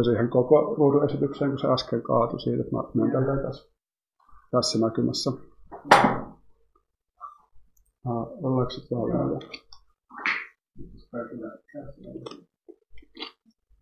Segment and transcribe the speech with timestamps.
[0.00, 3.72] siihen koko ruudun esitykseen, kun se äsken kaatui siitä, että mä menen tässä,
[4.50, 5.30] tässä näkymässä.
[8.08, 9.38] Uh, ollaanko se täällä?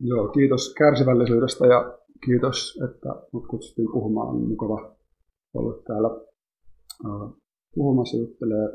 [0.01, 4.29] Joo, kiitos kärsivällisyydestä ja kiitos, että mut kutsuttiin puhumaan.
[4.29, 4.97] On mukava
[5.55, 6.09] olla täällä
[7.07, 7.37] uh,
[7.75, 8.69] puhumassa juttelee.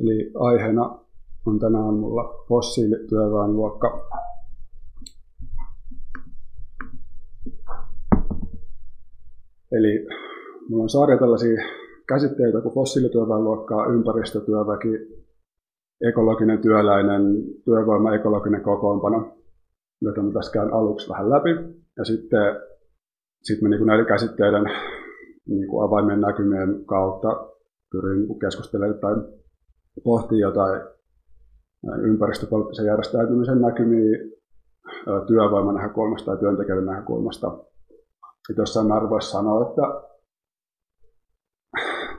[0.00, 0.98] Eli aiheena
[1.46, 4.08] on tänään mulla fossiilityöväenluokka
[9.76, 10.06] Eli
[10.68, 11.62] mulla on sarja tällaisia
[12.08, 14.88] käsitteitä kuin fossiilityöväenluokkaa, ympäristötyöväki,
[16.08, 17.22] ekologinen työläinen,
[17.64, 19.36] työvoima, ekologinen kokoonpano,
[20.00, 21.50] joita mä tässä käyn aluksi vähän läpi.
[21.96, 22.60] Ja sitten
[23.42, 24.64] sit mä niin näiden käsitteiden
[25.48, 27.50] niin kuin avaimien näkymien kautta
[27.92, 29.14] pyrin niin keskustelemaan tai
[30.04, 30.82] pohtimaan jotain
[32.02, 34.18] ympäristöpoliittisen järjestäytymisen näkymiä
[35.26, 37.64] työvoiman näkökulmasta tai työntekijöiden näkökulmasta
[38.88, 39.82] määrin voisi sanoa, että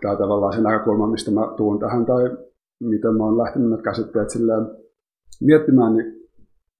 [0.01, 2.37] tämä tavallaan se näkökulma, mistä mä tuun tähän tai
[2.79, 4.67] miten mä oon lähtenyt käsitteet silleen
[5.41, 6.29] miettimään, niin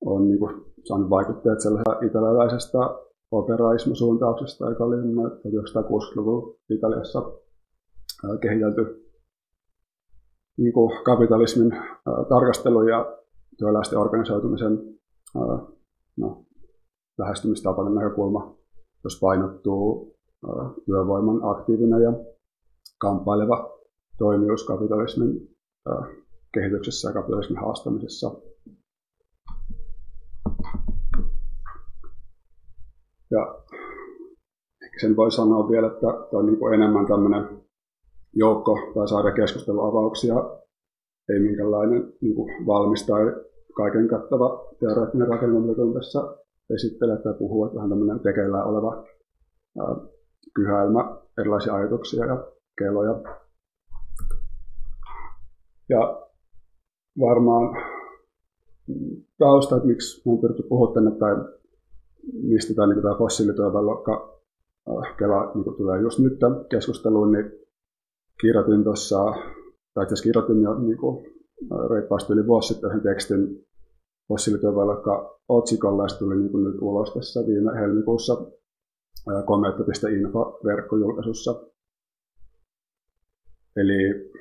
[0.06, 3.00] on niin kuin saanut vaikutteet sellaisesta italialaisesta
[3.32, 7.32] operaismosuuntauksesta, joka oli 1960-luvun Italiassa
[8.42, 9.06] kehitelty
[10.58, 11.72] niin kuin kapitalismin
[12.30, 13.18] tarkastelu ja
[13.58, 14.80] työläisten organisoitumisen
[16.18, 16.46] no,
[17.18, 18.56] lähestymistapainen näkökulma
[19.06, 20.16] jos painottuu
[20.86, 22.14] työvoiman aktiivinen ja
[22.98, 23.80] kamppaileva
[24.18, 25.56] toimijuus kapitalismin
[26.54, 28.32] kehityksessä ja kapitalismin haastamisessa.
[33.32, 33.64] Ja
[34.84, 37.62] ehkä sen voi sanoa vielä, että tämä on niin enemmän tämmöinen
[38.34, 40.36] joukko tai saada keskusteluavauksia,
[41.30, 43.22] ei minkälainen niin kuin valmis tai
[43.76, 49.06] kaiken kattava teoreettinen rakennelma, mitä tässä esittelee tai puhuu, että vähän tämmöinen tekeillä oleva
[49.80, 49.96] ää,
[50.54, 53.22] kyhäilmä, erilaisia ajatuksia ja keloja.
[55.90, 56.26] Ja
[57.20, 57.84] varmaan
[59.38, 61.36] tausta, että miksi olen pyritty puhua tänne tai
[62.34, 64.36] mistä tämä, niin tämä fossiilityöväenluokka
[65.18, 66.40] Kela niin tulee just nyt
[66.70, 67.52] keskusteluun, niin
[68.42, 69.24] kirjoitin tuossa,
[69.94, 71.26] tai itse kirjoitin jo niin kuin,
[71.90, 73.66] reippaasti yli vuosi sitten tekstin
[74.28, 78.46] fossiilityöväenluokka otsikolla, ja tuli niin nyt ulos tässä viime helmikuussa
[79.46, 81.62] komeetta.info verkkojulkaisussa.
[83.76, 84.32] Eli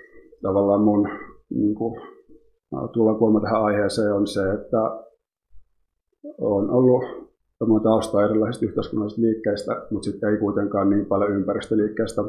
[0.42, 1.08] tavallaan mun
[1.50, 2.00] niin kuin,
[2.92, 4.78] tulokulma tähän aiheeseen on se, että
[6.40, 7.04] on ollut
[7.58, 12.22] tämä tausta erilaisista yhteiskunnallisista liikkeistä, mutta sitten ei kuitenkaan niin paljon ympäristöliikkeestä,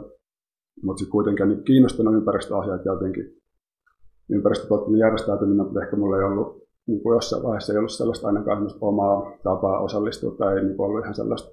[0.83, 3.37] mutta sitten kuitenkin niin kiinnostunut ympäristöasiat jotenkin
[4.29, 8.69] ympäristöpoliittinen järjestäytyminen, mutta ehkä mulla ei ollut niin kuin jossain vaiheessa ei ollut sellaista ainakaan
[8.81, 11.49] omaa tapaa osallistua tai ei niin ollut ihan sellaista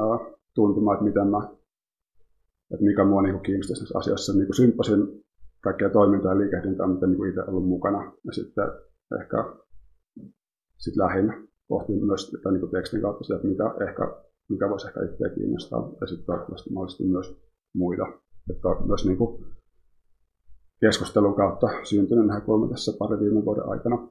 [0.00, 1.38] uh, tuntumaa, että miten mä,
[2.72, 4.32] että mikä mua niin kiinnostaisi näissä asioissa.
[4.32, 5.24] Niin symppasin
[5.60, 8.12] kaikkea toimintaa ja liikehdintää, mutta niin itse ollut mukana.
[8.24, 8.64] Ja sitten
[9.20, 9.54] ehkä
[10.78, 14.16] sit lähin pohtin myös tai niin tekstin kautta sitä, että mitä ehkä,
[14.48, 15.92] mikä voisi ehkä itseä kiinnostaa.
[16.00, 17.42] Ja sitten toivottavasti mahdollisesti myös
[17.74, 18.06] muita.
[18.50, 19.44] Että myös niin kuin
[20.86, 24.08] keskustelun kautta syntynyt näkökulma tässä pari viime vuoden aikana.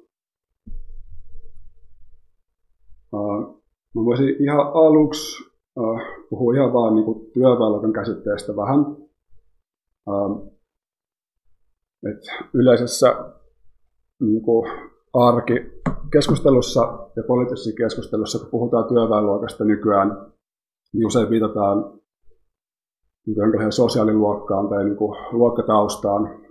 [3.96, 5.52] Mä voisin ihan aluksi
[6.30, 8.80] puhua ihan vaan niin työväenluokan käsitteestä vähän.
[12.12, 12.24] Et
[12.54, 13.34] yleisessä
[14.20, 14.72] niin kuin
[15.14, 15.54] arki
[16.12, 20.32] keskustelussa ja poliittisessa keskustelussa, kun puhutaan työväenluokasta nykyään,
[20.94, 22.00] niin usein viitataan
[23.26, 26.42] niin sosiaaliluokkaan tai niin kuin luokkataustaan,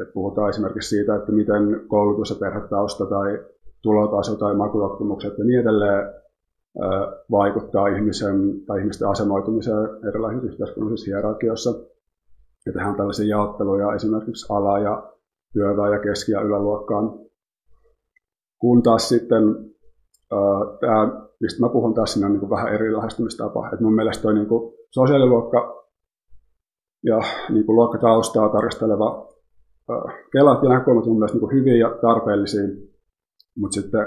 [0.00, 3.44] että puhutaan esimerkiksi siitä, että miten koulutus ja perhetausta tai
[3.82, 6.14] tulotaso tai makutottumukset ja niin edelleen
[7.30, 11.70] vaikuttaa ihmisen tai ihmisten asemoitumiseen erilaisissa yhteiskunnallisissa hierarkioissa.
[12.66, 15.12] Ja tehdään tällaisia jaotteluja esimerkiksi ala- ja
[15.52, 17.18] työväen ja keski- ja yläluokkaan.
[18.58, 19.42] Kun taas sitten
[20.80, 23.70] tämä, mistä mä puhun tässä, on niin vähän eri lähestymistapa.
[23.72, 24.48] Et mun mielestä toi niin
[24.90, 25.84] sosiaaliluokka
[27.04, 27.18] ja
[27.50, 29.28] niin luokkataustaa tarkasteleva
[30.32, 32.62] kelat ja näkökulmat on mielestäni niin hyviä ja tarpeellisia,
[33.56, 34.06] mutta sitten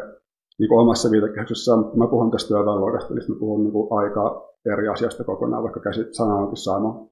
[0.60, 5.63] niin omassa viitekehyksessä, mä puhun tästä työväenluokasta, niin mä puhun niin aika eri asiasta kokonaan,
[5.63, 7.07] vaikka käsit sana onkin sama.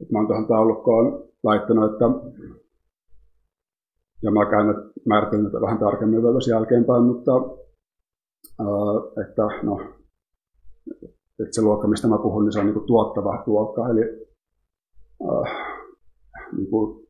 [0.00, 2.04] Et mä oon tuohon taulukkoon laittanut, että
[4.22, 4.66] ja mä käyn
[5.06, 7.32] määrittelen vähän tarkemmin vielä jälkeenpäin, mutta
[9.22, 9.80] että no,
[11.40, 14.26] että se luokka, mistä mä puhun, niin se on niin tuottava luokka, eli
[16.56, 17.05] niin kuin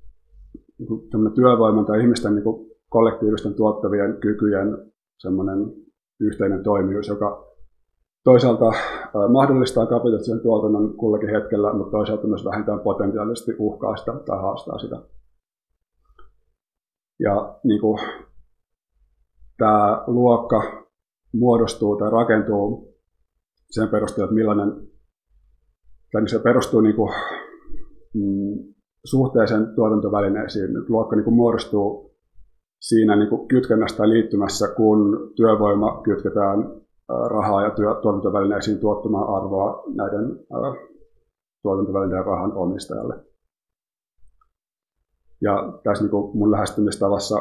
[1.35, 5.59] työvoiman tai ihmisten niin kuin kollektiivisten tuottavien kykyjen semmoinen
[6.21, 7.47] yhteinen toimijuus, joka
[8.25, 8.73] toisaalta
[9.33, 14.97] mahdollistaa kapitalistisen tuotannon kullakin hetkellä, mutta toisaalta myös vähintään potentiaalisesti uhkaa sitä tai haastaa sitä.
[17.21, 17.99] Ja niin kuin,
[19.59, 20.87] tämä luokka
[21.33, 22.95] muodostuu tai rakentuu
[23.71, 24.89] sen perusteella, että millainen,
[26.13, 27.13] tai niin se perustuu niin kuin,
[28.15, 28.75] mm,
[29.07, 30.71] suhteeseen tuotantovälineisiin.
[30.89, 32.17] Luokka niin kuin muodostuu
[32.81, 33.49] siinä niin kuin
[33.97, 36.59] tai liittymässä, kun työvoima kytketään
[37.09, 40.39] rahaa ja työ, tuotantovälineisiin tuottamaan arvoa näiden
[41.63, 43.15] tuotantovälineiden rahan omistajalle.
[45.41, 47.37] Ja tässä niin kuin mun lähestymistavassa,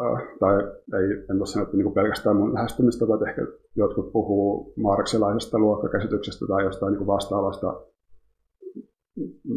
[0.00, 0.54] äh, tai
[1.00, 3.42] ei, en voi sanoa, että niin pelkästään mun lähestymistava, että ehkä
[3.76, 7.80] jotkut puhuu marksilaisesta luokkakäsityksestä tai jostain niin kuin vastaavasta.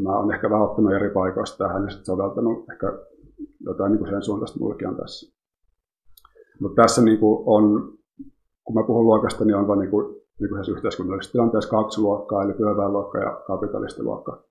[0.04, 3.00] Mä oon ehkä vähän ottanut eri paikoista tähän ja sitten soveltanut ehkä
[3.60, 5.38] jotain niin kuin sen suuntaista mullekin on tässä.
[6.60, 7.98] Mutta tässä niin kuin on
[8.68, 10.06] kun mä puhun luokasta, niin on vain niin kuin,
[10.38, 14.44] kuin yhteiskunnallisessa tilanteessa kaksi luokkaa, eli työväenluokka ja kapitalistiluokka.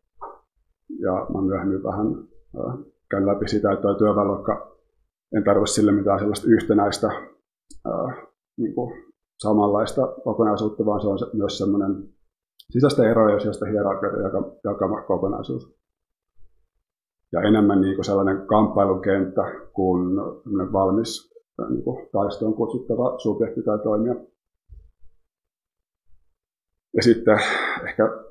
[1.01, 2.07] Ja mä myöhemmin vähän
[2.59, 2.79] äh,
[3.11, 4.77] käyn läpi sitä, että työväenluokka
[5.37, 7.07] en tarvitse sille mitään sellaista yhtenäistä
[7.87, 8.27] äh,
[8.57, 8.93] niin kuin
[9.39, 12.09] samanlaista kokonaisuutta, vaan se on myös semmoinen
[12.71, 14.19] sisäistä eroja ja sisäistä hierarkioita
[14.65, 15.77] jakama, kokonaisuus.
[17.33, 19.43] Ja enemmän niin kuin sellainen kamppailukenttä
[19.73, 20.17] kuin
[20.73, 21.37] valmis
[21.69, 24.15] niin kuin taistoon kutsuttava subjekti tai toimija.
[26.97, 27.39] Ja sitten
[27.89, 28.27] ehkä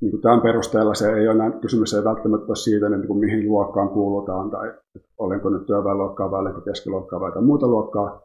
[0.00, 3.18] niin kuin tämän perusteella se ei ole näin, kysymys ei välttämättä ole siitä, niin kuin
[3.18, 4.74] mihin luokkaan kuulutaan tai
[5.18, 8.22] olenko nyt työväenluokkaa vai olenko keskiluokkaa vai jotain muuta luokkaa,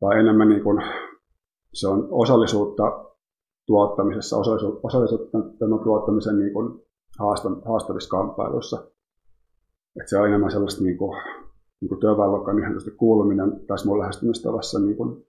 [0.00, 0.82] vaan enemmän niin kuin,
[1.74, 3.07] se on osallisuutta
[3.68, 4.36] tuottamisessa,
[4.82, 6.82] osallisuutta tämän tuottamisen niin kuin
[7.64, 8.76] haastavissa kamppailuissa.
[9.96, 11.16] Että se on enemmän sellaista niin kuin,
[11.80, 15.26] niin kuin työväenluokkaan niin kuuluminen tässä mun lähestymistavassa niin kuin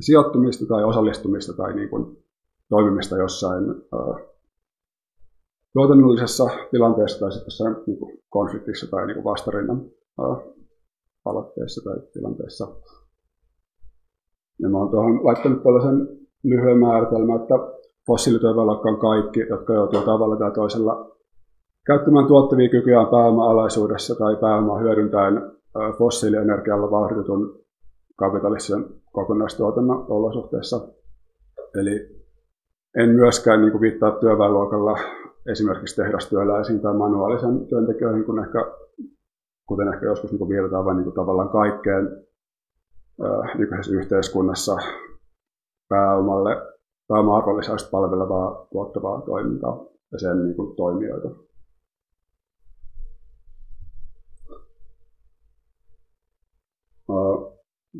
[0.00, 2.24] sijoittumista tai osallistumista tai niin kuin
[2.68, 4.34] toimimista jossain ää,
[5.72, 9.82] tuotannollisessa tilanteessa tai sitten niin kuin konfliktissa tai niin kuin vastarinnan
[11.24, 12.68] aloitteessa tai tilanteessa.
[14.58, 17.54] Ja mä oon tuohon laittanut tällaisen lyhyen määritelmän, että
[18.06, 21.10] fossiilityöväenluokka on kaikki, jotka joutuu tavalla tai toisella
[21.86, 25.52] käyttämään tuottavia kykyjään pääoma-alaisuudessa tai pääomaa hyödyntäen
[25.98, 27.60] fossiilienergialla vauhditetun
[28.16, 30.88] kapitalistisen kokonaistuotannon olosuhteissa.
[31.80, 32.24] Eli
[32.96, 34.98] en myöskään niin kuin viittaa työväenluokalla
[35.46, 38.72] esimerkiksi tehdastyöläisiin tai manuaalisen työntekijöihin, kun ehkä,
[39.66, 42.24] kuten ehkä joskus niin viitataan vain niin kuin tavallaan kaikkeen
[43.58, 44.76] nykyisessä yhteiskunnassa
[45.88, 46.74] pääomalle
[47.08, 51.28] pääoma-arvonlisäystä palvelevaa tuottavaa toimintaa ja sen niin kuin, toimijoita.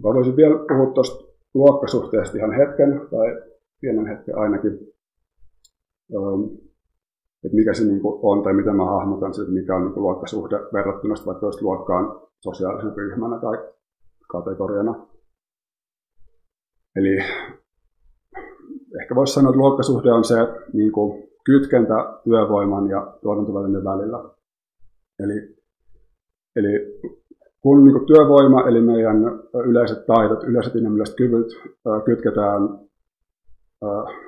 [0.03, 3.43] Mä voisin vielä puhua tuosta luokkasuhteesta ihan hetken, tai
[3.81, 4.73] pienen hetken ainakin,
[7.45, 11.15] että mikä se niin on, tai mitä mä hahmotan, että mikä on niin luokkasuhde verrattuna
[11.27, 13.73] vaikka jos luokkaan sosiaalisen ryhmänä tai
[14.29, 15.07] kategoriana.
[16.97, 17.19] Eli
[19.01, 20.37] ehkä voisi sanoa, että luokkasuhde on se
[20.73, 21.95] niin kuin, kytkentä
[22.25, 24.25] työvoiman ja tuotantovälinen välillä.
[25.19, 25.57] Eli,
[26.57, 27.01] eli
[27.61, 29.17] kun niin kuin työvoima, eli meidän
[29.65, 31.47] yleiset taidot, yleiset inhimilliset kyvyt
[32.05, 32.79] kytketään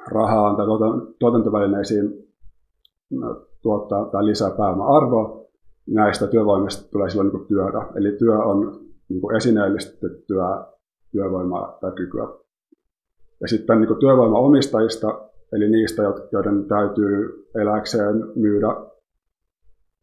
[0.09, 0.67] rahaan tai
[1.19, 2.27] tuotantovälineisiin
[3.63, 5.45] tuottaa tai lisää pääoma-arvoa,
[5.87, 7.79] näistä työvoimista tulee silloin niin työtä.
[7.95, 10.67] Eli työ on niin esineellistettyä
[11.13, 12.46] työvoimaa tai kykyä.
[13.41, 16.03] Ja sitten niin työvoimaomistajista, eli niistä,
[16.33, 18.69] joiden täytyy eläkseen myydä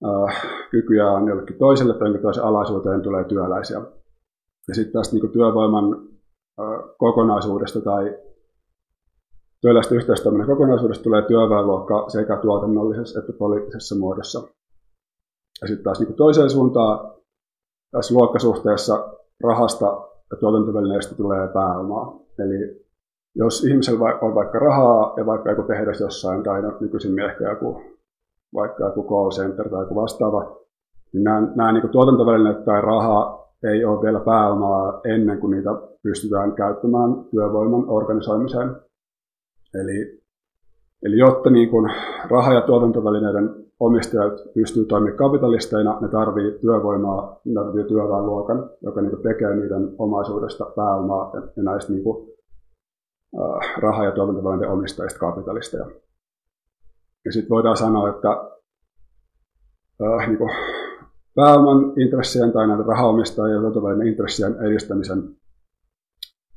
[0.06, 3.82] äh, kykyjään jollekin toiselle tai toisen alaisuuteen tulee työläisiä.
[4.68, 5.94] Ja sitten tästä niin työvoiman
[6.60, 8.20] äh, kokonaisuudesta tai
[9.62, 14.48] työläisten yhteistoiminnan kokonaisuudesta tulee työväenluokka sekä tuotannollisessa että poliittisessa muodossa.
[15.62, 17.13] Ja sitten taas niin toiseen suuntaan
[17.92, 19.13] tässä luokkasuhteessa
[19.44, 19.86] rahasta
[20.32, 22.20] ja tuotantovälineistä tulee pääomaa.
[22.40, 22.83] Eli
[23.36, 27.82] jos ihmisellä on vaikka rahaa ja vaikka joku tehdas jossain, tai no, nykyisin ehkä joku
[28.54, 30.58] vaikka joku call center tai joku vastaava,
[31.13, 35.70] niin nämä, nämä niin tuotantovälineet tai raha ei ole vielä pääomaa ennen kuin niitä
[36.04, 38.75] pystytään käyttämään työvoiman organisoimiseen.
[39.74, 40.22] Eli,
[41.04, 41.92] eli jotta niin kuin
[42.30, 43.50] raha- ja tuotantovälineiden
[43.80, 50.66] omistajat pystyvät toimimaan kapitalisteina, ne tarvitsevat työvoimaa, ne tarvitsee työväenluokan, joka niin tekee niiden omaisuudesta
[50.75, 52.28] pääomaa ja näistä niin kuin,
[53.78, 55.86] raha- ja tuotantovälineiden omistajista kapitalisteja.
[57.25, 58.30] Ja sitten voidaan sanoa, että
[60.04, 60.40] äh, niin
[61.36, 65.36] pääoman intressien tai näiden rahaomistajien ja tuotantovälineen intressien edistämisen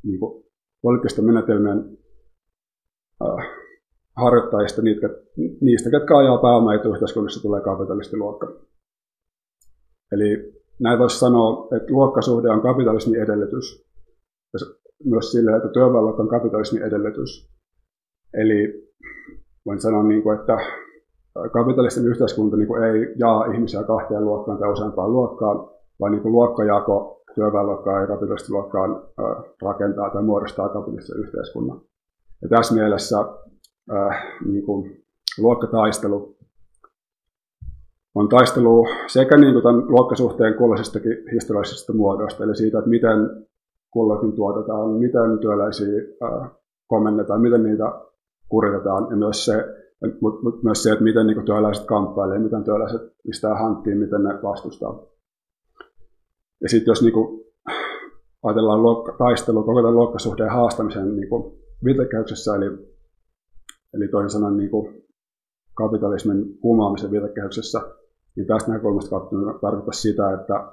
[0.02, 0.45] niin kuin
[0.83, 1.99] poliittisten menetelmien
[3.23, 3.47] äh,
[4.16, 5.09] harjoittajista, niitä,
[5.61, 8.52] niistä, ketkä ajaa pääomaetu yhteiskunnassa, tulee kapitalistiluokka.
[10.12, 13.87] Eli näin voisi sanoa, että luokkasuhde on kapitalismin edellytys.
[15.04, 17.50] Myös sille, että työväenluokka on kapitalismin edellytys.
[18.34, 18.86] Eli
[19.66, 20.58] voin sanoa, niin kuin, että
[21.52, 25.56] kapitalistinen yhteiskunta niin kuin ei jaa ihmisiä kahteen luokkaan tai useampaan luokkaan,
[26.00, 29.02] vaan niin kuin luokkajako työväenluokkaan ja kapitalistiluokkaan
[29.62, 31.80] rakentaa tai muodostaa kapitalistisen yhteiskunnan.
[32.42, 33.18] Ja tässä mielessä
[33.92, 35.04] äh, niin kuin
[35.38, 36.36] luokkataistelu
[38.14, 43.46] on taistelu sekä niin kuin tämän luokkasuhteen kulloisestakin historiallisesta muodosta, eli siitä, että miten
[43.96, 46.00] kullakin tuotetaan, miten työläisiä
[46.86, 47.84] komennetaan, miten niitä
[48.48, 49.54] kuritetaan, ja myös se,
[50.20, 54.42] mutta mut myös se, että miten niin työläiset kamppailevat, miten työläiset pistää hanttiin, miten ne
[54.42, 55.02] vastustaa.
[56.62, 57.44] Ja sitten jos niin kuin,
[58.42, 62.66] ajatellaan luokka, taistelua koko tämän luokkasuhteen haastamisen niin kuin viitekehyksessä, eli,
[63.94, 65.02] eli toisin sanoen niin kuin
[65.74, 67.80] kapitalismin kumoamisen viitekehyksessä,
[68.36, 69.20] niin tästä näkökulmasta
[69.60, 70.72] tarkoittaa sitä, että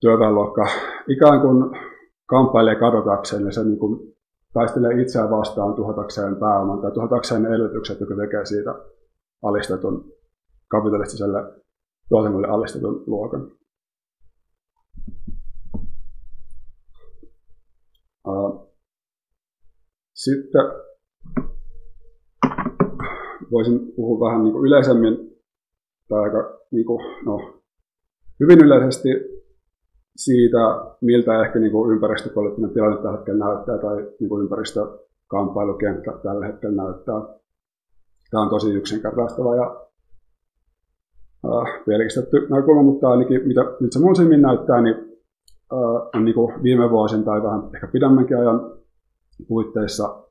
[0.00, 0.66] työväenluokka
[1.08, 1.91] ikään kuin
[2.32, 4.16] kamppailee kadotakseen ja se niin kuin
[4.52, 8.74] taistelee itseään vastaan tuhatakseen pääoman tai tuhatakseen edellytykset, jotka tekee siitä
[9.42, 10.12] alistetun
[10.68, 11.38] kapitalistiselle
[12.08, 13.50] tuotannolle alistetun luokan.
[20.14, 20.62] Sitten
[23.50, 25.14] voisin puhua vähän niin kuin yleisemmin
[26.08, 27.62] tai aika niin kuin, no,
[28.40, 29.08] hyvin yleisesti
[30.16, 30.58] siitä,
[31.00, 36.82] miltä ehkä niin kuin ympäristöpoliittinen tilanne tällä hetkellä näyttää tai niin kuin ympäristökamppailukenttä tällä hetkellä
[36.82, 37.14] näyttää.
[38.30, 39.76] Tämä on tosi yksinkertaistava ja
[41.44, 44.94] äh, pelkistetty näkökulma, mutta ainakin mitä nyt se mun silmin näyttää, niin
[45.72, 48.72] äh, on niin kuin viime vuosien tai vähän ehkä pidemmänkin ajan
[49.48, 50.22] puitteissa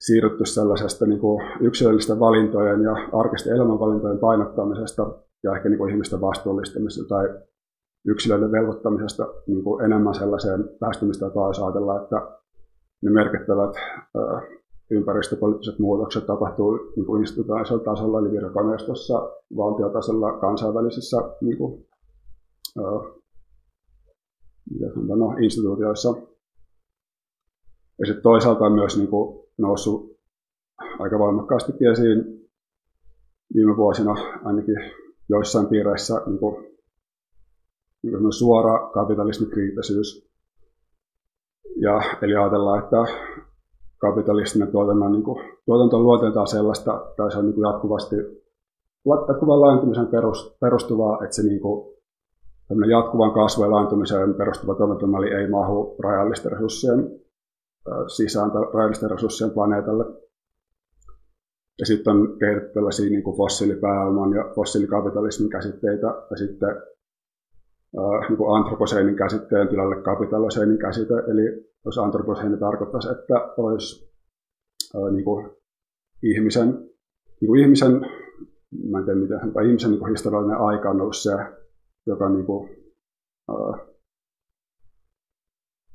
[0.00, 6.20] siirrytty sellaisesta niin kuin yksilöllisten valintojen ja arkisten elämänvalintojen painottamisesta ja ehkä niin kuin ihmisten
[6.20, 7.28] vastuullistamisesta tai
[8.04, 12.38] yksilöiden velvoittamisesta niin kuin enemmän sellaiseen lähestymistapaan, jos ajatellaan, että
[13.02, 13.74] ne merkittävät
[14.90, 21.86] ympäristöpoliittiset muutokset tapahtuu niin kuin instituutioisella tasolla, eli virkoneistossa, valtiotasolla, kansainvälisissä niin kuin,
[25.16, 26.08] no, instituutioissa.
[27.98, 30.18] Ja sitten toisaalta on myös niin kuin, noussut
[30.98, 32.48] aika voimakkaasti esiin
[33.54, 34.14] viime vuosina
[34.44, 34.76] ainakin
[35.28, 36.77] joissain piireissä niin kuin
[38.30, 40.28] suora kapitalismikriittisyys.
[41.76, 42.96] Ja, eli ajatellaan, että
[43.98, 48.16] kapitalistinen tuotanto, niin kuin, tuotanto on luoteeltaan sellaista, tai se on niin kuin jatkuvasti
[49.28, 50.08] jatkuvan laajentumisen
[50.60, 51.94] perustuvaa, että se niin kuin,
[52.90, 57.20] jatkuvan kasvun ja laajentumiseen perustuva tuotantomalli ei mahu rajallisten resurssien
[58.06, 60.04] sisään rajallisten resurssien planeetalle.
[61.78, 66.82] Ja sitten on kehitetty tällaisia niin fossiilipääoman ja fossiilikapitalismin käsitteitä ja sitten
[67.98, 71.14] äh, niin kuin antroposeenin käsitteen tilalle kapitaliseenin käsite.
[71.14, 74.12] Eli jos antroposeeni tarkoittaisi, että olisi
[74.94, 75.50] äh, niin kuin
[76.22, 76.68] ihmisen,
[77.40, 77.92] niin kuin ihmisen,
[78.90, 81.32] mä en tiedä miten, mutta ihmisen niin kuin historiallinen aika on ollut se,
[82.06, 82.70] joka niin kuin,
[83.50, 83.88] äh,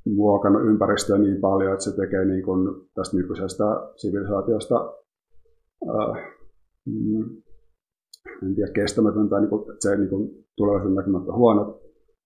[0.05, 3.63] muokannut ympäristöä niin paljon, että se tekee niin kuin tästä nykyisestä
[3.95, 4.93] sivilisaatiosta
[6.85, 7.42] mm,
[8.43, 11.67] en tiedä, kestämätön tai niin kuin, että se niin kuin, tulevaisuuden näkymättä huonot.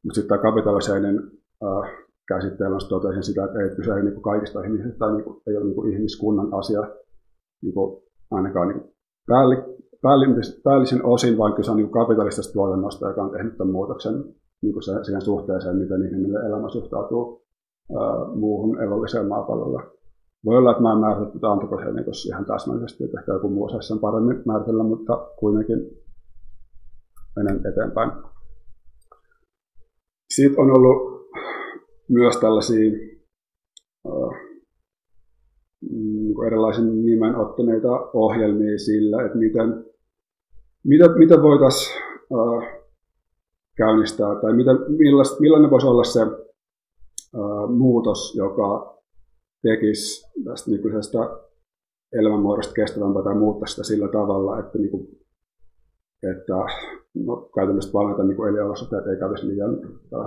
[0.03, 1.31] Mutta sitten tämä kapitaliseinen
[1.63, 1.91] äh,
[2.27, 5.57] käsitteellä on totesin sitä, että ei kyse niin kuin kaikista ihmisistä tai niin kuin, ei
[5.57, 6.81] ole niin kuin ihmiskunnan asia
[7.61, 8.83] niin kuin, ainakaan niin
[9.27, 9.55] päälli,
[10.63, 14.13] päällisin osin, vaan kyse on niin kapitalistisesta tuotannosta, joka on tehnyt tämän muutoksen
[14.61, 17.47] niin kuin se, siihen suhteeseen, miten ihminen elämä suhtautuu
[18.35, 19.96] muuhun elolliseen maapallolla.
[20.47, 23.87] Voi olla, että mä en määritä tätä antroposeenikus ihan täsmällisesti, että ehkä joku muu osaisi
[23.87, 25.79] sen paremmin määritellä, mutta kuitenkin
[27.35, 28.11] menen eteenpäin.
[30.33, 31.27] Sitten on ollut
[32.09, 32.91] myös tällaisia
[35.81, 39.85] niin erilaisen nimen ottaneita ohjelmia sillä, että miten,
[40.83, 42.03] miten, miten voitaisiin
[43.77, 44.75] käynnistää tai miten,
[45.39, 46.19] millainen voisi olla se
[47.77, 48.96] muutos, joka
[49.61, 51.17] tekisi tästä nykyisestä
[52.13, 55.07] elämänmuodosta kestävämpää tai muuttaisi sitä sillä tavalla, että, niin kuin,
[56.31, 56.55] että
[57.13, 59.77] no, käytännössä planeetan niin eliolosuhteet ei kävisi liian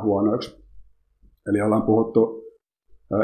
[0.03, 0.65] huonoiksi.
[1.49, 2.45] Eli ollaan puhuttu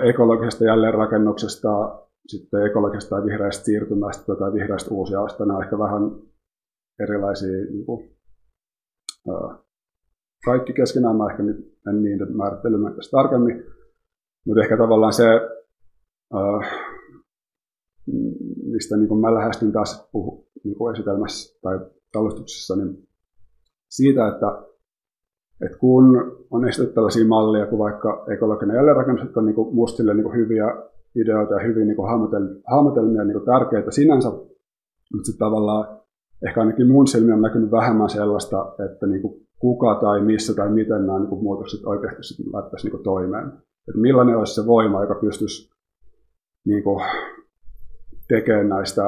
[0.05, 5.47] ekologisesta jälleenrakennuksesta, sitten ekologisesta ja vihreästä siirtymästä tai vihreästä uusiaasta.
[5.47, 6.03] Nämä ehkä vähän
[7.01, 8.11] erilaisia niin kuin,
[10.45, 11.43] kaikki keskenään, mä ehkä
[11.89, 12.29] en niiden
[12.97, 13.65] tästä tarkemmin,
[14.47, 15.25] mutta ehkä tavallaan se,
[18.67, 21.81] mistä niin kuin mä lähestyn taas puhu, niin kuin esitelmässä tai
[22.13, 23.09] talustuksessa, niin
[23.89, 24.47] siitä, että,
[25.65, 26.05] että kun
[26.51, 30.67] on esitetty tällaisia malleja kuin vaikka ekologinen jälleenrakennus, on niin kuin mustille niin kuin hyviä
[31.17, 32.09] ideoita ja hyvin niin kuin
[32.71, 36.01] hahmotelmia niin kuin tärkeitä sinänsä, mutta sitten tavallaan
[36.47, 40.71] ehkä ainakin mun silmiin on näkynyt vähemmän sellaista, että niin kuin kuka tai missä tai
[40.71, 43.47] miten nämä niin kuin muutokset oikeasti laittaisi niin toimeen.
[43.89, 45.76] Että millainen olisi se voima, joka pystyisi
[46.67, 47.05] niin kuin
[48.29, 49.03] tekemään näistä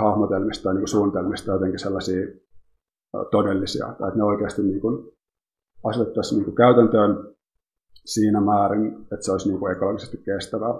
[0.00, 2.26] hahmotelmista tai niin suunnitelmista jotenkin sellaisia
[3.30, 5.12] todellisia, tai että ne oikeasti niin kuin
[5.84, 7.34] asetettaisiin niin käytäntöön
[8.04, 10.74] siinä määrin, että se olisi niin kuin ekologisesti kestävää.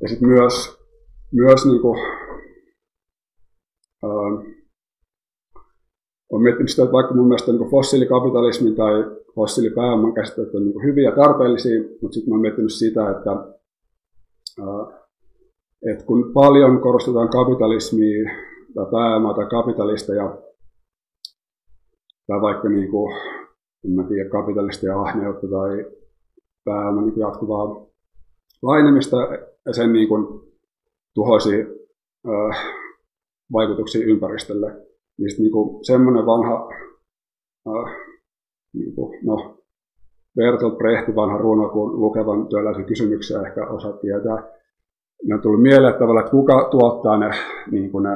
[0.00, 0.78] Ja sitten myös,
[1.32, 1.98] myös niin kuin,
[4.02, 4.57] ää,
[6.30, 9.04] olen miettinyt sitä, että vaikka mun mielestä niin fossiilikapitalismi tai
[9.34, 13.30] fossiilipääoman käsitteet on niin hyviä ja tarpeellisia, mutta sitten olen miettinyt sitä, että,
[14.60, 14.98] ää,
[15.90, 18.30] että kun paljon korostetaan kapitalismia
[18.74, 20.38] tai pääomaa tai kapitalisteja,
[22.26, 23.16] tai vaikka niin kuin,
[23.84, 25.84] en mä tiedä, kapitalistia ahneutta tai
[26.64, 27.86] pääoman niin jatkuvaa
[28.62, 29.16] lainemista
[29.66, 30.40] ja sen niin kuin,
[31.14, 31.66] tuhoisia
[32.26, 32.74] ää,
[33.52, 34.87] vaikutuksia ympäristölle,
[35.18, 36.68] niin niin kuin, semmoinen vanha,
[37.66, 37.94] ää,
[38.72, 39.58] niin kuin, no,
[40.36, 44.58] Bertolt Brechtin vanha runo, kun lukevan työläisen kysymyksiä ehkä osaat tietää,
[45.26, 47.30] ne on tullut mieleen että tavallaan, että kuka tuottaa ne,
[47.70, 48.10] niin kuin ne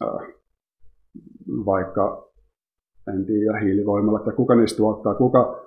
[0.00, 0.20] ää,
[1.66, 2.28] vaikka
[3.14, 5.60] en tiedä, hiilivoimalla, että kuka niistä tuottaa, kuka,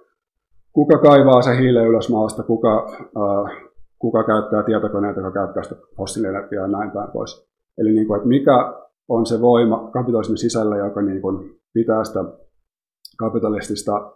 [0.73, 6.63] kuka kaivaa se hiilen ylös maasta, kuka, ää, kuka käyttää tietokoneita, joka käyttää sitä fossiilienergiaa
[6.63, 7.51] ja näin päin pois.
[7.77, 8.73] Eli niin kuin, että mikä
[9.09, 12.19] on se voima kapitalismin sisällä, joka niin kuin pitää sitä
[13.17, 14.11] kapitalistista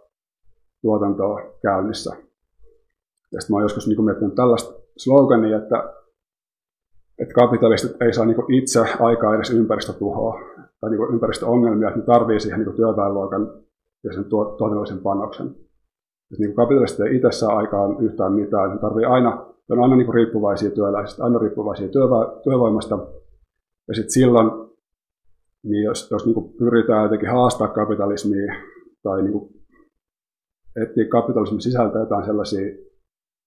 [0.82, 2.16] tuotantoa käynnissä.
[3.32, 5.94] Ja sitten mä oon joskus niin kuin miettinyt tällaista slogania, että,
[7.18, 10.40] että kapitalistit ei saa niin kuin itse aikaa edes ympäristötuhoa
[10.80, 13.52] tai niin kuin ympäristöongelmia, että ne tarvii siihen niin työväenluokan
[14.04, 15.46] ja sen tuotannollisen panoksen.
[15.46, 19.96] Että niin kapitalistit ei itse saa aikaan yhtään mitään, ne tarvii aina ne on aina
[19.96, 22.98] niin kuin riippuvaisia työläisistä, aina riippuvaisia työvo- työvoimasta.
[23.88, 24.65] Ja sitten silloin,
[25.70, 28.54] niin jos, jos niin kuin pyritään jotenkin haastaa kapitalismia
[29.02, 29.54] tai niin kuin
[30.82, 32.76] etsiä kapitalismin sisältä jotain sellaisia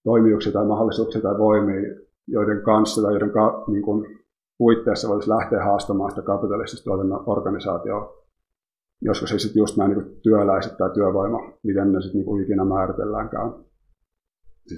[0.04, 1.96] toimijuuksia tai mahdollisuuksia tai voimia,
[2.28, 4.18] joiden kanssa tai joiden ka, niin kuin
[4.58, 8.20] puitteissa voisi lähteä haastamaan sitä kapitalistista tuotannon organisaatioa.
[9.02, 13.52] Joskus se sitten just nämä niin työläiset tai työvoima, miten ne sitten niin ikinä määritelläänkään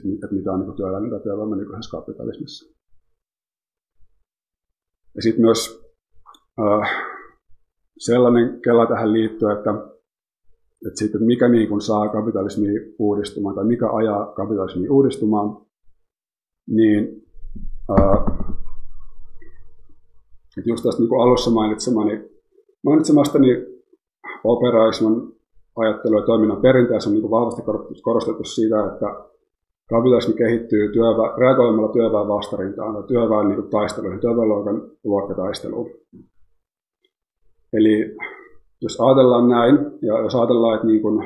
[0.00, 2.74] siis että mitä on niin työelämä tai työvoima nykyisessä kapitalismissa.
[5.14, 5.82] Ja sitten myös
[6.60, 7.12] äh,
[8.06, 9.70] sellainen kela tähän liittyy, että,
[10.86, 15.56] että, että mikä niin kuin saa kapitalismi uudistumaan tai mikä ajaa kapitalismi uudistumaan,
[16.66, 17.26] niin
[17.90, 18.52] äh,
[20.58, 22.30] että just tästä niin kuin alussa mainitsemani,
[22.84, 23.66] mainitsemastani
[24.44, 25.32] operaisman
[25.76, 27.62] ajattelu ja toiminnan perinteessä on niin vahvasti
[28.02, 29.06] korostettu siitä, että
[29.88, 35.90] kapitalismi kehittyy työvä, reagoimalla työväen vastarintaan tai työväen niin taisteluihin, työväenluokan luokkataisteluun.
[37.72, 38.16] Eli
[38.82, 41.24] jos ajatellaan näin, ja jos ajatellaan, että niin kuin,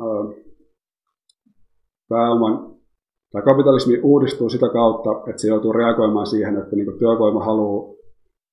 [0.00, 0.44] ää,
[2.08, 2.74] pääoman
[3.32, 7.94] tai kapitalismi uudistuu sitä kautta, että se joutuu reagoimaan siihen, että niin työvoima haluaa,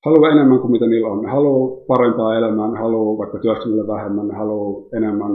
[0.04, 1.22] haluaa enemmän kuin mitä niillä on.
[1.22, 5.32] Ne haluaa parempaa elämää, ne haluaa vaikka työskennellä vähemmän, ne haluaa enemmän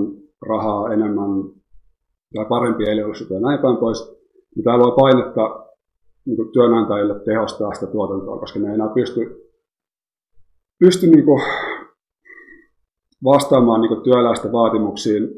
[0.48, 1.30] rahaa, enemmän
[2.36, 4.18] tai parempia elinolosuhteita ja näin päin pois,
[4.56, 5.66] niin tämä luo painetta
[6.26, 9.47] niin työnantajille tehostaa sitä tuotantoa, koska ne ei enää pysty,
[10.80, 11.42] pysty niin kuin
[13.24, 15.30] vastaamaan niin kuin työläisten vaatimuksiin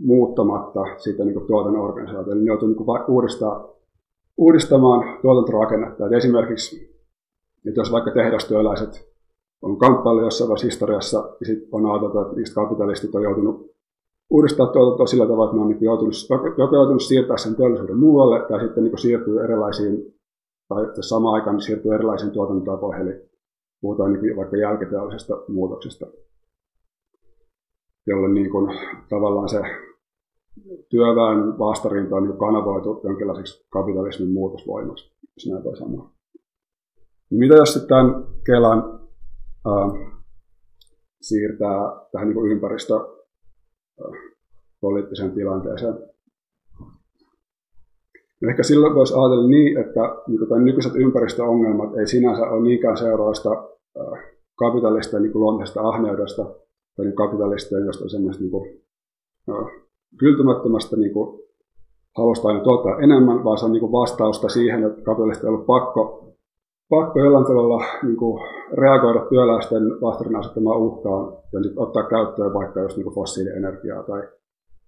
[0.00, 2.32] muuttamatta sitä niin tuotannon organisaatiota.
[2.32, 3.68] Eli ne joutuu niin uudistaa,
[4.36, 6.06] uudistamaan tuotantorakennetta.
[6.06, 6.96] Et esimerkiksi,
[7.68, 9.08] että jos vaikka tehdastyöläiset
[9.62, 13.76] on kamppailu jossain vaiheessa historiassa, niin sitten on ajateltu, että niistä kapitalistit on joutunut
[14.30, 16.14] uudistaa tuotantoa sillä tavalla, että ne on niin joutunut,
[16.58, 20.14] joko joutunut siirtää sen teollisuuden muualle, tai sitten niin siirtyy erilaisiin,
[20.68, 23.26] tai samaan aikaan siirtyy erilaisiin tuotantotapoihin, eli
[23.80, 26.06] puhutaan niin vaikka jälkiteollisesta muutoksesta,
[28.06, 29.60] jolloin niin kuin, tavallaan se
[30.88, 36.10] työväen vastarinta on niin kanavoitu jonkinlaiseksi kapitalismin muutosvoimaksi, jos näin voi sanoa.
[37.30, 39.00] Mitä jos sitten tämän Kelan
[39.66, 40.16] ää,
[41.20, 42.94] siirtää tähän niin ympäristö
[44.80, 45.94] poliittiseen tilanteeseen.
[48.42, 53.50] No ehkä silloin voisi ajatella niin, että niin nykyiset ympäristöongelmat ei sinänsä ole niinkään seurausta
[54.58, 56.44] kapitalistien niin luontaisesta ahneudesta
[56.96, 58.82] tai niin kapitalistien jostain niin kuin,
[60.18, 61.12] kyltymättömästä niin
[62.16, 66.32] halusta aina tuottaa enemmän, vaan se on niin vastausta siihen, että kapitalisti on ollut pakko,
[66.90, 68.16] pakko jollain tavalla niin
[68.72, 74.22] reagoida työläisten vastarinnan asettamaan uhkaan ja niin, ottaa käyttöön vaikka jos niin fossiilienergiaa tai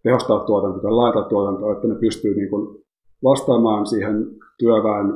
[0.02, 2.84] tehostaa tuotantoa tai laittaa tuotantoa, että ne pystyy niin kuin,
[3.24, 4.14] vastaamaan siihen
[4.59, 5.07] työväen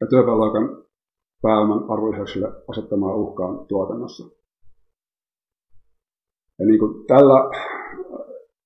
[0.00, 0.84] ja työväenluokan
[1.42, 4.24] pääoman arvonlisäykselle asettamaan uhkaan tuotannossa.
[6.58, 7.50] Ja niin kuin tällä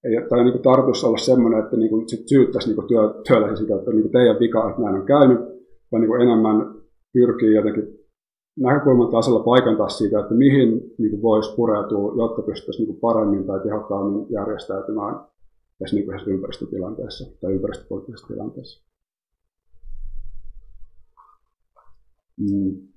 [0.05, 3.77] ei tämä niin tarkoitus olla sellainen, että niin kuin sit syyttäisi niin työ, työläisiä sitä,
[3.77, 5.39] että niin teidän vika, että näin on käynyt,
[5.93, 6.75] vaan niin enemmän
[7.13, 7.99] pyrkii jotenkin
[8.59, 14.27] näkökulman tasolla paikantaa siitä, että mihin niin voisi pureutua, jotta pystyttäisiin niin paremmin tai tehokkaammin
[14.31, 15.15] järjestäytymään
[15.79, 18.87] tässä niin ympäristötilanteessa tai ympäristöpoliittisessa tilanteessa.
[22.37, 22.89] Mm.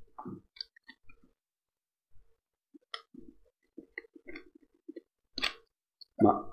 [6.23, 6.43] Mä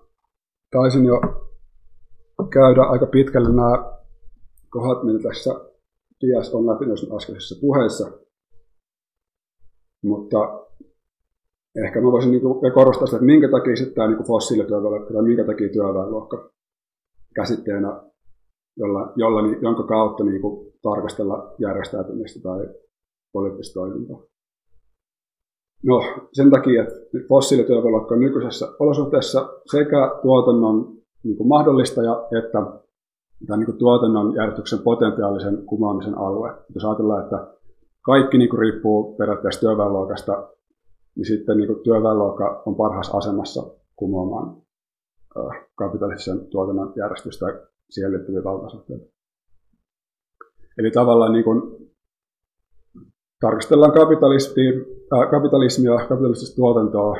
[0.70, 1.20] taisin jo
[2.52, 3.96] käydä aika pitkälle nämä
[4.68, 5.50] kohdat, mitä tässä
[6.20, 7.54] Dias on läpi noissa äskeisessä.
[10.02, 10.65] Mutta
[11.84, 15.44] ehkä mä voisin niinku korostaa sitä, että minkä takia sitten tämä niinku fossiilityöväenluokka tai minkä
[15.44, 16.50] takia työväenluokka
[17.34, 18.00] käsitteenä,
[18.76, 22.68] jolla, jolla, jonka kautta niinku tarkastella järjestäytymistä tai
[23.32, 24.22] poliittista toimintaa.
[25.84, 26.94] No, sen takia, että
[27.28, 32.58] fossiilityövoimakka on nykyisessä olosuhteessa sekä tuotannon niin kuin mahdollistaja että
[33.46, 36.50] tämän niin kuin tuotannon järjestyksen potentiaalisen kumoamisen alue.
[36.74, 37.46] Jos ajatellaan, että
[38.02, 40.48] kaikki niin kuin riippuu periaatteessa työväenluokasta,
[41.16, 43.62] niin sitten niin työväenluokka on parhaassa asemassa
[43.96, 44.56] kumoamaan
[45.74, 47.46] kapitalistisen tuotannon järjestystä
[47.90, 49.06] siihen liittyviä valtasuhteita.
[50.78, 51.62] Eli tavallaan niin kuin
[53.40, 54.72] tarkastellaan kapitalismia,
[55.14, 57.16] äh, kapitalismia, kapitalistista tuotantoa,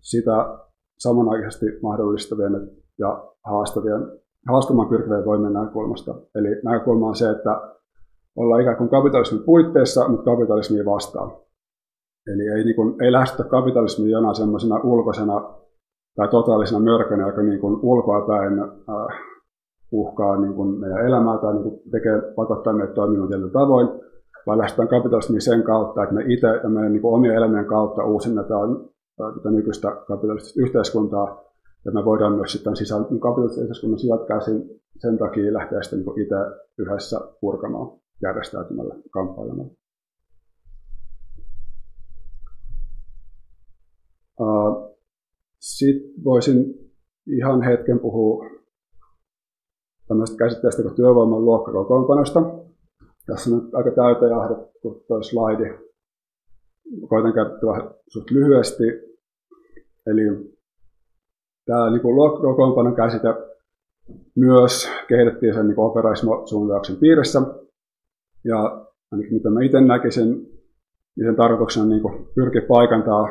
[0.00, 0.58] sitä
[0.98, 6.14] samanaikaisesti mahdollistavien ja haastavien, haastamaan pyrkivien voimien näkökulmasta.
[6.34, 7.60] Eli näkökulma on se, että
[8.36, 11.45] ollaan ikään kuin kapitalismin puitteissa, mutta kapitalismia vastaan.
[12.26, 15.56] Eli ei, niin kuin, ei lähestytä kapitalismia jonain semmoisena ulkoisena
[16.16, 19.20] tai totaalisena mörkönä, joka niin kuin ulkoapäin äh,
[19.92, 23.88] uhkaa niin kuin meidän elämää tai niin kuin tekee, pakottaa meidät toimimaan tietyllä tavoin,
[24.46, 28.88] vaan lähdetään kapitalismiin sen kautta, että me itse ja meidän niin omien elämien kautta uusinnetaan
[29.34, 31.44] tätä nykyistä kapitalistista yhteiskuntaa,
[31.84, 34.62] ja me voidaan myös sitten sisään, niin kapitalistisen yhteiskunnan sisältä käsin
[34.98, 36.34] sen takia lähteä sitten niin itse
[36.78, 39.70] yhdessä purkamaan järjestäytymällä kamppailemaan.
[45.66, 46.74] Sitten voisin
[47.26, 48.46] ihan hetken puhua
[50.08, 52.40] tämmöistä käsitteestä kuin työvoiman luokkakokoonpanosta.
[53.26, 55.64] Tässä on nyt aika täyteen jahdettu tuo slaidi.
[57.08, 58.84] Koitan käyttää suht lyhyesti.
[60.06, 60.54] Eli
[61.64, 63.28] tämä niin kokoonpanon käsite
[64.36, 67.42] myös kehitettiin sen niin operaismo-suuntauksen piirissä.
[68.44, 70.28] Ja ainakin mitä mä itse näkisin,
[71.16, 72.02] niin sen tarkoituksena niin
[72.34, 73.28] pyrkiä paikantaa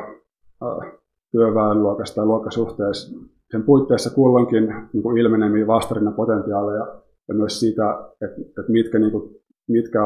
[1.36, 3.18] työväenluokasta tai luokkasuhteessa
[3.50, 9.36] sen puitteissa kulloinkin niin ilmeneviä vastarinnan potentiaaleja ja myös siitä, että, että mitkä niin kuin
[9.68, 10.00] mitkä,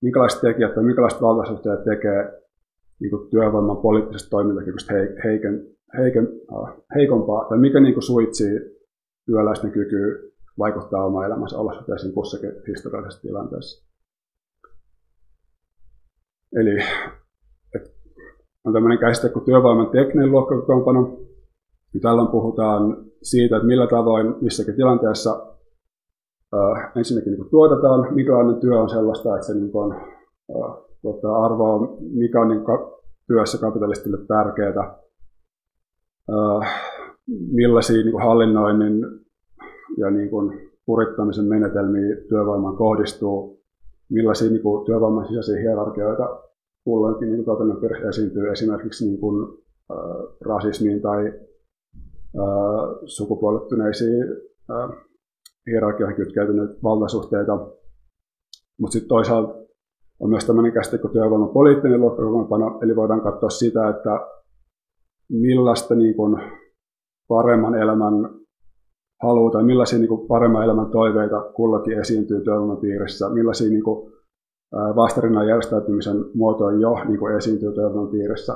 [0.00, 2.42] minkälaiset tekijät tai minkälaiset valtasuhteet tekee
[3.00, 4.94] niin kuin työvoiman poliittisesta toimintakyvystä
[5.24, 5.66] heiken,
[5.98, 8.60] heiken, äh, heikompaa, tai mikä niin kuin suitsii
[9.26, 13.86] työläisten kykyä vaikuttaa omaan elämänsä olosuhteisiin kussakin historiallisessa tilanteessa.
[16.56, 16.78] Eli
[18.64, 21.18] on tämmöinen käsite kuin työvoiman tekninen luokkakokoonpano.
[22.02, 25.46] Tällöin puhutaan siitä, että millä tavoin missäkin tilanteessa
[26.54, 31.96] äh, ensinnäkin niin tuotetaan, minkälainen työ on sellaista, että se niin kuin, äh, tuottaa arvoa,
[32.00, 34.98] mikä on niin ka- työssä kapitalistille tärkeää,
[36.32, 36.82] äh,
[37.52, 39.06] millaisia niin hallinnoinnin
[39.98, 43.60] ja niin kuin purittamisen menetelmiä työvoimaan kohdistuu,
[44.10, 46.43] millaisia niin kuin työvoiman sisäisiä hierarkioita
[46.84, 49.58] kulloinkin niin tuotannon esiintyy esimerkiksi niin kuin,
[49.90, 51.26] äh, rasismiin tai
[52.38, 54.24] äh, sukupuolittuneisiin
[54.70, 54.90] äh,
[55.66, 57.56] hierarkiaan kytkeytyneitä valtasuhteita.
[58.78, 59.54] Mutta sitten toisaalta
[60.20, 64.20] on myös tämmöinen käsite kuin työvoiman poliittinen luokkakokoonpano, eli voidaan katsoa sitä, että
[65.28, 66.42] millaista niin kuin
[67.28, 68.14] paremman elämän
[69.22, 74.13] halua tai millaisia niin kuin paremman elämän toiveita kullakin esiintyy työvoiman piirissä, millaisia niin kuin
[74.74, 78.52] vastarinnan järjestäytymisen muotoja jo niin kuin esiintyy työvoiman piirissä.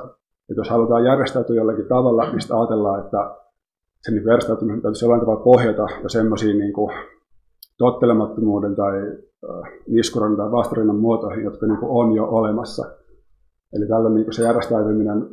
[0.49, 3.35] Et jos halutaan järjestäytyä jollakin tavalla, mistä ajatellaan, että
[4.01, 6.73] sen niin verstautumisen täytyisi jollain tavalla pohjata jo semmoisiin niin
[7.77, 8.97] tottelemattomuuden tai
[9.49, 12.85] äh, niskuran tai vastarinnan muotoihin, jotka niin kuin on jo olemassa.
[13.73, 15.29] Eli tällöin niin kuin se järjestäytyminen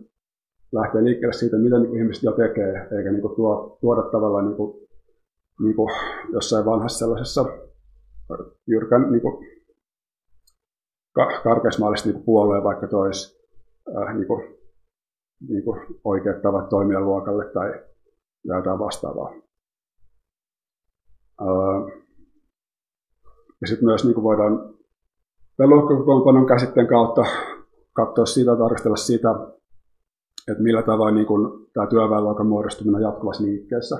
[0.73, 4.47] lähtee liikkeelle siitä, mitä niin kuin ihmiset jo tekee, eikä niin kuin tuo, tuoda tavallaan
[4.47, 4.87] niin kuin
[5.61, 5.91] niin kuin
[6.33, 7.45] jossain vanhassa sellaisessa
[8.67, 9.47] jyrkän niin kuin,
[11.45, 13.41] karkeasmaallisesti niin puolueen vaikka tois
[13.97, 14.57] äh, niin kuin,
[15.49, 17.81] niin kuin oikeat tavat toimia luokalle tai
[18.45, 19.33] jotain vastaavaa.
[21.41, 22.03] Äh,
[23.61, 24.75] ja sitten myös niin kuin voidaan
[25.59, 27.23] luokkakokoonpanon käsitteen kautta
[27.93, 29.29] katsoa sitä, tarkastella sitä,
[30.49, 33.97] että millä tavalla niin kuin, tämä työväenluokan muodostuminen jatkuvassa liikkeessä,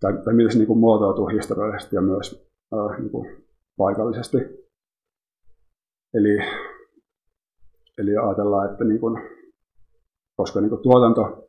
[0.00, 3.44] tai, tai miten se niin kuin, muotoutuu historiallisesti ja myös ää, niin kuin,
[3.76, 4.61] paikallisesti.
[6.14, 6.38] Eli,
[7.98, 9.18] eli ajatellaan, että niin kuin,
[10.36, 11.48] koska niin kuin, tuotanto,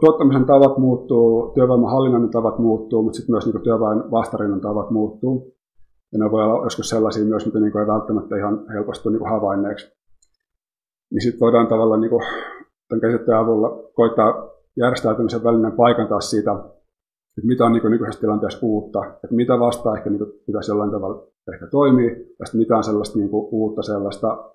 [0.00, 5.56] tuottamisen tavat muuttuu, työvoiman hallinnan tavat muuttuu, mutta sitten myös niin työväen vastarinnan tavat muuttuu.
[6.12, 9.92] Ja ne voi olla joskus sellaisia myös, mitä niin ei välttämättä ihan helposti niin havainneeksi.
[11.10, 12.10] Niin sitten voidaan tavallaan niin
[12.88, 19.04] tämän käsitteen avulla koittaa järjestäytymisen välinen paikantaa siitä, että mitä on niin nykyisessä tilanteessa uutta,
[19.04, 23.18] että mitä vastaa ehkä niin pitäisi jollain tavalla ehkä toimia, ja sitten mitä on sellaista
[23.18, 24.54] niin kuin uutta, sellaista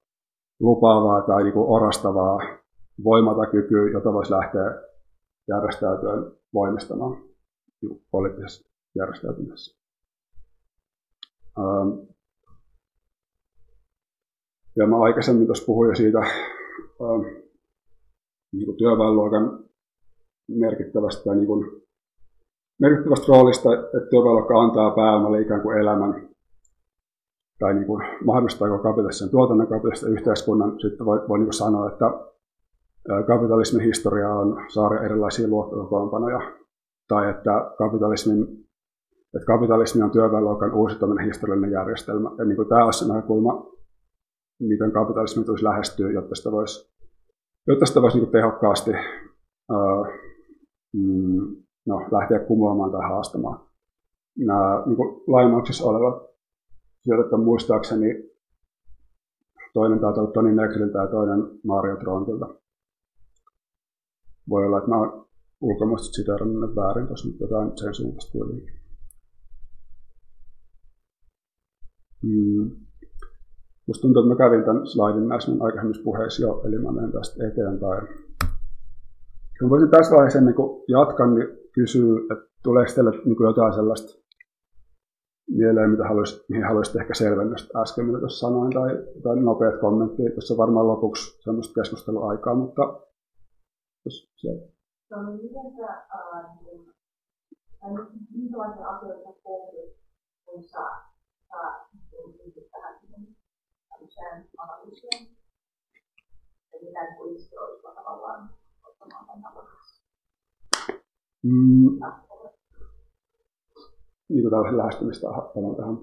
[0.60, 2.40] lupaavaa tai niin kuin orastavaa
[3.04, 4.82] voimaa tai kykyä, jota voisi lähteä
[5.48, 7.24] järjestäytymään voimistamaan
[7.82, 9.82] niin poliittisessa järjestäytymisessä.
[11.60, 12.16] Ähm.
[14.78, 17.46] Ja mä aikaisemmin tuossa puhuin jo siitä ähm,
[18.52, 19.66] niin kuin työväenluokan
[20.48, 21.82] merkittävästä, niin kuin,
[22.80, 26.35] merkittävästä roolista, että työväenluokka antaa pääomalle ikään kuin elämän
[27.60, 30.80] tai niin kuin mahdollistaako kapitalistisen tuotannon kapitalistisen yhteiskunnan.
[30.80, 32.06] Sitten voi, voi niin kuin sanoa, että
[33.28, 36.40] kapitalismin historia on saada erilaisia luokkakokoonpanoja,
[37.08, 38.66] tai että kapitalismin
[39.36, 42.32] että kapitalismi on työväenluokan uusi historiallinen järjestelmä.
[42.38, 43.66] Ja niin kuin tämä se näkökulma,
[44.60, 46.96] miten kapitalismi tulisi lähestyä, jotta sitä voisi
[47.68, 50.04] jotta sitä voisi niin tehokkaasti ää,
[50.94, 53.60] mm, no, lähteä kumoamaan tai haastamaan.
[54.38, 56.35] Nämä niin lainauksissa olevat
[57.06, 58.30] sijoitet on muistaakseni
[59.74, 62.56] toinen taitaa Toni Negriltä ja toinen Mario Trontilta.
[64.50, 65.28] Voi olla, että mä oon
[65.62, 68.66] ulkomaisesti siteerannut väärin tuossa, mutta jotain sen suuntaista tuli.
[72.24, 72.72] Mm.
[73.88, 77.48] Musta tuntuu, että mä kävin tämän slaidin näissä aikaisemmissa puheissa jo, eli mä menen tästä
[77.48, 78.08] eteenpäin.
[79.60, 84.25] Kun voisin tässä vaiheessa ennen kuin jatkan, niin kysyä, että tuleeko teille niin jotain sellaista
[85.48, 88.90] mieleen, mitä haluaisit, mihin haluaisit ehkä selvennystä äsken, mitä tuossa sanoin, tai,
[89.24, 90.32] tai nopeat kommenttia.
[90.32, 92.82] Tuossa varmaan lopuksi semmoista keskusteluaikaa, mutta
[94.06, 94.68] jos siellä.
[95.10, 96.46] No niin, miten sä, äh,
[98.36, 99.98] minkälaisia asioita pohdit,
[100.46, 100.84] kun sä,
[101.50, 103.00] sä niin, tähän
[103.90, 105.38] tämmöiseen analyysiin.
[106.74, 108.50] Eli mitä itse olisi tavallaan
[108.84, 109.54] ottamaan tämän
[111.44, 112.00] mm.
[114.30, 115.98] Niin kuin tällaisen lähestymistavan tähän.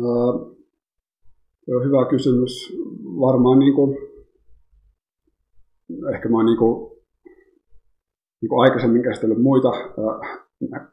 [0.00, 2.72] Öö, hyvä kysymys.
[3.04, 3.96] Varmaan niin kuin,
[6.14, 6.92] ehkä mä oon niin kuin,
[8.40, 9.70] niin kuin aikaisemmin käsitellyt muita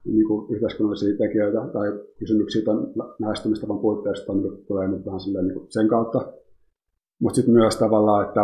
[0.06, 1.88] niin kuin yhteiskunnallisia tekijöitä tai
[2.20, 2.84] kysymyksiä tämän
[3.20, 6.34] lähestymistavan puitteista niin tulee nyt vähän silleen, niin sen kautta.
[7.22, 8.42] Mutta sitten myös tavallaan, että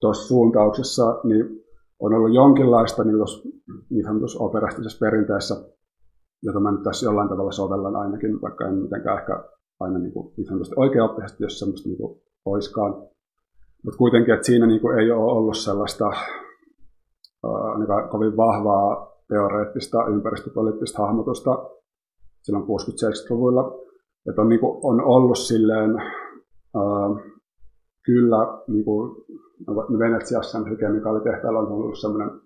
[0.00, 1.64] tuossa suuntauksessa niin
[2.00, 3.48] on ollut jonkinlaista niin, tuossa,
[3.90, 5.54] niin sanotussa operastisessa perinteessä,
[6.42, 9.44] jota mä nyt tässä jollain tavalla sovellan ainakin, vaikka en mitenkään ehkä
[9.80, 12.94] aina niin, kuin, niin sanotusti oikeaoppisesti, jos semmoista niin kuin, oiskaan.
[13.84, 16.28] Mutta kuitenkin, että siinä niin kuin, ei ole ollut sellaista äh,
[18.10, 21.70] kovin vahvaa teoreettista ympäristöpoliittista hahmotusta
[22.42, 23.78] silloin 60-70-luvulla.
[24.28, 25.90] Että on, niin kuin, on ollut silleen,
[26.76, 27.24] äh,
[28.04, 29.16] kyllä niin kuin,
[29.66, 32.40] no, Venetsiassa kemikaalitehtailla on ollut sellainen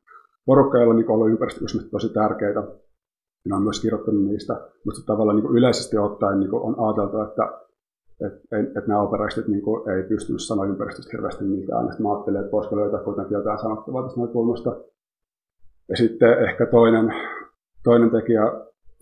[0.46, 2.62] porukka, jolla on niin ollut ympäristökysymykset tosi tärkeitä.
[3.44, 7.20] Minä olen myös kirjoittanut niistä, mutta tavallaan niin kuin yleisesti ottaen niin kuin on ajateltu,
[7.20, 7.62] että
[8.26, 11.86] että et, et nämä operistit niin kuin, ei pystynyt sanoa ympäristöstä hirveästi mitään.
[11.86, 14.76] Sitten mä ajattelin, että voisiko löytää kuitenkin jotain sanottavaa tästä näkökulmasta.
[15.88, 17.14] Ja sitten ehkä toinen,
[17.84, 18.42] toinen tekijä,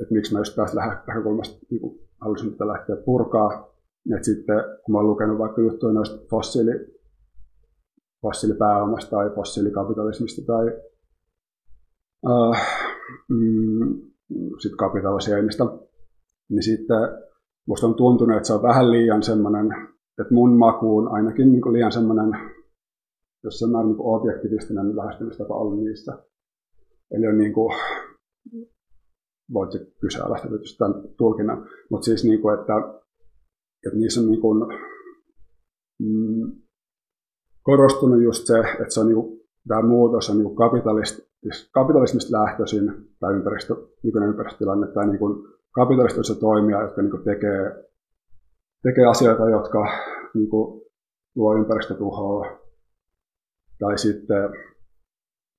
[0.01, 3.75] että miksi mä just tästä näkökulmasta niin halusin tätä lähteä purkaa,
[4.15, 6.73] että sitten kun mä olen lukenut vaikka juttuja noista fossiili,
[8.23, 10.67] fossiilipääomasta tai fossiilikapitalismista tai
[12.27, 12.67] äh,
[13.29, 14.10] mm,
[14.63, 15.79] sit kapitalisoinnista,
[16.49, 16.97] niin sitten
[17.67, 19.67] musta on tuntunut, että se on vähän liian semmoinen,
[20.21, 22.41] että mun makuun ainakin niin kuin liian semmoinen,
[23.45, 26.19] jossain määrin niin objektivistinen lähestymistapa ollut niissä.
[27.11, 27.77] Eli on niin kuin,
[29.53, 32.73] voit kyseenalaista tietysti tämän tulkinnan, mutta siis niin kuin, että,
[33.87, 34.67] että niissä on niin kuin,
[35.99, 36.53] mm,
[37.63, 42.43] korostunut just se, että se on niin kuin, tämä muutos on niin kapitalist, siis kapitalismista
[42.43, 47.85] lähtöisin tai ympäristö, nykyinen ympäristötilanne tai niin kuin kapitalistisia toimia, jotka niin kuin tekee,
[48.83, 49.87] tekee asioita, jotka
[50.35, 50.83] niin kuin
[51.35, 52.61] luo ympäristötuhoa.
[53.79, 54.51] Tai sitten,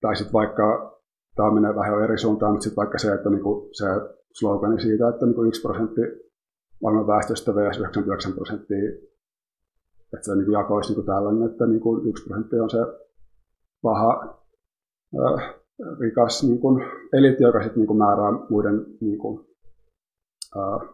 [0.01, 0.97] tai sitten vaikka,
[1.35, 3.85] tämä menee vähän eri suuntaan, mutta sitten vaikka se, että niin kuin se
[4.33, 6.01] slogani siitä, että niin kuin 1 prosentti
[6.81, 8.89] maailman väestöstä vs 99 prosenttia,
[10.13, 12.77] että se niin kuin jakoisi niin kuin tällainen, että niin kuin 1 prosentti on se
[13.81, 14.41] paha,
[15.99, 19.45] rikas niin kuin eliitti, joka sitten niin määrää muiden niin kuin,
[20.57, 20.89] äh,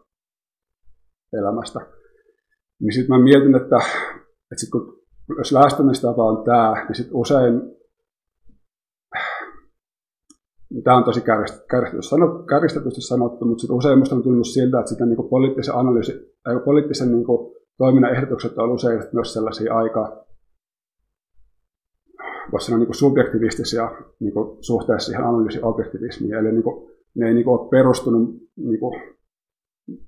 [1.33, 1.79] elämästä.
[2.81, 3.77] Niin sitten mä mietin, että,
[4.51, 4.99] että sit kun,
[5.37, 7.77] jos lähestymistapa on tämä, niin sitten usein
[10.83, 11.21] Tämä on tosi
[12.49, 16.59] kärjistetysti sanottu, mutta sitten usein minusta on tullut siltä, että sitä niin poliittisen, analyysi, tai
[16.65, 20.26] poliittisen niin kuin, toiminnan ehdotukset on usein myös sellaisia aika
[22.51, 26.33] voisi sanoa niin subjektivistisia niin kuin suhteessa siihen analyysin objektivismiin.
[26.33, 29.01] Eli niin kuin, ne ei niin kuin, ole perustunut, niin kuin,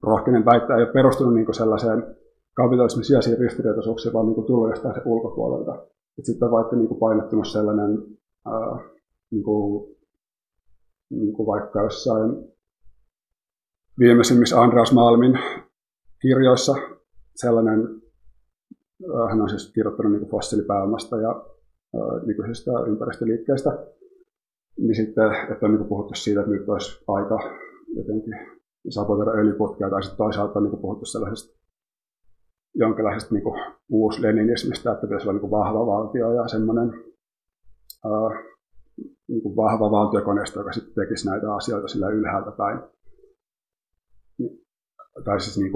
[0.03, 2.15] rohkeinen väittää, ei ole perustunut niin kuin sellaiseen
[2.53, 5.85] kapitalismin sijaisiin ristiriitaisuuksiin, vaan niin kuin, tullut jostain se ulkopuolelta.
[6.17, 7.97] Et sitten on vaikka niin painottunut sellainen
[8.45, 8.79] ää,
[9.31, 9.95] niin kuin,
[11.09, 12.31] niin kuin vaikka jossain
[13.99, 15.39] viimeisimmissä Andreas Malmin
[16.21, 16.75] kirjoissa
[17.35, 18.01] sellainen,
[19.29, 21.45] hän on siis kirjoittanut niin fossiilipääomasta ja
[22.25, 23.87] nykyisestä ympäristöliikkeestä,
[24.77, 27.39] niin sitten, että on niin puhuttu siitä, että nyt olisi aika
[27.95, 28.33] jotenkin
[28.89, 31.59] sabotoida öljyputkia, tai sitten toisaalta on niin puhuttu sellaisesta
[32.75, 33.43] jonkinlaisesta niin
[33.89, 36.89] uus-leninismistä, että pitäisi olla niin vahva valtio ja semmoinen
[39.27, 42.79] niin vahva valtiokoneisto, joka sitten tekisi näitä asioita sillä ylhäältä päin.
[45.25, 45.71] Tai siis niin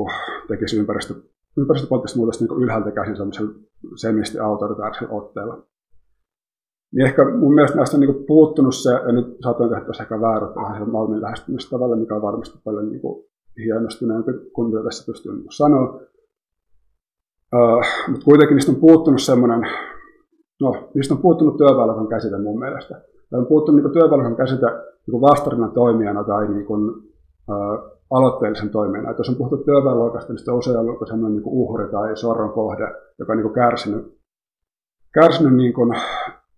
[0.48, 1.14] tekisi ympäristö,
[1.58, 3.54] ympäristöpoliittista muutosta niin ylhäältä käsin semmoisella
[3.96, 5.68] semisti autoritaarisella otteella.
[6.94, 10.22] Niin ehkä mun mielestä näistä on niin puuttunut se, ja nyt saatoin tehdä tuossa ehkä
[10.22, 13.26] väärät vähän Malmin lähestymistavalla, mikä on varmasti paljon niin kuin
[14.54, 16.00] kuin mitä tässä pystyy niin sanoa.
[17.56, 19.62] Uh, mutta kuitenkin niistä on puuttunut semmoinen,
[20.62, 23.02] no niistä on puuttunut työväylän käsite mun mielestä.
[23.30, 24.66] Tai on puuttunut niin työväylän käsite
[25.08, 26.90] niin vastarinnan toimijana tai niin kuin,
[27.50, 29.10] uh, aloitteellisen toimijana.
[29.10, 32.54] Että jos on puhuttu työväenluokasta, niin sitten on usein ollut sellainen niin uhri tai sorron
[32.54, 32.88] kohde,
[33.20, 34.18] joka on niin kärsinyt,
[35.14, 35.96] kärsinyt niin kuin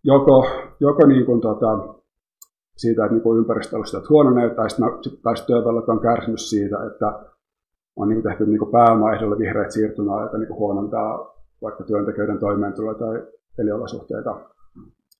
[0.05, 0.45] joko,
[0.79, 1.95] joko niin kuin, tota,
[2.77, 4.87] siitä, että niin ympäristöolosuhteet huononee, tai sitten
[5.23, 7.19] tai työväylät on kärsinyt siitä, että
[7.95, 13.23] on niin tehty niin pääomaehdolle vihreät siirtymää, joka niin huonontaa vaikka työntekijöiden toimeentuloa tai
[13.59, 14.35] eliolosuhteita.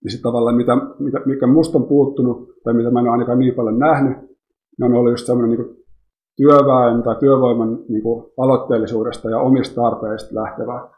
[0.04, 3.40] Niin sitten tavallaan, mitä, mitä, mikä musta on puuttunut, tai mitä mä en ole ainakaan
[3.40, 5.76] niin paljon nähnyt, niin on ollut just semmoinen niin
[6.36, 10.90] työväen tai työvoiman niin kuin aloitteellisuudesta ja omista tarpeista lähtevä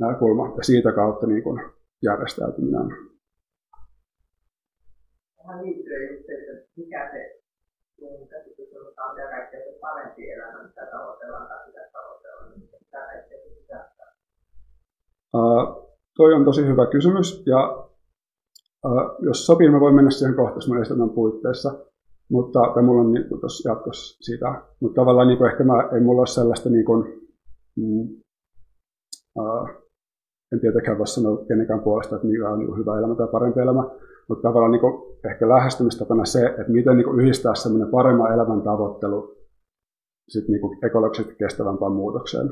[0.00, 1.60] näkökulma, ja siitä kautta niin kuin
[2.04, 2.88] järjestäytyminen.
[5.36, 7.44] Tähän liittyy just se, että mikä se
[8.30, 12.98] käsitys on, että on kaikkea se parempi elämä, mitä tavoitellaan tai mitä tavoitellaan, niin mitä
[13.10, 14.10] kaikkea se sisältää?
[15.34, 17.60] Uh, toi on tosi hyvä kysymys, ja
[18.86, 21.70] uh, jos sopii, mä voin mennä siihen kohta mun esitelmän puitteissa,
[22.30, 26.20] mutta tai mulla on niin, tuossa jatkossa sitä, mutta tavallaan niin ehkä mä, ei mulla
[26.20, 27.00] ole sellaista niin kuin,
[27.76, 28.22] mm,
[29.38, 29.83] uh,
[30.54, 33.84] en tietenkään voi sanoa kenenkään puolesta, että mikä on niin hyvä elämä tai parempi elämä,
[34.28, 34.94] mutta tavallaan niin kuin
[35.30, 39.36] ehkä lähestymistapana se, että miten niin kuin yhdistää semmoinen paremman elämän tavoittelu
[40.28, 42.48] sit niin ekologisesti kestävämpään muutokseen.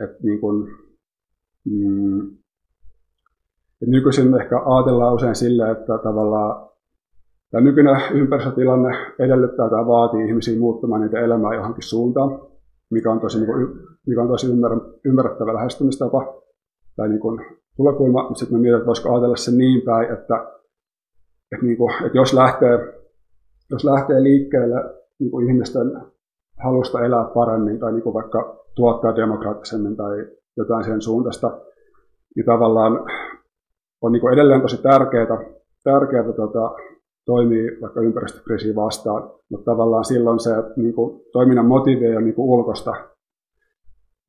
[0.00, 0.68] Et niin kuin,
[1.64, 2.30] mm,
[3.82, 6.68] et nykyisin ehkä ajatellaan usein sille, että tavallaan
[7.50, 12.40] tämä nykyinen ympäristötilanne edellyttää tai vaatii ihmisiä muuttamaan niitä elämää johonkin suuntaan,
[12.90, 13.68] mikä on tosi, niin kuin,
[14.06, 14.46] mikä on tosi
[15.04, 16.41] ymmärrettävä lähestymistapa
[16.96, 17.40] tai niin kuin
[17.76, 20.34] tulokulma, mutta sitten mä mietin, että voisiko ajatella se niin päin, että,
[21.52, 23.02] että, niin kuin, että jos, lähtee,
[23.70, 25.92] jos lähtee liikkeelle niin kuin ihmisten
[26.64, 30.26] halusta elää paremmin tai niin kuin vaikka tuottaa demokraattisemmin tai
[30.56, 31.60] jotain sen suuntaista,
[32.36, 32.92] niin tavallaan
[34.02, 35.26] on niin kuin edelleen tosi tärkeää,
[35.84, 36.74] tärkeää tota,
[37.26, 42.34] toimii vaikka ympäristökriisiin vastaan, mutta tavallaan silloin se niin kuin, toiminnan motiivi ei ole niin
[42.34, 42.94] kuin ulkosta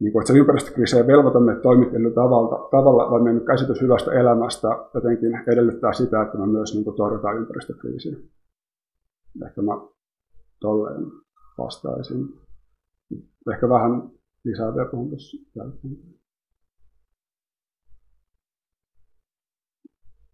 [0.03, 4.11] niin kuin, että se ympäristökriisi ei velvoita meitä toimittelu tavalla, tavalla, vaan meidän käsitys hyvästä
[4.11, 8.15] elämästä jotenkin edellyttää sitä, että me myös niin kuin, torjutaan ympäristökriisiä.
[9.45, 9.73] Ehkä mä
[10.59, 11.05] tolleen
[11.57, 12.39] vastaisin.
[13.53, 14.11] Ehkä vähän
[14.43, 15.37] lisää vielä puhun tuossa.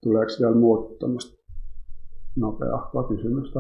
[0.04, 1.06] Tuleeko vielä muuta
[2.36, 3.60] nopeaa kysymystä?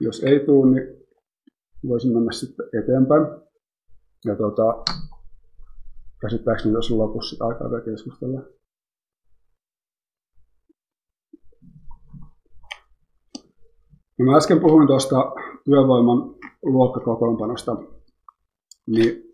[0.00, 0.98] Jos ei tule, niin
[1.88, 3.26] voisin mennä sitten eteenpäin.
[4.24, 4.84] Ja tota,
[6.20, 8.40] käsittääkseni jos lopussa aikaa vielä keskustella.
[14.18, 15.32] No mä äsken puhuin tuosta
[15.64, 17.76] työvoiman luokkakokoonpanosta,
[18.86, 19.28] niin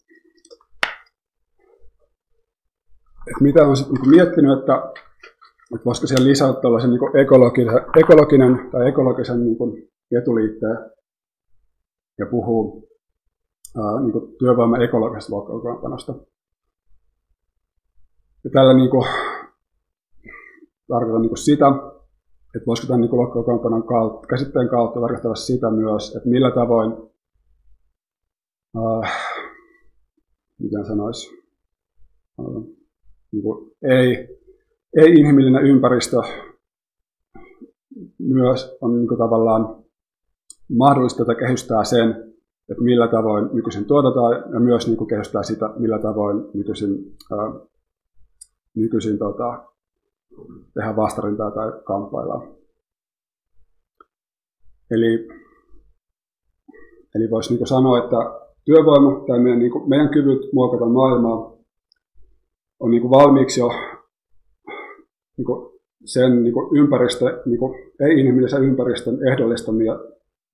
[3.27, 4.93] että mitä on sitten niin miettinyt, että,
[5.75, 10.79] että voisiko siellä lisätä tällaisen niin ekologisen, ekologinen tai ekologisen niin kuin etuliitteen
[12.19, 12.89] ja puhuu
[13.77, 16.15] ää, niin kuin työvoiman ekologisesta luokkakokoonpanosta.
[18.45, 19.07] Ja tällä niin kuin,
[20.89, 21.67] tarkoitan niin kuin sitä,
[22.57, 26.93] että voisiko tämän niin luokkakokoonpanon kautta, käsitteen kautta tarkastella sitä myös, että millä tavoin,
[28.77, 29.13] äh,
[30.59, 31.31] miten sanoisi,
[32.41, 32.63] äh,
[33.33, 34.29] niin kuin ei,
[34.97, 36.17] ei-inhimillinen ympäristö
[38.19, 39.84] myös on niin kuin tavallaan
[40.69, 42.11] mahdollista, että kehystää sen,
[42.69, 47.67] että millä tavoin nykyisin tuotetaan ja myös niin kuin kehystää sitä, millä tavoin nykyisin, ää,
[48.75, 49.65] nykyisin tota,
[50.75, 52.49] tehdä vastarintaa tai kamppailla.
[54.91, 55.29] Eli,
[57.15, 58.17] eli voisi niin sanoa, että
[58.65, 61.55] työvoima tai meidän, niin kuin, meidän kyvyt muokata maailmaa
[62.81, 63.69] on niin kuin valmiiksi jo
[65.37, 69.99] niin kuin sen niin kuin ympäristö, niin kuin ei-inhimillisen ympäristön ehdollistamia,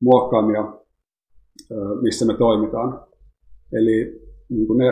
[0.01, 0.79] muokkaamia,
[2.01, 3.07] missä me toimitaan.
[3.73, 4.91] Eli niin kuin ne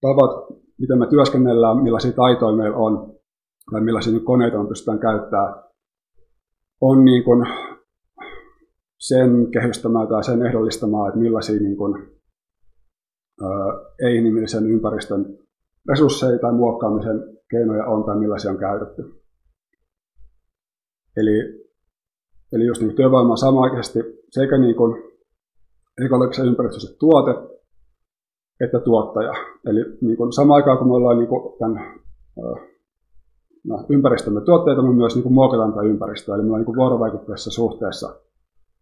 [0.00, 3.14] tavat, miten me työskennellään, millaisia taitoja meillä on,
[3.70, 5.54] tai millaisia koneita me pystytään käyttämään,
[6.80, 7.46] on niin kuin
[8.98, 12.16] sen kehystämään tai sen ehdollistamaan, että millaisia niin kuin,
[14.04, 15.38] ei-inhimillisen ympäristön
[15.88, 19.02] resursseja tai muokkaamisen keinoja on tai millaisia on käytetty.
[21.16, 21.65] Eli,
[22.52, 23.98] eli just niin työvoima on samaaikaisesti
[24.30, 25.02] sekä niin kuin
[26.04, 27.56] ekologisen ympäristössä tuote
[28.60, 29.32] että tuottaja.
[29.66, 32.00] Eli niin kuin samaan aikaan, kun me ollaan niin kuin tämän
[33.64, 36.34] no, ympäristömme tuotteita, me myös niin kuin muokataan tätä ympäristöä.
[36.34, 38.20] Eli me ollaan niin vuorovaikutteessa suhteessa,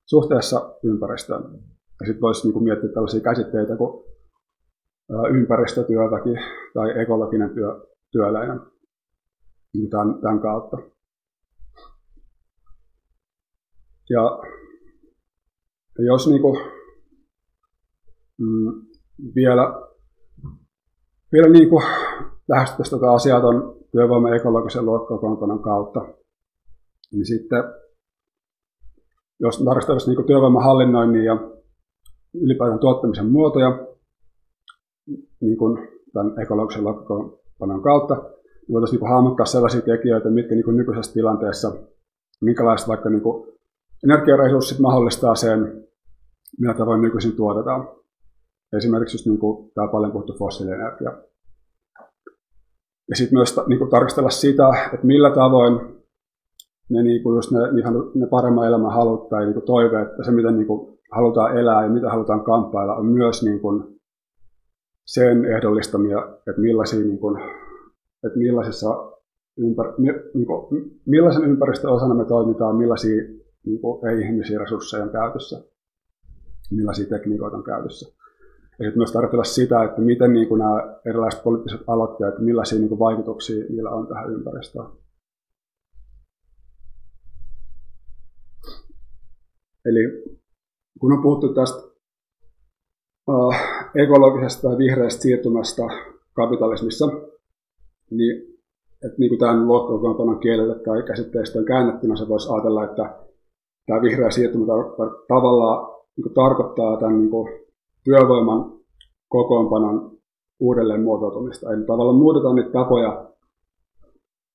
[0.07, 1.43] suhteessa ympäristöön.
[2.01, 4.05] Ja sitten voisi niin kuin miettiä tällaisia käsitteitä kuin
[5.31, 6.35] ympäristötyöväki
[6.75, 8.61] tai ekologinen työ, työläinen
[9.75, 10.77] niin tämän, tämän kautta.
[14.11, 14.39] Ja,
[15.99, 16.61] jos niin kuin,
[18.39, 18.87] mm,
[19.35, 19.83] vielä,
[21.33, 21.85] vielä niin kuin
[22.49, 26.01] lähestyttäisiin tätä asiaa tuon työvoiman ekologisen luokkakokoonpanon kautta,
[27.13, 27.65] niin sitten
[29.41, 31.37] jos tarkastellaan niin työvoiman hallinnoinnin ja
[32.35, 33.87] ylipäätään tuottamisen muotoja,
[35.41, 41.13] niin kuin tämän ekologisen luokkakokoonpanon kautta, niin voitaisiin niin hahmottaa sellaisia tekijöitä, mitkä niin nykyisessä
[41.13, 41.73] tilanteessa,
[42.41, 43.54] minkälaiset vaikka niin kuin
[44.05, 45.85] energiaresurssit mahdollistaa sen,
[46.61, 47.89] millä tavoin nykyisin tuotetaan.
[48.77, 51.13] Esimerkiksi just niin kuin tämä paljon puhuttu fossiilienergia.
[53.11, 55.95] Ja sitten myös niin kuin tarkastella sitä, että millä tavoin
[56.91, 57.59] ne, niin kuin just ne,
[58.15, 61.83] ne paremman elämän halut tai niin kuin toiveet, että se miten niin kuin halutaan elää
[61.83, 64.01] ja mitä halutaan kamppailla, on myös niin kuin
[65.05, 67.43] sen ehdollistamia, että, millaisia, niin kuin,
[68.27, 69.13] että millaisessa
[69.59, 69.87] ympär,
[70.35, 73.23] niin kuin, millaisen ympäristön osana me toimitaan, millaisia
[73.67, 75.65] niin ei-ihmisiä resursseja on käytössä,
[76.71, 78.15] millaisia tekniikoita on käytössä.
[78.79, 82.89] Ja sitten myös tarkastella sitä, että miten niin kuin nämä erilaiset poliittiset aloitteet, millaisia niin
[82.89, 84.87] kuin vaikutuksia niillä on tähän ympäristöön.
[89.85, 90.25] Eli
[91.01, 91.79] kun on puhuttu tästä
[93.29, 93.55] uh,
[93.95, 95.83] ekologisesta tai vihreästä siirtymästä
[96.33, 97.07] kapitalismissa,
[98.11, 98.55] niin,
[99.05, 103.25] että niin kuin tämän luokkakokoonpanon kielelle tai käsitteestä on käännettynä, se voisi ajatella, että
[103.87, 104.65] tämä vihreä siirtymä
[105.29, 107.49] tavallaan niin tarkoittaa tämän niin kuin
[108.05, 108.73] työvoiman
[109.29, 110.19] kokoonpanon
[110.61, 111.73] uudelleen muotoutumista.
[111.73, 113.31] Eli tavallaan muutetaan niitä tapoja,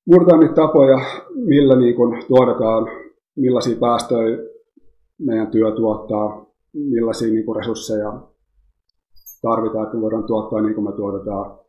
[0.07, 0.97] muutetaan niitä tapoja
[1.35, 2.87] millä niin kuin tuotetaan,
[3.35, 4.37] millaisia päästöjä
[5.19, 8.21] meidän työ tuottaa, millaisia niin kuin resursseja
[9.41, 11.59] tarvitaan, että me voidaan tuottaa niin kuin me tuotetaan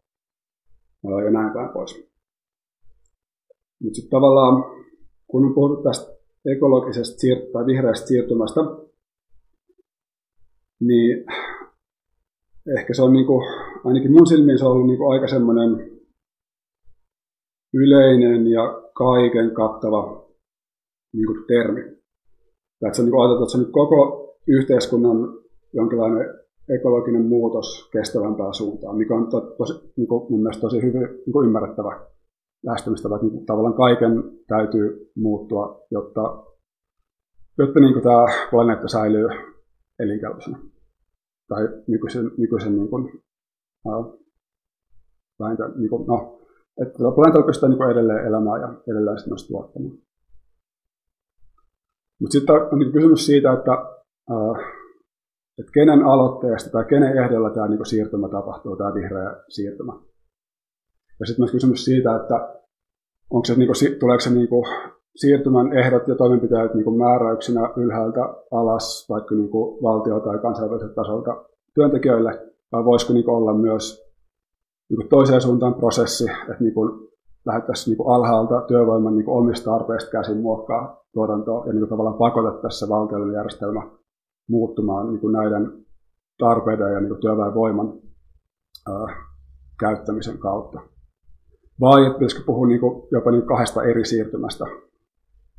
[1.24, 2.10] ja näin päin pois.
[3.82, 4.64] Mutta sitten tavallaan,
[5.26, 8.60] kun on puhuttu tästä ekologisesta siir- tai vihreästä siirtymästä,
[10.80, 11.24] niin
[12.78, 13.46] ehkä se on niin kuin,
[13.84, 16.00] ainakin mun silmiin se on ollut niin kuin aika semmoinen
[17.74, 20.28] yleinen ja kaiken kattava
[21.12, 21.80] niin kuin termi.
[21.80, 25.16] Että on niin ajateltu, että se on nyt koko yhteiskunnan
[25.72, 26.40] jonkinlainen
[26.78, 31.32] ekologinen muutos kestävämpään suuntaan, mikä on to, tosi, niin kuin mun mielestä tosi hyvin niin
[31.32, 32.06] kuin ymmärrettävä
[32.64, 34.10] lähestymistapa, että niin tavallaan kaiken
[34.46, 36.44] täytyy muuttua, jotta,
[37.58, 39.28] jotta niin tämä planeetta säilyy
[39.98, 40.58] elinkelpoisena
[41.48, 43.22] tai nykyisen, nykyisen niin kuin,
[43.86, 44.18] ää,
[45.40, 46.40] vähintään, niin kuin, no,
[46.82, 49.98] että planeetalla pystyy niin edelleen elämään ja edelleen sitten myös tuottamaan.
[52.20, 53.72] Mutta sitten on niin kysymys siitä, että,
[55.58, 59.92] että kenen aloitteesta tai kenen ehdolla tämä niin siirtymä tapahtuu, tämä vihreä siirtymä.
[61.20, 62.60] Ja sitten myös kysymys siitä, että
[63.30, 64.64] onko se, niin kuin, tuleeko se niin kuin,
[65.16, 70.94] siirtymän ehdot ja toimenpiteet niin kuin määräyksinä ylhäältä alas, vaikka niin kuin valtio- tai kansainväliseltä
[70.94, 71.44] tasolta
[71.74, 74.10] työntekijöille, vai voisiko niin kuin, olla myös
[74.88, 77.10] niin kuin toiseen suuntaan prosessi, että niin kuin,
[77.46, 82.18] lähdettäisiin niin alhaalta työvoiman niin kuin omista tarpeista käsin muokkaa tuotantoa ja niin kuin, tavallaan
[82.18, 83.90] pakotettaisiin se valtiollinen järjestelmä
[84.48, 85.72] muuttumaan niin kuin näiden
[86.38, 87.92] tarpeiden ja niin kuin työväenvoiman
[88.88, 89.16] ää,
[89.80, 90.80] käyttämisen kautta.
[91.80, 94.64] Vai pitäisikö puhua niin kuin, jopa niin kahdesta eri siirtymästä.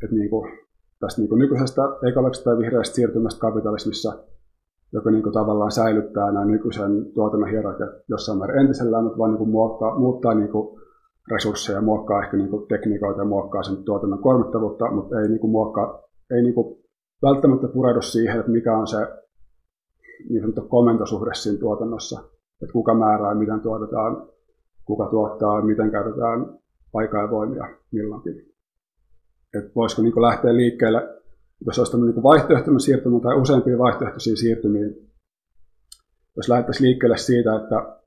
[0.04, 0.52] Että niin kuin,
[1.00, 4.14] tästä niin kuin nykyisestä ekologisesta ja vihreästä siirtymästä kapitalismissa,
[4.94, 9.38] joka niin kuin, tavallaan säilyttää nämä nykyisen tuotannon hierarkiat jossain määrin entisellään, mutta vaan niin
[9.38, 10.82] kuin, muokkaa, muuttaa niin kuin,
[11.32, 15.52] resursseja, muokkaa ehkä niin kuin, tekniikoita ja muokkaa sen tuotannon kuormittavuutta, mutta ei, niin kuin,
[15.52, 16.78] muokkaa, ei niin kuin,
[17.22, 18.98] välttämättä pureudu siihen, että mikä on se
[20.30, 22.20] niin sanottu komentosuhde siinä tuotannossa,
[22.62, 24.28] että kuka määrää, miten tuotetaan,
[24.86, 26.60] kuka tuottaa, miten käytetään
[26.94, 28.34] aikaa ja voimia milloinkin.
[29.58, 31.20] Että voisiko niin lähteä liikkeelle,
[31.66, 34.86] jos olisi niin vaihtoehtoinen siirtymä tai useampia vaihtoehtoisia siirtymiä,
[36.38, 37.98] jos lähdettäisiin liikkeelle siitä, että,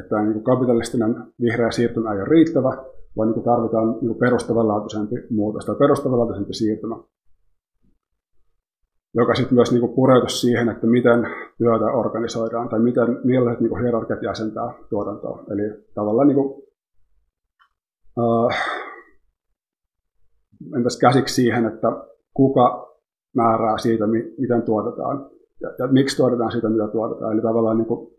[0.00, 2.84] että niin kapitalistinen vihreä siirtymä ei ole riittävä,
[3.16, 6.96] vaan niin tarvitaan niin perustavanlaatuisempi muutos tai perustavanlaatuisempi siirtymä
[9.14, 11.26] joka sitten myös niin pureutuisi siihen, että miten
[11.58, 15.44] työtä organisoidaan tai miten, millaiset niin hierarkiat jäsentää tuotantoa.
[15.50, 16.62] Eli tavallaan niin kuin,
[18.18, 18.80] äh,
[20.76, 21.88] entäs käsiksi siihen, että
[22.34, 22.96] kuka
[23.34, 24.04] määrää siitä,
[24.38, 25.30] miten tuotetaan
[25.60, 27.32] ja, ja miksi tuotetaan siitä, mitä tuotetaan.
[27.32, 28.10] Eli tavallaan niin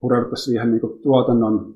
[0.00, 1.74] pureuduttaisiin siihen niin kuin tuotannon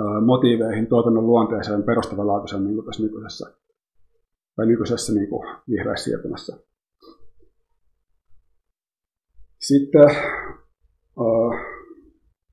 [0.00, 3.50] äh, motiiveihin, tuotannon luonteeseen perustavanlaatuisen niin tässä nykyisessä,
[4.56, 6.69] tai nykyisessä niin kuin vihreässä siirtymässä.
[9.60, 11.66] Sitten äh,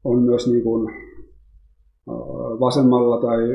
[0.03, 0.89] on myös niin kuin,
[2.10, 3.47] äh, vasemmalla tai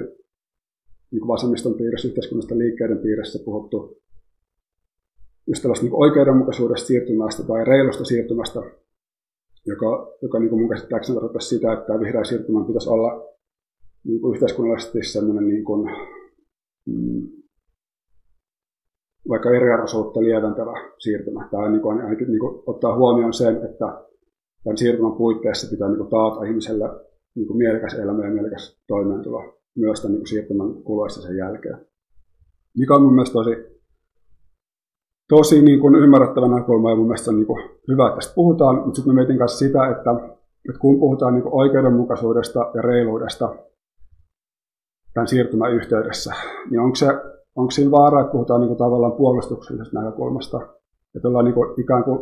[1.10, 4.02] niin kuin vasemmiston piirissä, yhteiskunnasta liikkeiden piirissä puhuttu
[5.46, 8.60] just tällaista niin oikeudenmukaisuudesta siirtymästä tai reilusta siirtymästä,
[9.66, 13.28] joka, joka niin kuin mun käsittääkseni tarkoittaa sitä, että vihreä siirtymä pitäisi olla
[14.04, 15.90] niin kuin yhteiskunnallisesti sellainen niin kuin,
[16.86, 17.41] mm,
[19.32, 21.48] vaikka eriarvoisuutta lieventävä siirtymä.
[21.50, 23.86] Tämä niin kuin, ainakin niin kuin, ottaa huomioon sen, että
[24.64, 26.84] tämän siirtymän puitteissa pitää niin kuin, taata ihmiselle
[27.34, 29.40] niin kuin, mielekäs elämä ja mielekäs toimeentulo
[29.76, 31.86] myös tämän niin kuin, siirtymän kuluessa sen jälkeen.
[32.78, 33.56] Mikä on mun mielestä tosi,
[35.28, 38.76] tosi niin kuin, ymmärrettävä näkökulma ja mun mielestä on niin kuin, hyvä, että tästä puhutaan,
[38.76, 40.10] mutta sitten mietin myös sitä, että,
[40.68, 43.54] että kun puhutaan niin kuin, oikeudenmukaisuudesta ja reiluudesta
[45.14, 46.34] tämän siirtymän yhteydessä,
[46.70, 47.06] niin onko se
[47.56, 50.60] onko siinä vaara, että puhutaan niin kuin tavallaan puolustuksellisesta näkökulmasta,
[51.16, 52.18] että ollaan niin kuin ikään kuin,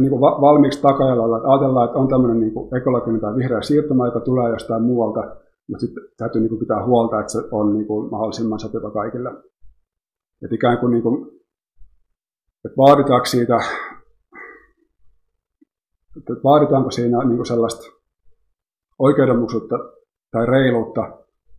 [0.00, 4.06] niin kuin valmiiksi takajalalla, että ajatellaan, että on tämmöinen niin kuin ekologinen tai vihreä siirtymä,
[4.06, 5.20] joka tulee jostain muualta,
[5.68, 9.30] mutta sitten täytyy niin kuin pitää huolta, että se on niin kuin mahdollisimman sopiva kaikille.
[10.42, 11.32] Että ikään kuin, niin kuin
[12.64, 13.56] että vaaditaanko siitä,
[16.16, 17.82] että vaaditaanko siinä niin kuin sellaista
[18.98, 19.76] oikeudenmukaisuutta
[20.30, 21.18] tai reiluutta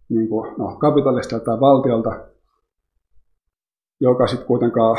[0.09, 2.25] niin kuin, no, kapitalistilta tai valtiolta,
[4.03, 4.97] joka sitten kuitenkaan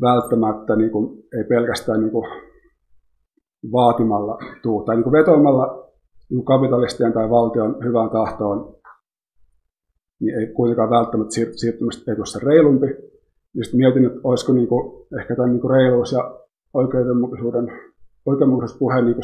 [0.00, 2.26] välttämättä niin kuin, ei pelkästään niin kuin,
[3.72, 5.92] vaatimalla tuu, tai niin kuin vetoamalla
[6.30, 8.74] niin kapitalistien tai valtion hyvään tahtoon,
[10.20, 12.86] niin ei kuitenkaan välttämättä siirtymistä ei tuossa reilumpi.
[13.54, 16.38] Ja sitten mietin, että olisiko niin kuin, ehkä tämän niin kuin reiluus ja
[16.74, 17.72] oikeudenmukaisuuden,
[18.26, 19.16] oikeudenmukaisuuspuheen niin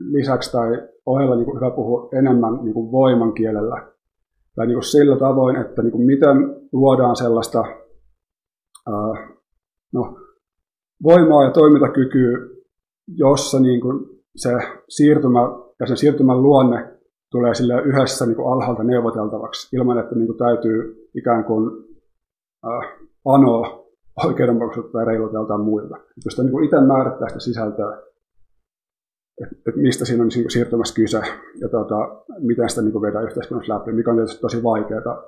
[0.00, 3.92] lisäksi tai ohella niin kuin hyvä puhua enemmän niin kuin voiman kielellä.
[4.54, 6.36] Tai niin kuin sillä tavoin, että niin kuin miten
[6.72, 7.64] luodaan sellaista
[9.92, 10.16] no,
[11.02, 12.38] voimaa ja toimintakykyä,
[13.08, 14.06] jossa niin kuin
[14.36, 14.50] se
[14.88, 15.40] siirtymä
[15.80, 16.98] ja sen siirtymän luonne
[17.30, 21.70] tulee sille yhdessä niin kuin alhaalta neuvoteltavaksi, ilman että niin kuin täytyy ikään kuin
[22.66, 23.82] äh, anoa
[24.26, 25.96] oikeudenmukaisuutta ja reiluteltaan muilta.
[26.24, 28.02] Jos niin kuin itse määrittää sitä sisältöä,
[29.42, 31.20] että et mistä siinä on niin siirtymässä kyse
[31.60, 35.22] ja tuota, miten sitä niin kuin vedään yhteiskunnassa läpi, mikä on tietysti tosi vaikeaa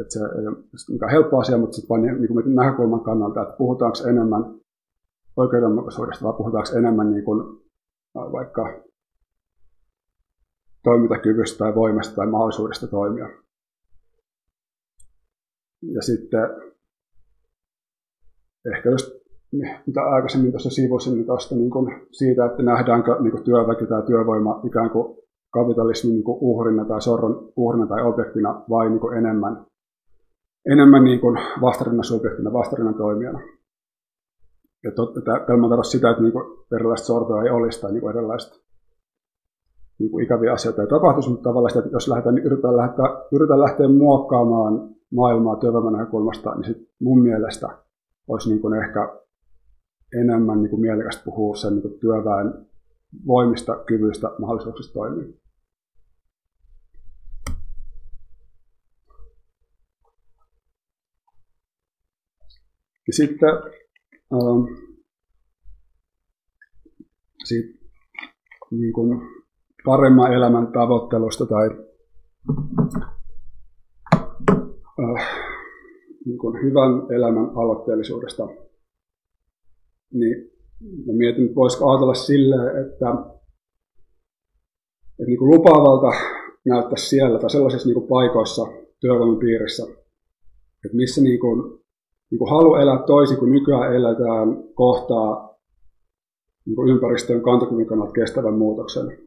[0.00, 0.56] että se ei ole
[0.90, 4.60] mikään helppo asia, mutta sitten vain niin kuin näkökulman kannalta, että puhutaanko enemmän
[5.36, 7.62] oikeudenmukaisuudesta vai puhutaanko enemmän niin kuin,
[8.14, 8.82] vaikka
[10.84, 13.28] toimintakyvystä tai voimasta tai mahdollisuudesta toimia.
[15.82, 16.40] Ja sitten
[18.74, 19.18] ehkä just
[19.86, 24.02] mitä aikaisemmin tuossa sivusin niin tuosta niin kuin siitä, että nähdäänkö niin kuin työväki tai
[24.06, 25.18] työvoima ikään kuin
[25.50, 29.66] kapitalismin niin kuin uhrina tai sorron uhrina tai objektina vai niin kuin enemmän,
[30.66, 33.40] enemmän niin kuin vastarinnan subjektina, vastarinnan toimijana.
[34.84, 34.90] Ja
[35.26, 36.44] tämä tarkoittaa sitä, että niin kuin
[36.76, 38.68] erilaista sortoa ei olisi tai niin kuin erilaista
[39.98, 43.04] niin kuin ikäviä asioita ei tapahtuisi, mutta tavallaan sitä, että jos lähdetään, niin yritetään, lähteä,
[43.32, 47.68] yritetään lähteä muokkaamaan maailmaa työvoiman näkökulmasta, niin sit mun mielestä
[48.28, 49.20] olisi niin kuin ehkä
[50.20, 52.66] enemmän niin kuin mielekästä puhua sen niin kuin työväen
[53.26, 55.37] voimista, kyvyistä, mahdollisuuksista toimia.
[63.08, 63.48] Ja sitten
[64.32, 64.64] ähm,
[67.44, 67.80] sit,
[68.70, 69.20] niin kuin
[69.84, 71.70] paremman elämän tavoittelusta tai
[75.00, 75.26] äh,
[76.24, 78.46] niin kuin hyvän elämän aloitteellisuudesta,
[80.12, 80.50] niin
[81.06, 83.10] mä mietin, että voisiko ajatella silleen, että,
[85.10, 86.18] että niin kuin lupaavalta
[86.64, 88.62] näyttäisi siellä tai sellaisissa niin kuin paikoissa
[89.00, 89.82] työvoiman piirissä,
[90.84, 91.80] että missä niin kuin,
[92.30, 95.58] niin kuin halu elää toisin kuin nykyään eletään, kohtaa
[96.66, 99.18] niin kuin ympäristön kantokyvyn kannalta kestävän muutoksen,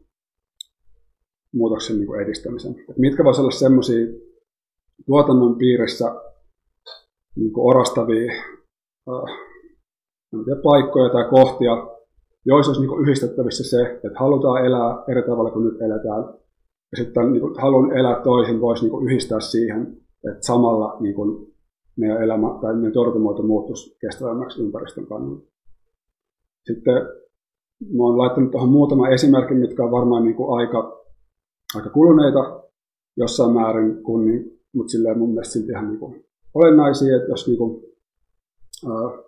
[1.53, 2.79] muutoksen niin kuin edistämisen.
[2.79, 4.05] Että mitkä voisivat olla sellaisia
[5.05, 6.15] tuotannon piirissä
[7.35, 8.31] niin kuin orastavia
[9.09, 9.37] äh,
[10.63, 11.87] paikkoja tai kohtia,
[12.45, 16.23] joissa olisi niin yhdistettävissä se, että halutaan elää eri tavalla kuin nyt eletään.
[16.91, 19.97] Ja sitten niin kuin, halun elää toisin voisi niin kuin, yhdistää siihen,
[20.31, 21.50] että samalla niin kuin,
[21.97, 25.51] meidän elämä tai meidän tuotantomuoto muuttuisi kestävämmäksi ympäristön kannalta.
[26.65, 26.93] Sitten
[27.97, 31.03] mä olen laittanut tuohon muutama esimerkki, mitkä on varmaan niin kuin aika,
[31.75, 32.63] aika kuluneita
[33.17, 37.47] jossain määrin, kun, niin, mutta silleen mun mielestä silti ihan niin kuin olennaisia, että jos
[37.47, 37.83] niin kuin,
[38.85, 39.19] äh,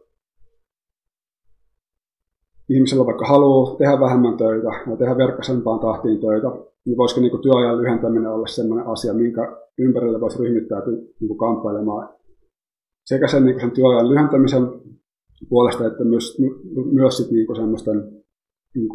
[2.69, 6.47] ihmisellä vaikka haluaa tehdä vähemmän töitä ja tehdä verkkaisempaan tahtiin töitä,
[6.85, 11.37] niin voisiko niin kuin työajan lyhentäminen olla sellainen asia, minkä ympärille voisi ryhmittäytyä niin kuin
[11.37, 12.09] kamppailemaan
[13.05, 14.63] sekä sen, niin sen työajan lyhentämisen
[15.49, 16.37] puolesta, että myös,
[16.91, 18.23] myös sit niin semmoisten
[18.75, 18.89] niin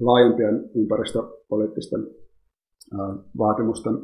[0.00, 2.00] laajempien ympäristöpoliittisten
[2.98, 3.94] ää, vaatimusten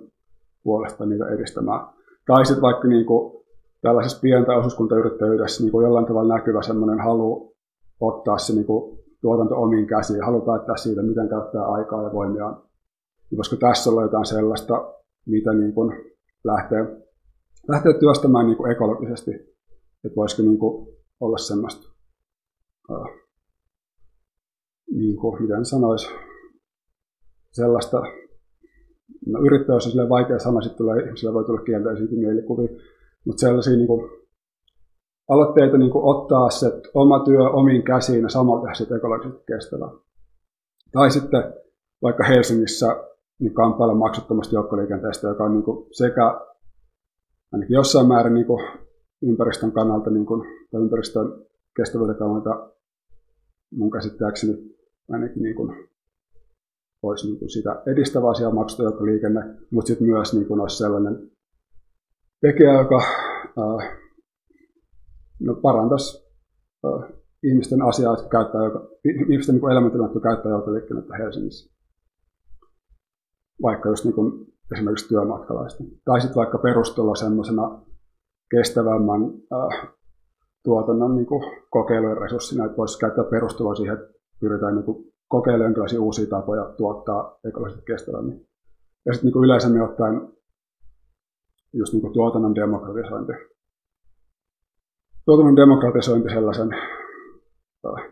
[0.63, 1.87] puolesta niitä edistämään.
[2.27, 3.45] Tai sitten vaikka niin kuin
[3.81, 7.55] tällaisessa pientä osuuskuntayrittäjyydessä niin kuin jollain tavalla näkyvä semmoinen halu
[8.01, 12.13] ottaa se niin kuin, tuotanto omiin käsiin ja haluaa päättää siitä, miten käyttää aikaa ja
[12.13, 12.63] voimiaan.
[13.31, 14.95] Niin voisiko tässä olla jotain sellaista,
[15.27, 16.15] mitä niin kuin
[16.45, 17.02] lähtee,
[17.69, 19.31] lähtee työstämään niin kuin ekologisesti,
[20.05, 21.89] että voisiko niin kuin olla sellaista,
[22.91, 23.23] äh,
[24.91, 26.09] niin kuin, miten sanoisi,
[27.53, 28.03] sellaista,
[29.27, 32.69] no yrittäjyys on vaikea sana, sitten tulee, ihmisille voi tulla kielteisiä mielikuvia,
[33.25, 34.11] mutta sellaisia niin kuin,
[35.29, 39.89] aloitteita niin kuin ottaa se oma työ omiin käsiin ja samalla tehdä sitä ekologisesti kestävää.
[40.93, 41.55] Tai sitten
[42.03, 42.87] vaikka Helsingissä
[43.39, 46.52] niin kamppailla maksuttomasta joukkoliikenteestä, joka on niin kuin sekä
[47.53, 48.65] ainakin jossain määrin niin kuin
[49.23, 51.27] ympäristön kannalta niin kuin, tai ympäristön
[51.77, 52.73] kestävyyden kannalta
[53.71, 54.77] mun käsittääkseni
[55.11, 55.89] ainakin niin kuin,
[57.03, 59.41] olisi niin kuin sitä edistävä asia maksuton joukkoliikenne,
[59.71, 61.31] mutta sitten myös niin kuin olisi sellainen
[62.41, 63.03] tekijä, joka
[63.59, 63.99] äh,
[65.41, 66.33] no, parantaisi
[66.83, 67.05] uh,
[67.43, 71.73] ihmisten asiaa, jotka käyttää, joka, ihmisten niin elämäntilannetta käyttää joukkoliikennettä Helsingissä.
[73.63, 75.87] Vaikka just niin kuin esimerkiksi työmatkalaisten.
[76.05, 77.83] Tai sitten vaikka perustulo semmoisena
[78.51, 79.91] kestävämmän uh,
[80.65, 81.27] tuotannon niin
[81.71, 87.87] kokeilujen resurssina, että voisi käyttää perustuloa siihen, että pyritään niin kokeilemaan uusia tapoja tuottaa ekologisesti
[87.87, 88.47] kestävämmin.
[89.07, 90.29] Ja sitten niin yleisemmin ottaen
[91.73, 93.33] just niin tuotannon demokratisointi
[95.25, 96.71] tuotannon demokratisointi sellaisen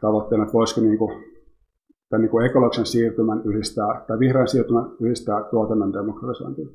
[0.01, 1.25] tavoitteena, että voisiko niin kuin,
[2.11, 6.69] tämän niin kuin ekologisen siirtymän yhdistää, tai vihreän siirtymän yhdistää tuotannon demokratisointiin.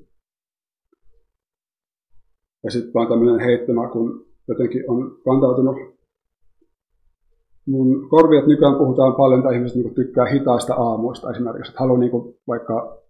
[2.63, 5.75] Ja sitten vaan tämmöinen heittämä, kun jotenkin on kantautunut.
[7.67, 11.99] Mun korvi, että nykyään puhutaan paljon, että ihmiset niin tykkää hitaista aamuista esimerkiksi, että haluaa
[11.99, 13.03] niin kuin vaikka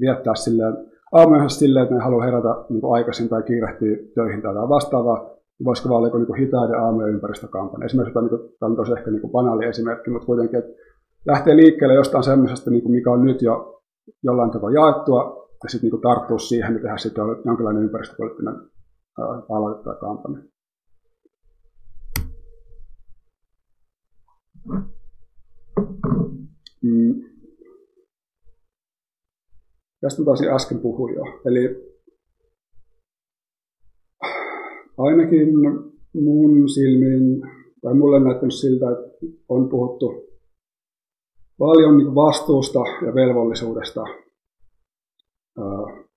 [0.00, 0.74] viettää silleen,
[1.12, 6.02] aamuja silleen, että ne haluaa herätä niin aikaisin tai kiirehtiä töihin tai vastaavaa, voisiko vaan
[6.02, 7.86] olla niin hitaiden aamujen ympäristökampanja.
[7.86, 10.72] Esimerkiksi tämä, niin tämä on ehkä niin banaali esimerkki, mutta kuitenkin, että
[11.26, 13.82] lähtee liikkeelle jostain semmoisesta, niin mikä on nyt jo
[14.22, 18.54] jollain tavalla jaettua, ja sitten niin tarttua siihen ja tehdä sitten jonkinlainen ympäristöpoliittinen
[19.48, 20.42] aloite tai kampanja.
[26.82, 27.24] Mm.
[30.00, 31.22] Tästä äsken puhui jo.
[31.44, 31.89] Eli
[35.00, 35.48] ainakin
[36.14, 37.40] mun silmin,
[37.82, 40.30] tai mulle näyttänyt siltä, että on puhuttu
[41.58, 44.04] paljon niin vastuusta ja velvollisuudesta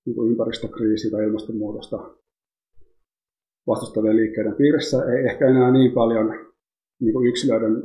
[0.06, 2.14] niin ympäristökriisiä tai ilmastonmuutosta
[3.66, 5.04] vastustavien liikkeiden piirissä.
[5.04, 6.26] Ei ehkä enää niin paljon
[7.00, 7.82] niin yksilöiden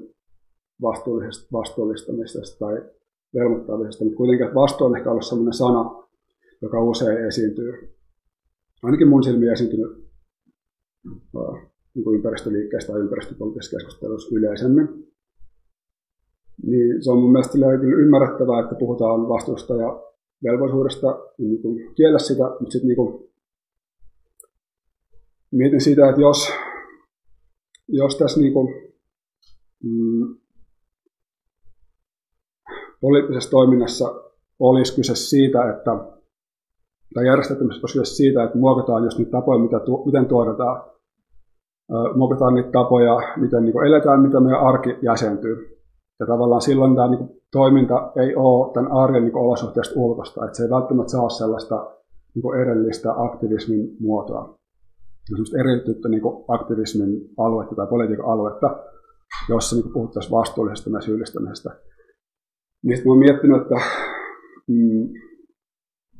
[1.51, 2.81] vastuullistamisesta tai
[3.35, 6.07] velvoittamisesta, mutta kuitenkin että vastuu on ehkä ollut sellainen sana,
[6.61, 7.95] joka usein esiintyy,
[8.83, 10.08] ainakin mun silmiin esiintynyt
[11.93, 15.09] niin ympäristöliikkeestä tai ympäristöpoliittisessa keskustelussa yleisemmin.
[16.65, 17.67] Niin se on mun mielestä kyllä
[18.01, 20.03] ymmärrettävää, että puhutaan vastuusta ja
[20.43, 23.29] velvollisuudesta niin kuin kiellä sitä, mutta sitten niin
[25.51, 26.51] mietin sitä, että jos,
[27.87, 28.93] jos tässä niin kuin,
[29.83, 30.35] mm,
[33.01, 34.23] poliittisessa toiminnassa
[34.59, 36.18] olisi kyse siitä, että
[37.13, 40.83] tai järjestelmässä kyse siitä, että muokataan just niitä tapoja, mitä tu, miten tuotetaan,
[42.15, 45.79] muokataan niitä tapoja, miten niin eletään, miten meidän arki jäsentyy.
[46.19, 50.63] Ja tavallaan silloin tämä niin toiminta ei ole tämän arjen niin olosuhteesta ulkosta, että se
[50.63, 51.95] ei välttämättä saa sellaista
[52.35, 54.59] niin edellistä aktivismin muotoa.
[55.29, 58.83] Sellaista eriytynyttä niin aktivismin aluetta tai politiikan aluetta,
[59.49, 61.69] jossa niin puhuttaisiin vastuullisesta ja syyllistämisestä.
[62.83, 63.75] Niistä olen miettinyt, että,
[64.67, 65.09] mm,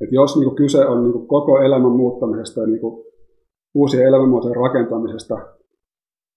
[0.02, 2.82] että jos niin kyse on niin koko elämän muuttamisesta ja niin
[3.74, 5.38] uusien elämänmuotojen rakentamisesta,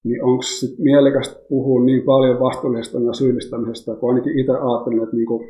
[0.05, 0.43] niin onko
[0.79, 5.45] mielekästä puhua niin paljon vastuullisesta ja syyllistämisestä, kun ainakin itse ajattelen, että niinku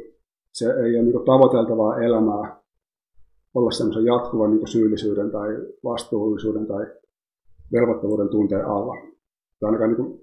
[0.53, 2.63] se ei ole niinku tavoiteltavaa elämää
[3.55, 5.49] olla semmoisen jatkuvan niinku syyllisyyden tai
[5.85, 6.87] vastuullisuuden tai
[7.73, 8.95] velvoittavuuden tunteen alla.
[9.61, 10.21] Tai ainakaan niinku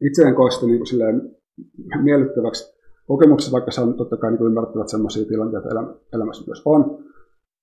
[0.00, 0.84] itse en koe sitä niinku
[2.02, 2.73] miellyttäväksi
[3.06, 5.68] kokemuksessa, vaikka se on totta kai niinku ymmärrettävät sellaisia tilanteita
[6.12, 6.80] elämässä myös on.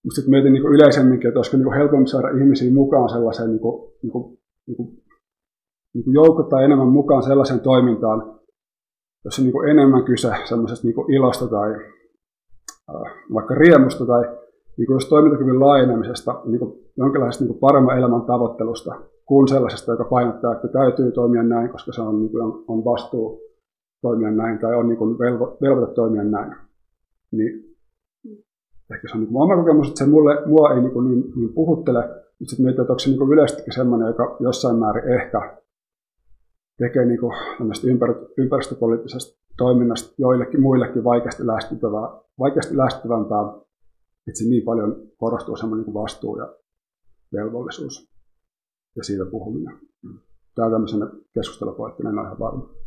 [0.03, 4.39] Mutta sitten mietin niinku yleisemminkin, että olisiko niinku helpompi saada ihmisiä mukaan sellaiseen niinku, niinku,
[4.67, 5.01] niinku
[5.93, 8.39] niin kuin joukottaa enemmän mukaan sellaiseen toimintaan,
[9.25, 11.71] jossa on niin kuin enemmän kyse semmoisesta niin kuin ilosta tai
[12.89, 14.23] äh, vaikka riemusta tai
[14.77, 19.91] niin kuin jos toimintakyvyn laajenemisesta, niin kuin jonkinlaisesta niin kuin paremman elämän tavoittelusta kuin sellaisesta,
[19.91, 23.51] joka painottaa, että täytyy toimia näin, koska se on, niin kuin, on vastuu
[24.02, 26.56] toimia näin tai on niin kuin velvo, velvoite toimia näin.
[27.32, 27.76] Niin
[28.93, 31.54] ehkä se on niin oma kokemus, että se mulle, mua ei niin, kuin niin, niin
[31.54, 31.99] puhuttele,
[32.39, 35.60] mutta sitten mietin, että onko se niin yleisestikin sellainen, joka jossain määrin ehkä
[36.78, 37.34] tekee niin kuin
[38.38, 43.41] ympäristöpoliittisesta toiminnasta joillekin muillekin vaikeasti lähestyttävää, vaikeasti lähestyttävämpää,
[44.28, 46.56] että se niin paljon korostuu semmoinen niin vastuu ja
[47.34, 48.12] velvollisuus
[48.95, 49.80] ja siitä puhuminen.
[50.56, 52.64] Tämä on tämmöisenä keskustelupoittinen aihe varma.
[52.64, 52.80] Uh, no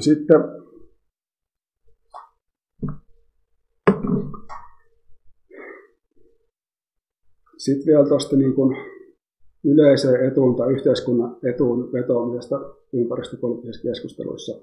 [0.00, 0.60] sitten
[7.58, 8.76] Sitten vielä tuosta niin kuin
[9.64, 12.56] yleiseen etuun tai yhteiskunnan etuun vetoamisesta
[12.92, 14.60] ympäristöpoliittisissa keskusteluissa.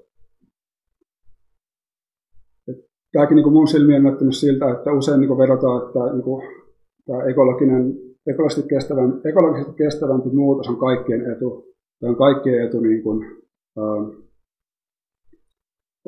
[3.12, 6.22] tämäkin niin kuin mun silmiin on näyttänyt siltä, että usein niin kuin vedotaan, että niin
[6.22, 6.42] kuin,
[7.06, 11.74] tämä ekologinen, ekologisesti, kestävän, ekologisesti kestävämpi muutos on kaikkien etu.
[12.00, 13.24] Tämä on kaikkien etu niin kuin,
[13.78, 14.04] ähm,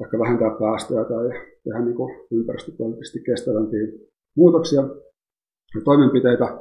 [0.01, 1.29] vaikka vähentää päästöjä tai
[1.64, 3.87] tehdä niin kuin ympäristöpoliittisesti kestävämpiä
[4.37, 4.81] muutoksia
[5.75, 6.59] ja toimenpiteitä.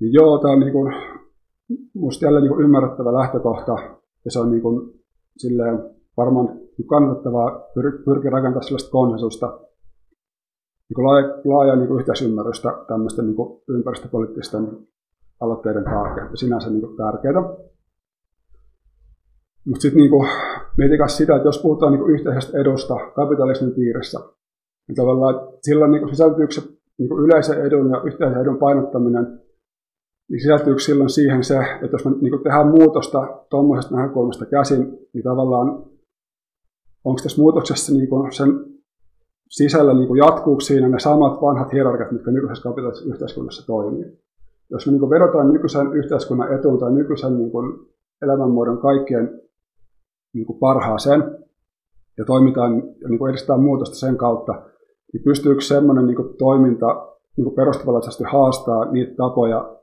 [0.00, 0.94] Niin joo, tämä on niin kuin,
[1.94, 3.72] musta jälleen niin kuin ymmärrettävä lähtökohta,
[4.24, 5.00] ja se on niin kuin,
[5.36, 5.78] silleen,
[6.16, 9.60] varmaan kannattavaa pyr- pyrkiä rakentamaan sellaista konsensusta,
[10.88, 11.06] niin
[11.44, 13.36] laaja, niin yhteisymmärrystä tämmöisten niin
[13.68, 14.78] ympäristöpoliittisten
[15.40, 17.42] aloitteiden taakse, ja sinänsä niin tärkeää.
[19.64, 20.10] Mutta sitten niin
[20.76, 24.20] mietikäs sitä, että jos puhutaan niin yhteisestä edusta kapitalismin piirissä,
[24.88, 26.62] niin tavallaan silloin niin sisältyykö se
[26.98, 29.40] niin yleisen edun ja yhteisen edun painottaminen
[30.28, 35.24] niin sisältyykö silloin siihen se, että jos me niin tehdään muutosta tuommoisesta näkökulmasta käsin, niin
[35.24, 35.68] tavallaan
[37.04, 38.48] onko tässä muutoksessa niin sen
[39.48, 44.18] sisällä niin kuin jatkuuko siinä ne samat vanhat hierarkiat, mitkä nykyisessä kapitalistisessa yhteiskunnassa toimii.
[44.70, 47.86] Jos me niin kuin vedotaan nykyisen yhteiskunnan etuun tai nykyisen niin kuin
[48.22, 49.40] elämänmuodon kaikkien
[50.34, 51.38] niin kuin parhaaseen
[52.18, 54.52] ja toimitaan ja niin edistetään muutosta sen kautta,
[55.12, 56.86] niin pystyykö semmoinen niin kuin toiminta
[57.36, 59.78] niin kuin perustavallisesti haastaa niitä tapoja,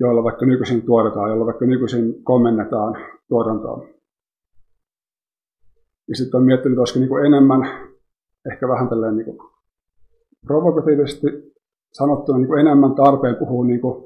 [0.00, 2.96] joilla vaikka nykyisin tuotetaan, joilla vaikka nykyisin kommennetaan
[3.28, 3.86] tuotantoa.
[6.08, 7.88] Ja sitten on miettinyt, olisiko niin enemmän,
[8.52, 9.38] ehkä vähän tälleen niin kuin
[10.46, 11.26] provokatiivisesti
[11.92, 14.04] sanottuna niin kuin enemmän tarpeen puhua niin kuin,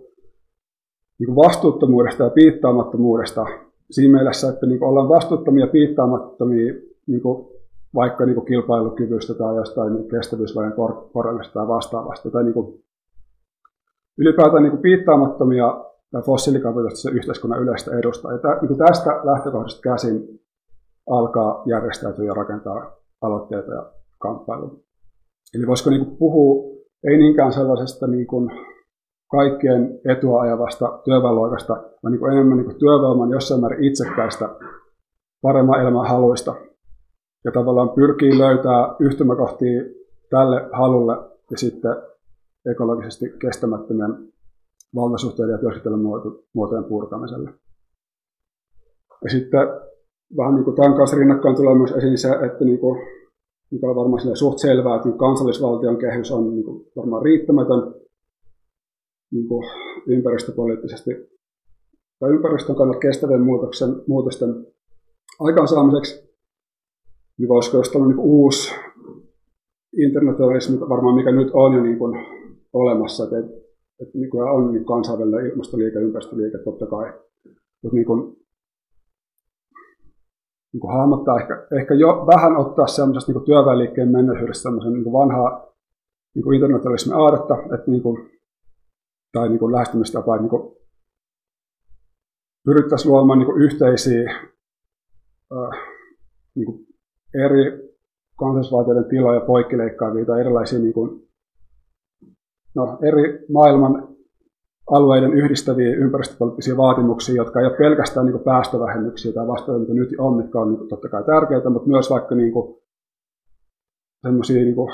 [1.18, 3.46] niin kuin vastuuttomuudesta ja piittaamattomuudesta
[3.90, 6.74] siinä mielessä, että niin kuin ollaan vastuuttomia ja piittaamattomia
[7.06, 7.52] niin kuin
[7.94, 11.10] vaikka niin kuin kilpailukyvystä tai jostain niin kestävyysvajan kor-
[11.54, 12.30] tai vastaavasta.
[12.30, 12.84] Tai niin kuin
[14.18, 18.32] ylipäätään niin kuin piittaamattomia tai fossiilikapitalistisen yhteiskunnan yleistä edusta.
[18.32, 20.40] Ja niin tästä lähtökohdasta käsin
[21.10, 24.72] alkaa järjestäytyä ja rakentaa aloitteita ja kamppailuja.
[25.54, 26.72] Eli voisiko niin kuin puhua
[27.04, 28.50] ei niinkään sellaisesta niin kuin
[29.30, 34.48] kaikkien etua ajavasta työväenluokasta, vaan niin kuin enemmän niin kuin työvoiman jossain määrin itsekkäistä
[35.42, 36.54] paremman elämän haluista.
[37.44, 39.82] Ja tavallaan pyrkii löytää yhtymäkohtia
[40.30, 41.14] tälle halulle
[41.50, 41.96] ja sitten
[42.70, 44.32] ekologisesti kestämättömien
[44.94, 47.50] valtasuhteiden ja työskentelymuotojen purkamiselle.
[49.24, 49.60] Ja sitten
[50.36, 52.98] vähän niin kuin tämän kanssa rinnakkain tulee myös esiin se, että niin kuin,
[53.72, 57.94] mikä on varmaan suht selvää, että kansallisvaltion kehys on niin kuin varmaan riittämätön
[59.30, 59.68] niin kuin
[60.06, 61.10] ympäristöpoliittisesti
[62.18, 64.66] tai ympäristön kannalta kestävien muutoksen, muutosten
[65.40, 66.32] aikaansaamiseksi,
[67.38, 68.74] niin voisiko jos tällainen niin uusi
[69.96, 72.26] internationalismi, varmaan mikä nyt on jo niin kuin
[72.72, 73.38] olemassa, että,
[74.00, 77.12] että niin kuin on niin kansainvälinen ilmastoliike, ympäristöliike totta kai,
[77.82, 78.06] mutta niin
[80.72, 81.40] niin kuin hahmottaa.
[81.40, 85.72] Ehkä, ehkä jo vähän ottaa semmoisesta niin työväenliikkeen menneisyydestä semmoisen niin vanhaa
[86.34, 88.30] niin kuin internationalismin aadetta, että niin kuin,
[89.32, 90.76] tai niin kuin lähestymistapaa, niin kuin,
[92.64, 94.30] pyrittäisiin luomaan niin kuin yhteisiä
[95.52, 95.78] äh,
[96.54, 96.86] niin kuin
[97.44, 97.92] eri
[98.38, 101.28] kansallisvaltioiden tiloja poikkileikkaavia tai erilaisia niin kuin,
[102.74, 104.11] no, eri maailman
[104.90, 110.10] alueiden yhdistäviä ympäristöpoliittisia vaatimuksia, jotka ei ole pelkästään niin kuin päästövähennyksiä tai vastaavia, mitä nyt
[110.18, 112.82] on, mitkä on niin kuin, totta kai tärkeitä, mutta myös vaikka niin kuin,
[114.22, 114.92] sellaisia niin kuin,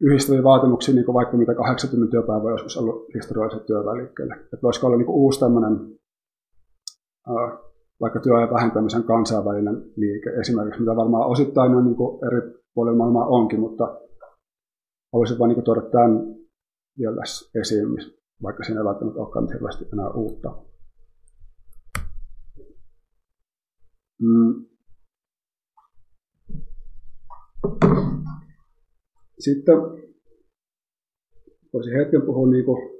[0.00, 4.34] yhdistäviä vaatimuksia, niin kuin vaikka mitä 80 työpäivää joskus ollut historialliset työväliikkeelle.
[4.34, 5.96] Että voisiko olla niin kuin uusi tämmöinen
[8.00, 13.26] vaikka työajan vähentämisen kansainvälinen liike esimerkiksi, mitä varmaan osittain on niin kuin eri puolilla maailmaa
[13.26, 14.00] onkin, mutta
[15.12, 16.36] haluaisin vain niin tuoda tämän
[16.98, 17.22] vielä
[17.60, 17.88] esiin,
[18.42, 20.62] vaikka siinä ei välttämättä olekaan hirveästi enää uutta.
[24.22, 24.66] Mm.
[29.38, 29.76] Sitten
[31.72, 32.96] voisin hetken puhua niin kuin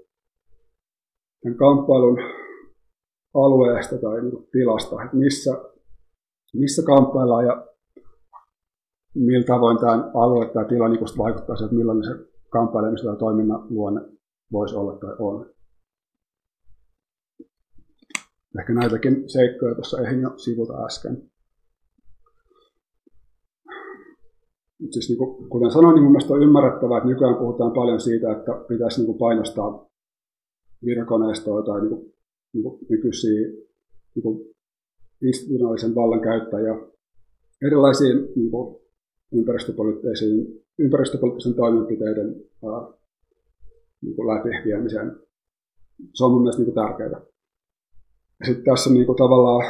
[1.42, 2.18] tämän kamppailun
[3.34, 5.50] alueesta tai niin tilasta, että missä,
[6.54, 7.66] missä kamppaillaan ja
[9.14, 13.66] millä tavoin tämä alue tai tila niin vaikuttaa siihen, että millainen se kamppailemisen tai toiminnan
[13.70, 14.15] luonne
[14.52, 15.50] voisi olla tai on.
[18.58, 21.30] Ehkä näitäkin seikkoja tuossa ehdin jo sivuta äsken.
[24.90, 28.52] Siis niin kuin, kuten sanoin, niin mielestäni on ymmärrettävää, että nykyään puhutaan paljon siitä, että
[28.68, 29.86] pitäisi niin kuin painostaa
[30.84, 32.12] virkoneistoa tai niin kuin
[32.52, 33.48] niin nykyisiä
[34.14, 34.54] niin
[35.22, 36.74] institutionaalisen vallan käyttäjiä
[37.62, 38.80] erilaisiin niin kuin,
[39.32, 42.96] ympäristöpoliittisiin, ympäristöpoliittisen toimenpiteiden ää,
[44.06, 45.16] niin kuin läpiviemiseen.
[46.14, 47.20] Se on mun mielestä niin kuin, tärkeää.
[48.44, 49.64] Sitten tässä niin kuin, tavallaan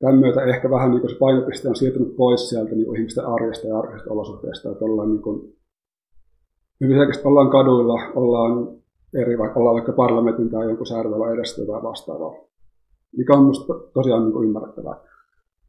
[0.00, 3.26] tämän myötä ehkä vähän niin kuin se painopiste on siirtynyt pois sieltä niin kuin ihmisten
[3.26, 5.56] arjesta ja arkisesta olosuhteista, että ollaan niin kuin,
[6.80, 8.76] hyvin selkeästi ollaan kaduilla, ollaan
[9.14, 12.34] eri, vaikka ollaan vaikka parlamentin tai jonkun säädöllä edessä tai vastaavaa,
[13.16, 14.96] mikä on minusta tosiaan niin kuin ymmärrettävää.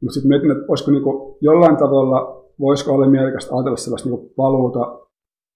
[0.00, 4.18] Mutta sitten mietin, että olisiko niin kuin jollain tavalla, voisiko olla mielekästä ajatella sellaista niin
[4.18, 5.07] kuin paluuta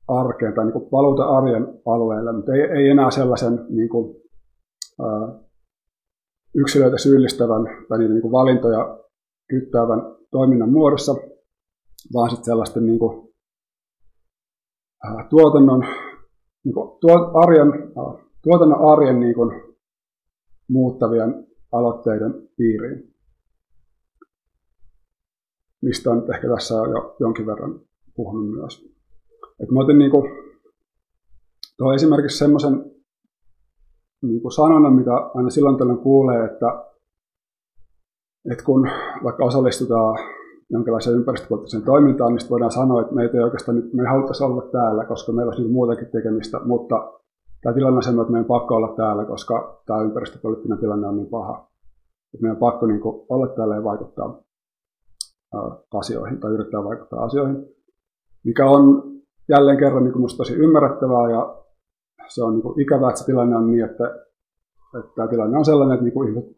[0.08, 4.16] arkeen tai niin kuin paluuta arjen alueelle, mutta ei, ei enää sellaisen niin kuin,
[5.00, 5.40] ää,
[6.54, 8.98] yksilöitä syyllistävän tai niiden niin kuin valintoja
[9.48, 10.00] kyttäävän
[10.30, 11.14] toiminnan muodossa,
[12.14, 13.34] vaan sitten sellaisten niin kuin,
[15.04, 15.84] ää, tuotannon
[16.64, 17.92] niin kuin tuo, arjen,
[18.42, 19.72] tuotannon arjen niin kuin,
[20.68, 23.14] muuttavien aloitteiden piiriin,
[25.82, 27.80] mistä on ehkä tässä jo jonkin verran
[28.16, 28.91] puhunut myös.
[29.62, 30.30] Et mä otin niin kuin,
[31.78, 32.92] tuo esimerkiksi semmoisen
[34.22, 36.84] niin kuin sanonnan, mitä aina silloin tällöin kuulee, että,
[38.50, 38.88] että kun
[39.24, 40.18] vaikka osallistutaan
[40.70, 44.62] jonkinlaiseen ympäristöpoliittiseen toimintaan, niin voidaan sanoa, että meitä ei oikeastaan nyt, me ei haluttaisi olla
[44.72, 47.12] täällä, koska meillä olisi muutakin tekemistä, mutta
[47.62, 51.16] tämä tilanne on sellainen, että meidän on pakko olla täällä, koska tämä ympäristöpoliittinen tilanne on
[51.16, 51.68] niin paha.
[52.34, 54.42] Että meidän on pakko niin kuin, olla täällä ja vaikuttaa
[55.94, 57.66] asioihin tai yrittää vaikuttaa asioihin,
[58.44, 59.12] mikä on
[59.52, 61.42] jälleen kerran niin minusta tosi ymmärrettävää ja
[62.28, 64.04] se on niin kuin, ikävää, että se tilanne on niin, että,
[64.98, 66.54] että tämä tilanne on sellainen, että niin kuin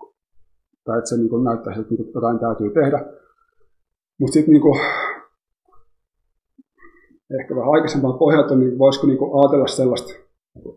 [0.84, 2.99] tai että se niin kuin näyttäisi, että niin kuin jotain täytyy tehdä,
[4.20, 4.76] mutta sitten niinku,
[7.40, 10.12] ehkä vähän aikaisempaan pohjalta, niin voisiko niinku ajatella sellaista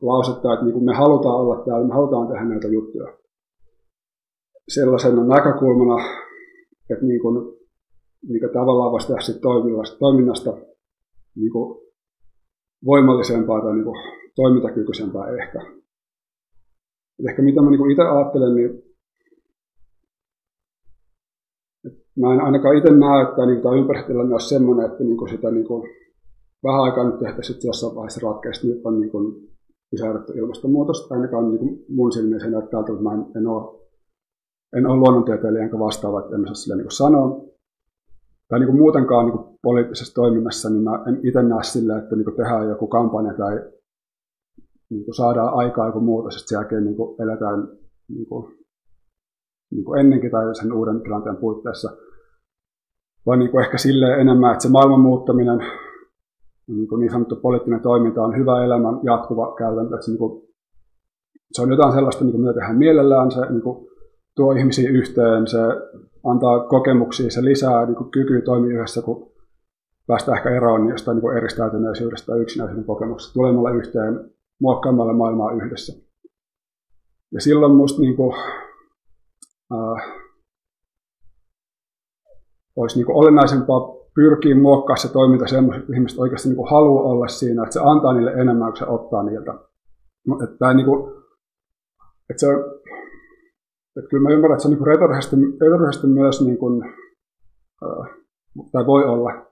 [0.01, 3.17] lausetta, että niinku me halutaan olla täällä, me halutaan tehdä näitä juttuja.
[4.67, 6.03] Sellaisena näkökulmana,
[6.89, 7.57] että niinku,
[8.27, 10.57] mikä tavallaan voisi tehdä toiminnasta, toiminnasta
[11.35, 11.86] niinku
[12.85, 13.93] voimallisempaa tai niinku
[14.35, 15.61] toimintakykyisempää ehkä.
[17.19, 18.83] Et ehkä mitä mä niin itse ajattelen, niin
[22.19, 25.67] mä en ainakaan itse näe, että niin tämä ympäristötilanne olisi sellainen, että niin sitä niin
[25.67, 25.89] kuin,
[26.63, 28.67] vähän aikaa nyt tehtäisiin jossain vaiheessa ratkeista.
[28.67, 29.47] Nyt on niin kuin,
[29.91, 33.79] pysäytetty ilmastonmuutosta, ainakaan niin kuin mun silmiin se näyttää että mä en, en ole,
[34.77, 37.45] en ole luonnontieteilijä enkä vastaava, että en osaa sille niin sanoa.
[38.47, 42.15] Tai niin kuin muutenkaan niin kuin poliittisessa toiminnassa, niin mä en itse näe sillä, että
[42.15, 43.53] niin tehdään joku kampanja tai
[44.89, 47.67] niin saadaan aikaa joku muutos, että sen jälkeen niin eletään
[48.09, 48.43] niin kuin,
[49.71, 51.89] niin kuin ennenkin tai sen uuden tilanteen puitteissa.
[53.25, 55.59] Vaan niin ehkä silleen enemmän, että se maailman muuttaminen
[56.67, 59.95] niin, kuin niin sanottu poliittinen toiminta on hyvä elämän jatkuva käytäntö.
[59.95, 60.43] Että se, niin kuin,
[61.51, 63.87] se on jotain sellaista, niin kuin mitä tehdään mielellään, se niin kuin,
[64.35, 65.59] tuo ihmisiä yhteen, se
[66.25, 69.26] antaa kokemuksia, se lisää niin kuin, kykyä toimia yhdessä, kun
[70.07, 74.31] päästään ehkä eroon jostain niin eristäytyneisyydestä tai yksinäisyyden kokemuksesta, tulemalla yhteen,
[74.61, 75.93] muokkaamalla maailmaa yhdessä.
[77.31, 78.35] Ja silloin musta niin kuin,
[79.73, 80.27] äh,
[82.75, 87.27] olisi niin kuin olennaisempaa pyrkii muokkaamaan se toiminta semmoisen, että ihmiset oikeasti niin haluaa olla
[87.27, 89.53] siinä, että se antaa niille enemmän kuin se ottaa niiltä.
[90.43, 91.13] Että, niin kuin,
[92.29, 92.47] että se,
[93.97, 96.93] että kyllä mä ymmärrän, että se on niin retorisesti, retorisesti myös, niin kuin,
[98.71, 99.46] tai voi olla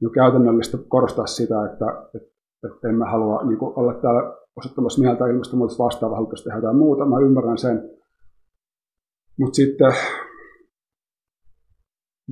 [0.00, 2.28] niin käytännöllistä korostaa sitä, että, että,
[2.66, 7.06] että emme halua niin kuin, olla täällä osoittamassa mieltä ilmastonmuutosta vastaan, vaan tehdä jotain muuta.
[7.06, 7.90] Mä ymmärrän sen.
[9.38, 9.92] Mutta sitten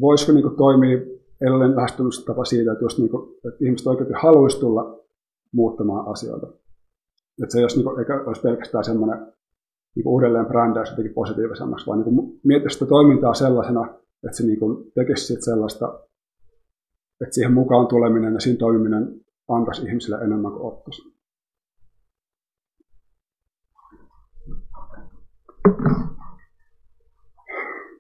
[0.01, 0.99] voisiko niin kuin, toimia
[1.47, 5.05] erilainen lähestymistapa siitä, että, jos niin kuin, että ihmiset oikeasti haluaisi tulla
[5.53, 6.47] muuttamaan asioita.
[7.43, 9.19] Että se olisi, niin kuin, eikä olisi pelkästään semmoinen
[9.97, 13.95] niin kuin uudelleen brändäys jotenkin positiivisemmaksi, vaan niin kuin, miettisi sitä toimintaa sellaisena,
[14.25, 16.01] että se niin kuin, tekisi sellaista,
[17.21, 21.19] että siihen mukaan tuleminen ja siinä toimiminen antaisi ihmisille enemmän kuin ottaisi.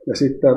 [0.06, 0.54] Ja sitten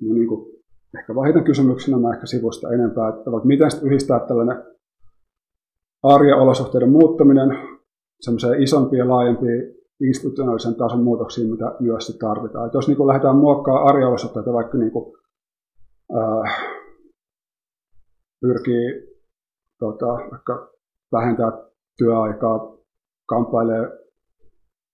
[0.00, 0.56] no niin kuin,
[0.98, 4.64] ehkä vähiten kysymyksenä mä ehkä sivusta enempää, että miten sitten yhdistää tällainen
[6.02, 7.48] arjen olosuhteiden muuttaminen
[8.20, 12.66] semmoiseen isompiin ja laajempiin institutionaalisen tason muutoksiin, mitä myös sit tarvitaan.
[12.66, 15.16] Et jos niin lähdetään muokkaamaan arjen olosuhteita, vaikka niin kuin,
[16.16, 16.76] äh,
[18.40, 19.16] pyrkii
[19.78, 20.70] tota, vaikka
[21.12, 21.52] vähentää
[21.98, 22.76] työaikaa,
[23.26, 24.06] kamppailee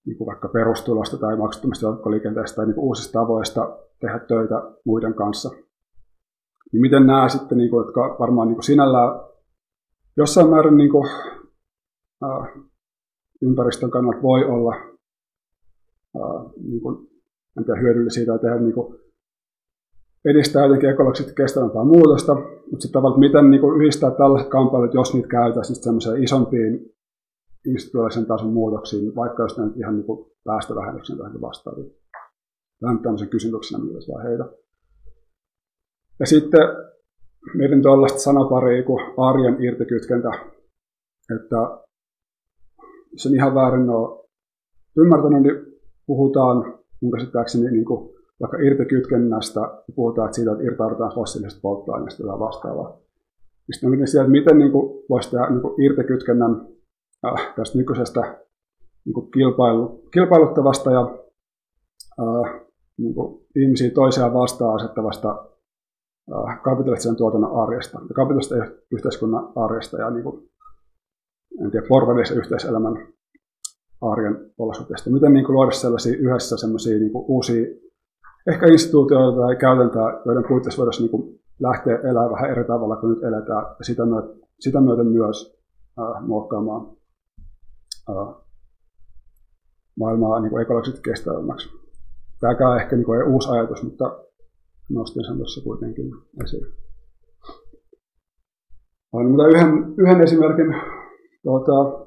[0.07, 5.14] niin kuin vaikka perustulosta tai maksuttomasta joukkoliikenteestä tai niin kuin uusista tavoista tehdä töitä muiden
[5.14, 5.50] kanssa.
[6.72, 9.20] Niin miten nämä sitten, niin kuin, jotka varmaan niin kuin sinällään
[10.16, 11.11] jossain määrin niin kuin,
[12.24, 12.62] äh,
[13.42, 14.91] ympäristön kannalta voi olla
[16.63, 17.09] niin kuin,
[17.67, 18.99] tiedä, hyödyllisiä tai tehdä niin kuin,
[20.25, 25.15] edistää jotenkin ekologisesti kestävämpää muutosta, mutta sitten tavallaan, miten niin kuin, yhdistää tällaiset kamppailut, jos
[25.15, 26.93] niitä käytäisiin semmoiseen isompiin
[27.67, 31.93] institutionaalisen tason muutoksiin, vaikka jos ne ihan niin kuin päästövähennyksen tai vastaaviin.
[32.81, 34.45] Tämä on tämmöisen kysymyksenä myös vaan heitä.
[36.21, 36.61] Ja sitten
[37.55, 40.29] mietin tuollaista sanaparia kuin arjen irtikytkentä,
[41.37, 41.85] että
[43.17, 44.29] se on ihan väärin ole
[44.97, 45.72] ymmärtänyt, niin
[46.07, 49.61] puhutaan mun käsittääkseni niin kuin vaikka irtikytkennästä,
[49.94, 52.98] puhutaan että siitä, että irtaudutaan fossiilisesta polttoaineesta tai vastaavaa.
[53.72, 56.66] Sitten mietin sieltä, että miten niin kuin, voisi tehdä niin kuin irtikytkennän
[57.26, 58.20] äh, tästä nykyisestä
[59.05, 61.18] niin kuin kilpailu, kilpailuttavasta ja
[62.20, 62.61] äh,
[62.98, 65.46] niin kuin ihmisiä toisiaan vastaan asettavasta
[66.32, 70.50] äh, kapitalistisen tuotannon arjesta kapitalistisen yhteiskunnan arjesta ja niin kuin,
[71.64, 73.12] en tiedä, porvarillisen yhteiselämän
[74.03, 75.11] arjen olosuhteista.
[75.11, 77.66] Miten niin kuin, luoda sellaisia yhdessä sellaisia niin kuin, uusia
[78.46, 83.11] ehkä instituutioita tai käytäntöjä, joiden puitteissa voitaisiin niin kuin, lähteä elämään vähän eri tavalla kuin
[83.14, 85.61] nyt eletään ja sitä myöten, sitä myöten myös
[85.98, 86.96] äh, muokkaamaan
[88.11, 88.34] äh,
[89.98, 91.68] maailmaa niin ekologisesti kestävämmäksi.
[92.40, 94.18] Tämäkään ehkä niin kuin ei uusi ajatus, mutta
[94.90, 96.11] nostin sen tuossa kuitenkin
[96.44, 96.66] esiin.
[99.12, 100.74] Olen mutta yhden, yhden esimerkin
[101.42, 102.07] tuota,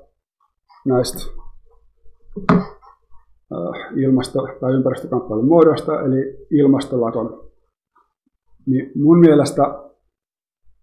[0.85, 1.44] näistä
[3.95, 7.45] ilmasto- tai ympäristökamppailun muodosta, eli ilmastolakon.
[8.65, 9.61] Niin mun mielestä,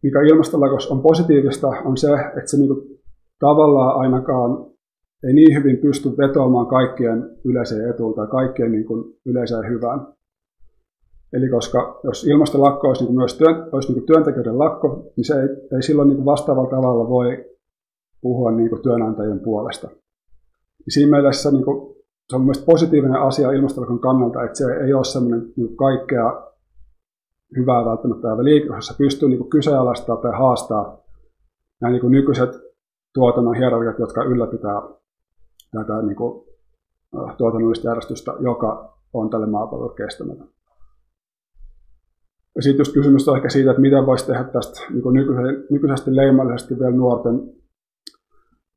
[0.02, 3.00] mikä ilmastolakossa on positiivista, on se, että se niinku
[3.38, 4.72] tavallaan ainakaan
[5.26, 10.06] ei niin hyvin pysty vetoamaan kaikkien yleiseen etuun tai kaikkien niin kuin yleiseen hyvään.
[11.32, 15.48] Eli koska jos ilmastolakko olisi, niin myös työn, olisi niin työntekijöiden lakko, niin se ei,
[15.76, 17.44] ei silloin niin vastaavalla tavalla voi
[18.20, 19.88] puhua niin työnantajien puolesta.
[20.88, 21.96] Siinä mielessä niin kuin,
[22.28, 26.52] se on myös positiivinen asia ilmastolakon kannalta, että se ei ole sellainen niin kaikkea
[27.56, 31.02] hyvää välttämättä ja liike, jossa pystyy niin kyseenalaistamaan tai haastaa
[31.80, 32.50] nämä niin nykyiset
[33.14, 34.82] tuotannon hierarkiat, jotka ylläpitää
[35.70, 36.44] tätä niin kuin,
[37.36, 40.48] tuotannollista järjestystä, joka on tälle maapallolle kestämätön.
[42.56, 45.02] Ja sitten just kysymys on ehkä siitä, että miten voisi tehdä tästä niin
[45.70, 47.54] nykyisesti leimallisesti vielä nuorten,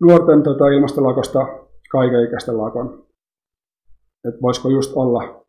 [0.02, 3.06] nuorten tota, ilmastolakosta kaikenikäisten lakon.
[4.28, 5.46] Että voisiko just olla,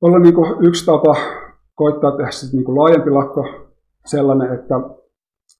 [0.00, 1.16] olla niin kuin yksi tapa
[1.74, 3.44] koittaa tehdä sit niin kuin laajempi lakko
[4.06, 4.74] sellainen, että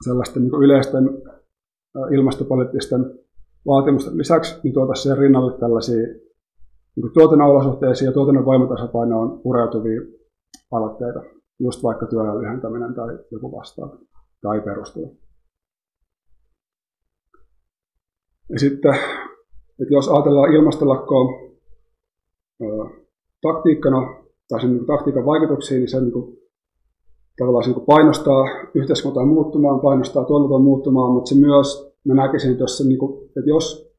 [0.05, 1.23] sellaisten niin kuin yleisten
[2.13, 3.19] ilmastopoliittisten
[3.67, 6.07] vaatimusten lisäksi niin tuotaisiin siihen rinnalle tällaisia
[6.97, 10.01] niin tuotannon olosuhteisiin ja tuotannon voimatasapainoon pureutuvia
[10.73, 11.21] aloitteita,
[11.61, 13.99] just vaikka työajan lyhentäminen tai joku vastaava,
[14.43, 15.19] tai perustelu.
[18.49, 18.95] Ja sitten,
[19.81, 21.47] että jos ajatellaan ilmastolakkoa
[23.43, 24.15] taktiikkana
[24.49, 26.39] tai sen niin taktiikan vaikutuksia, niin se niin kuin,
[27.39, 32.79] tavallaan niin painostaa yhteiskuntaa muuttumaan, painostaa tuotantoa muuttumaan, mutta se myös, mä näkisin, että jos,
[32.79, 33.93] se, niin kuin, että jos,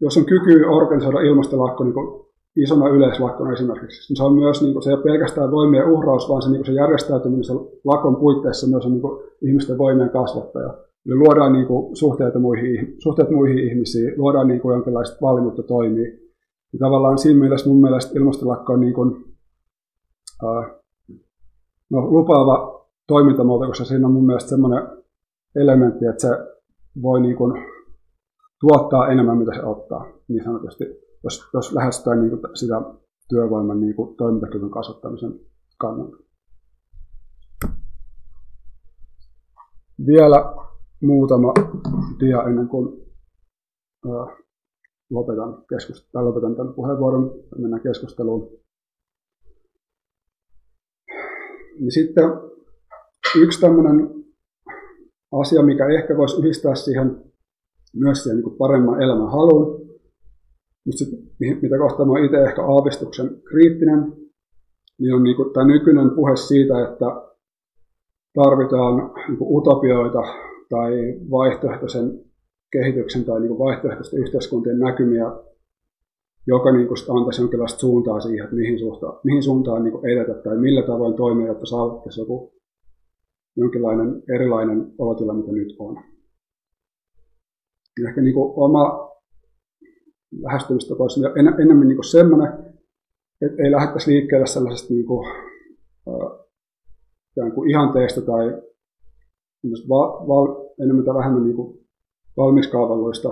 [0.00, 2.22] jos on kyky organisoida ilmastolakko niin kuin
[2.56, 6.28] isona yleislakkona esimerkiksi, niin se on myös, niin kuin, se ei ole pelkästään voimien uhraus,
[6.28, 7.52] vaan se, niin kuin, se järjestäytyminen se
[7.84, 10.74] lakon puitteissa myös on niin kuin, ihmisten voimien kasvattaja.
[11.06, 16.10] Luodaan niin kuin, suhteita muihin, suhteet muihin ihmisiin, luodaan niin kuin, jonkinlaista valmiutta toimia.
[16.72, 19.08] Ja tavallaan siinä mielessä mun mielestä ilmastolakko on niin kuin,
[20.42, 20.82] uh,
[21.90, 24.82] no, lupaava toimintamuoto, koska siinä on mun mielestä semmoinen
[25.56, 26.28] elementti, että se
[27.02, 27.52] voi niin kuin,
[28.60, 30.84] tuottaa enemmän, mitä se ottaa, niin sanotusti
[31.24, 32.74] jos, jos lähestytään niin kuin sitä
[33.28, 35.40] työvoiman niin kuin toimintakyvyn kasvattamisen
[35.78, 36.16] kannalta.
[40.06, 40.54] Vielä
[41.02, 41.52] muutama
[42.20, 43.02] dia ennen kuin
[45.10, 48.50] lopetan, keskust- tai lopetan tämän puheenvuoron, mennään keskusteluun.
[51.80, 52.24] Niin sitten
[53.36, 54.24] yksi tämmöinen
[55.32, 57.32] asia, mikä ehkä voisi yhdistää siihen
[57.94, 59.88] myös siihen niin paremman elämän haluun,
[60.86, 61.04] mutta
[61.62, 64.12] mitä kohtaa mä itse ehkä aavistuksen kriittinen,
[64.98, 67.06] niin on niinku tämä nykyinen puhe siitä, että
[68.34, 70.92] tarvitaan niinku utopioita tai
[71.30, 72.06] vaihtoehtoisen
[72.72, 75.24] kehityksen tai niinku vaihtoehtoisten yhteiskuntien näkymiä,
[76.46, 80.82] joka niinku antaisi jonkinlaista suuntaa siihen, että mihin, suuntaan, mihin suuntaan niinku edetä tai millä
[80.82, 82.52] tavoin toimia, jotta saavuttaisi joku
[83.56, 85.96] jonkinlainen erilainen olotila, mitä nyt on.
[88.08, 89.10] Ehkä niinku oma
[90.42, 92.48] lähestymistapa olisi en, enemmän niin semmoinen,
[93.42, 95.28] että ei lähdettäisi liikkeelle sellaisesta niin kuin,
[96.08, 98.62] äh, kuin ihanteesta tai
[99.88, 101.78] val, val, enemmän tai vähemmän niin kuin
[102.36, 103.28] valmiskaavalluista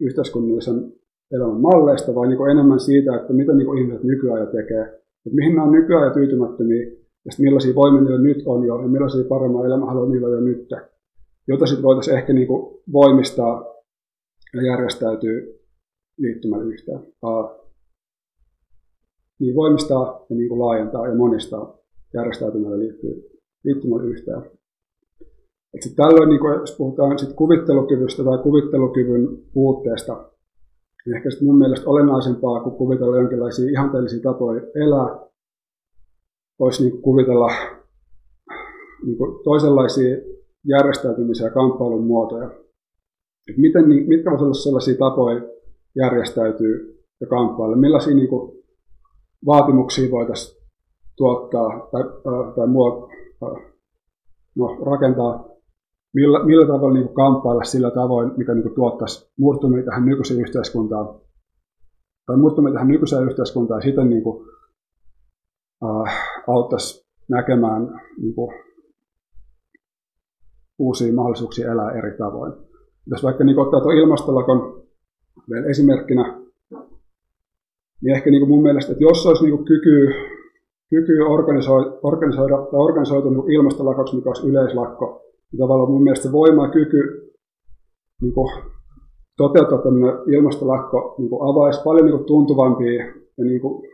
[0.00, 0.92] yhteiskunnallisen
[1.32, 4.82] elämän malleista, vaan niin enemmän siitä, että mitä niin ihmiset nykyään tekee,
[5.26, 6.82] että mihin nämä on nykyään ja tyytymättömiä,
[7.24, 10.40] ja sitten millaisia voimia niillä nyt on jo, ja millaisia paremmaa elämää haluaa niillä jo
[10.40, 10.68] nyt,
[11.48, 13.74] jota sitten voitaisiin ehkä niin kuin voimistaa
[14.54, 15.60] ja järjestäytyy
[16.18, 17.00] liittymällä yhteen.
[19.40, 21.78] Niin voimistaa ja niin laajentaa ja monistaa
[22.14, 24.42] järjestäytymällä liittyy, liittymällä yhteen.
[25.74, 30.30] Et sit tällöin, niin kuin, jos puhutaan sit kuvittelukyvystä tai kuvittelukyvyn puutteesta,
[31.06, 35.28] niin ehkä sit mun mielestä olennaisempaa kuin kuvitella jonkinlaisia ihanteellisia tapoja elää,
[36.58, 37.48] olisi niin kuvitella
[39.06, 40.16] niin toisenlaisia
[40.68, 42.50] järjestäytymisiä ja kamppailun muotoja.
[43.50, 45.40] Et miten, mitkä voisivat olla sellaisia tapoja,
[45.96, 47.76] järjestäytyy ja kamppailla.
[47.76, 48.64] Millaisia niin kuin,
[49.46, 50.64] vaatimuksia voitaisiin
[51.16, 52.02] tuottaa tai,
[52.56, 53.10] tai muo,
[54.56, 55.53] no, rakentaa,
[56.14, 60.40] millä, millä tavalla niin kuin, kamppailla sillä tavoin, mikä niin kuin, tuottaisi murtumia tähän nykyiseen
[60.40, 61.20] yhteiskuntaan,
[62.26, 64.48] tai murtumia tähän nykyiseen yhteiskuntaan ja siten niin kuin,
[65.84, 66.14] äh,
[66.48, 68.54] auttaisi näkemään niin kuin,
[70.78, 72.52] uusia mahdollisuuksia elää eri tavoin.
[73.06, 74.82] Jos vaikka niin ottaa tuon ilmastolakon
[75.50, 76.40] vielä esimerkkinä,
[78.02, 80.08] niin ehkä niin kuin mun mielestä, että jos olisi niin kuin kyky,
[80.90, 85.23] kyky organisoida, organisoida tai organisoitunut ilmastolakaksi, mikä olisi yleislakko, niin
[85.58, 87.32] tavallaan mun mielestä voima ja kyky
[88.22, 88.52] niin kuin
[89.36, 92.92] toteuttaa tämmöinen ilmastolakko niin kuin avaisi paljon niin kuin tuntuvampia
[93.38, 93.90] ja niin kuin,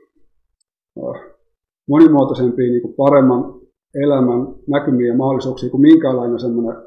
[1.88, 3.60] monimuotoisempia, niin kuin paremman
[3.94, 6.82] elämän näkymiä ja mahdollisuuksia kuin minkäänlainen semmoinen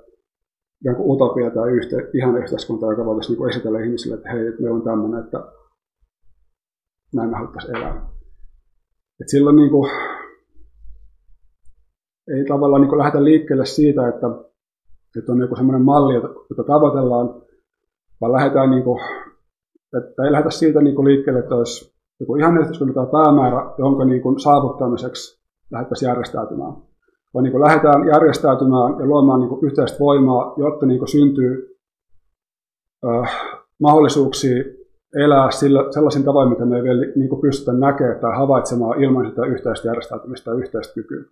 [0.84, 4.82] jonkun utopia tai yhte, ihan yhteiskunta, joka voitaisiin niin esitellä ihmisille, että hei, meillä on
[4.82, 5.52] tämmöinen, että
[7.16, 8.10] näin me haluttaisiin elää.
[9.22, 9.91] Et silloin niin kuin,
[12.28, 14.28] ei tavallaan niin kuin lähdetä liikkeelle siitä, että,
[15.19, 17.41] että on joku semmoinen malli, jota tavoitellaan,
[18.22, 19.02] vaan lähdetään niin kuin,
[19.98, 22.53] että ei lähdetä siitä niin kuin liikkeelle, että olisi joku ihan
[22.94, 26.73] tai päämäärä, jonka niin kuin saavuttamiseksi lähdettäisiin järjestäytymään
[27.34, 31.77] vaan niin lähdetään järjestäytymään ja luomaan niin yhteistä voimaa, jotta niin syntyy
[33.07, 34.64] äh, mahdollisuuksia
[35.15, 39.30] elää sillä, sellaisin tavoin, mitä me ei vielä niin kuin pystytä näkemään tai havaitsemaan ilman
[39.30, 41.23] sitä yhteistä järjestäytymistä ja yhteistä kykyä.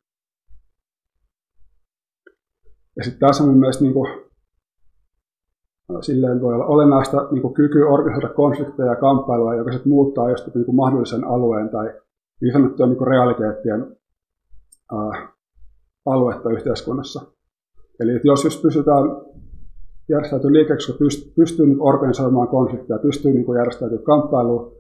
[2.98, 4.10] Ja sitten tässä on mun mielestä niin kuin,
[6.02, 10.52] silleen voi olla olennaista niin kuin kyky organisoida konflikteja ja kamppailua, joka sitten muuttaa jostain
[10.56, 11.94] niin kuin mahdollisen alueen tai
[12.42, 13.98] niin sanottujen niin realiteettien
[14.92, 15.28] ää,
[16.06, 17.22] aluetta yhteiskunnassa.
[18.00, 19.04] Eli että jos just pysytään
[20.10, 24.72] järjestäytyä liikeeksi, joka pystyy, pystyy niin organisoimaan konflikteja, pystyy niin järjestäytyä kamppailuun,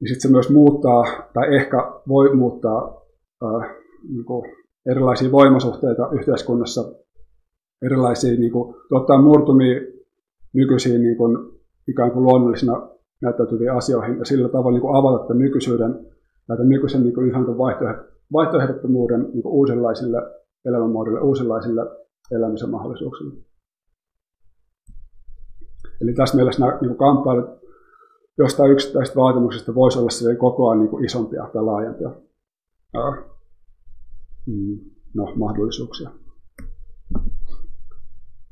[0.00, 1.76] niin sitten se myös muuttaa, tai ehkä
[2.08, 3.02] voi muuttaa
[3.42, 3.74] ää,
[4.08, 4.52] niin kuin
[4.86, 7.03] erilaisia voimasuhteita yhteiskunnassa,
[7.82, 9.80] erilaisia, niin kuin, tuottaa murtumia
[10.52, 12.88] nykyisiin niin kuin, ikään kuin luonnollisina
[13.22, 16.06] näyttäytyviin asioihin, ja sillä tavalla niin kuin avata tämän nykyisyyden,
[16.48, 17.46] näitä nykyisen niin kuin, ihan
[18.32, 20.18] vaihtoehdottomuuden niin kuin uudenlaisille
[20.64, 21.82] elämänmuodoille, uudenlaisille
[22.30, 23.34] elämisen mahdollisuuksille.
[26.00, 27.64] Eli tässä mielessä nämä niin kamppailut
[28.38, 32.10] jostain yksittäisistä vaatimuksista voisi olla koko ajan niin kuin isompia tai laajempia
[34.46, 34.78] mm,
[35.14, 36.10] no, mahdollisuuksia.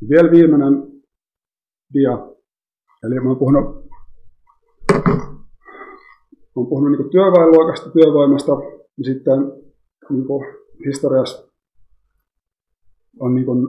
[0.09, 1.03] Vielä viimeinen
[1.95, 2.13] dia.
[3.03, 3.91] Eli mä oon puhunut,
[6.55, 8.53] olen puhunut niin työväenluokasta, työvoimasta,
[8.99, 9.39] ja sitten
[10.11, 10.27] niin
[10.87, 11.53] historiassa
[13.21, 13.67] on niin kuin,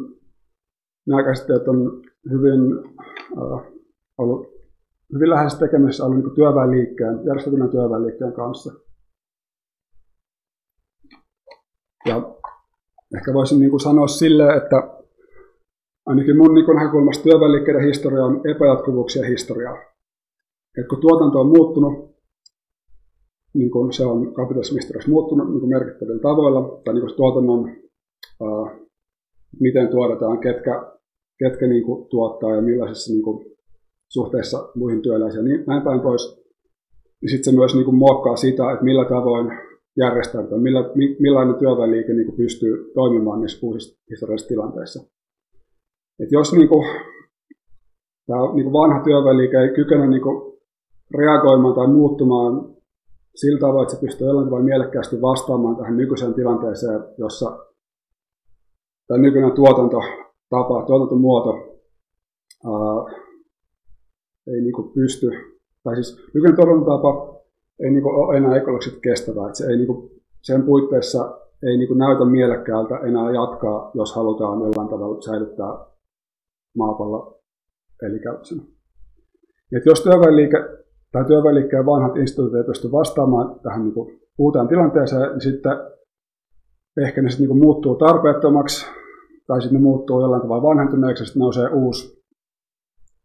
[1.08, 2.02] nämä käsitteet on
[2.32, 2.62] hyvin
[3.38, 3.74] äh,
[4.18, 4.54] ollut
[5.14, 8.74] hyvin läheisessä tekemisessä ollut niin työväenliikkeen, järjestetynä työväenliikkeen kanssa.
[12.06, 12.36] Ja
[13.18, 15.03] ehkä voisin niin sanoa sille, että
[16.06, 19.78] ainakin mun niin näkökulmasta työväenliikkeiden historia on epäjatkuvuuksien historiaa.
[20.78, 22.14] Et kun tuotanto on muuttunut,
[23.54, 27.70] niin kun se on kapitalismin muuttunut niin merkittävillä tavoilla, tai niin tuotannon,
[28.42, 28.78] ää,
[29.60, 30.92] miten tuotetaan, ketkä,
[31.40, 33.56] ketkä niin tuottaa ja millaisissa niin
[34.10, 36.44] suhteessa muihin työläisiin niin näin päin pois.
[37.22, 39.52] Ja sitten se myös niin kuin muokkaa sitä, että millä tavoin
[39.98, 40.80] järjestäytyy, millä,
[41.20, 45.13] millainen työväenliike niin pystyy toimimaan niissä uusissa historiallisissa tilanteissa.
[46.20, 46.86] Et jos niin kuin,
[48.28, 50.54] tämä niin kuin vanha työväenliike ei kykene niin kuin,
[51.18, 52.76] reagoimaan tai muuttumaan
[53.36, 57.60] sillä tavoin, että se pystyy jollain tavalla mielekkäästi vastaamaan tähän nykyiseen tilanteeseen, jossa
[59.08, 61.52] tämä nykyinen tuotantotapa, tuotantomuoto
[62.66, 63.20] ää,
[64.48, 65.30] ei niin kuin pysty,
[65.84, 67.34] tai siis nykyinen tuotantotapa
[67.80, 70.12] ei niin kuin ole enää ekologisesti kestävää, että se ei niin kuin,
[70.42, 75.93] sen puitteissa ei niin kuin näytä mielekkäältä enää jatkaa, jos halutaan jollain tavalla säilyttää
[76.78, 77.40] maapallo
[78.04, 78.64] elikäytösenä.
[79.78, 80.58] Et jos työväenliike
[81.12, 85.72] tai työväenliikkeen vanhat instituutit ei pysty vastaamaan tähän niin kuin uuteen tilanteeseen, niin sitten
[86.98, 88.86] ehkä ne sitten niin kuin muuttuu tarpeettomaksi,
[89.48, 92.24] tai sitten ne muuttuu jollain tavalla vanhentuneeksi, ja sitten nousee uusi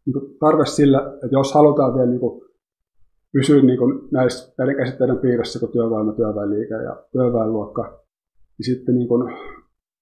[0.05, 2.41] niin kuin tarve sillä, että jos halutaan vielä niin kuin
[3.33, 8.03] pysyä niin kuin näissä näiden käsitteiden piirissä, kuin työvoima, työväenliike ja työväenluokka,
[8.57, 9.33] niin sitten niin kuin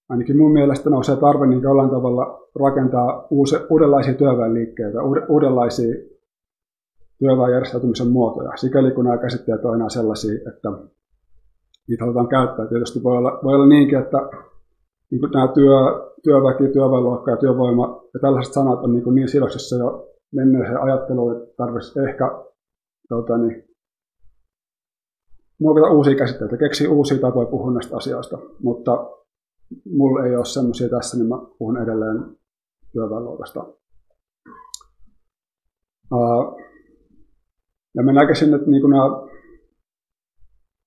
[0.08, 4.98] ainakin mun mielestä nousee tarve niin jollain tavalla rakentaa uusi, uudenlaisia työväenliikkeitä,
[5.28, 5.94] uudenlaisia
[7.18, 10.68] työväenjärjestäytymisen muotoja, sikäli kun nämä käsitteet on enää sellaisia, että
[11.88, 12.66] niitä halutaan käyttää.
[12.66, 14.18] Tietysti voi olla, voi olla niinkin, että
[15.10, 15.76] niin nämä työ,
[16.22, 21.36] työväki, työväenluokka ja työvoima ja tällaiset sanat on niin, kuin niin sidoksissa jo menneeseen ajatteluun,
[21.36, 22.44] että tarvitsisi ehkä
[23.08, 23.64] tuota, niin,
[25.60, 29.17] muokata uusia käsitteitä, keksiä uusia tapoja puhua näistä asioista, mutta
[29.90, 32.36] mulla ei ole semmoisia tässä, niin mä puhun edelleen
[32.92, 33.66] työväenluokasta.
[37.94, 39.06] Ja mä näkisin, että, niin nämä,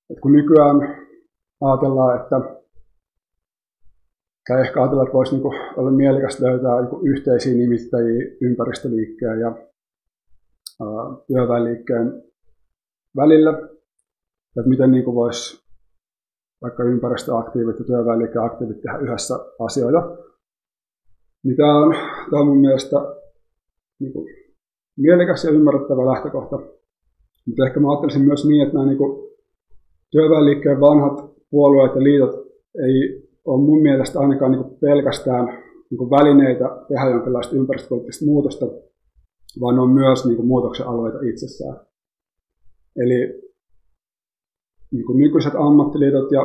[0.09, 1.07] että kun nykyään
[1.61, 2.61] ajatellaan, että
[4.47, 9.67] tai ehkä ajatellaan, että voisi niin olla mielekästä löytää niin yhteisiä nimittäjiä ympäristöliikkeen ja
[11.27, 12.23] työväenliikkeen
[13.15, 13.51] välillä,
[14.57, 15.60] että miten niin voisi
[16.61, 20.17] vaikka ympäristöaktiivit ja työväenliikeaktiivit tehdä yhdessä asioita.
[21.57, 21.95] Tämä on,
[22.29, 22.97] tämä on mun mielestä
[23.99, 24.27] niin kuin,
[24.97, 26.59] mielekäs ja ymmärrettävä lähtökohta.
[27.47, 29.31] Mutta ehkä mä ajattelisin myös niin, että nämä niin kuin,
[30.11, 32.35] työväenliikkeen vanhat puolueet ja liitot
[32.87, 35.45] ei ole mun mielestä ainakaan niin kuin pelkästään
[35.89, 38.65] niin kuin välineitä tehdä jonkinlaista ympäristöpoliittista muutosta,
[39.61, 41.79] vaan on myös niin kuin, muutoksen alueita itsessään.
[42.95, 43.50] Eli
[44.91, 46.41] niin kuin nykyiset ammattiliitot ja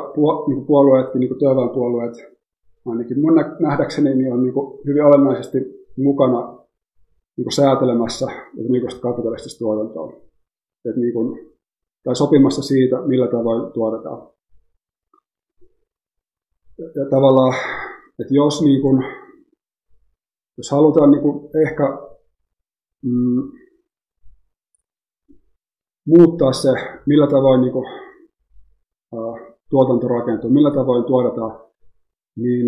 [0.49, 2.15] niin puolueetkin, niin työväenpuolueet,
[2.87, 5.59] ainakin mun nähdäkseni, niin on niin kuin hyvin olennaisesti
[5.97, 6.67] mukana
[7.37, 8.27] niin kuin säätelemässä
[8.69, 10.13] nykyistä kapitalistista tuotantoa.
[10.85, 11.57] Et niin kuin,
[12.05, 14.29] tai sopimassa siitä, millä tavoin tuotetaan.
[16.79, 17.55] Ja, ja tavallaan,
[18.19, 19.05] että jos, niin kuin,
[20.57, 21.99] jos halutaan niin kuin ehkä
[23.03, 23.51] mm,
[26.07, 26.73] muuttaa se,
[27.07, 28.06] millä tavoin niin kuin,
[29.71, 31.61] tuotanto rakentuu, millä tavoin tuotetaan,
[32.37, 32.67] niin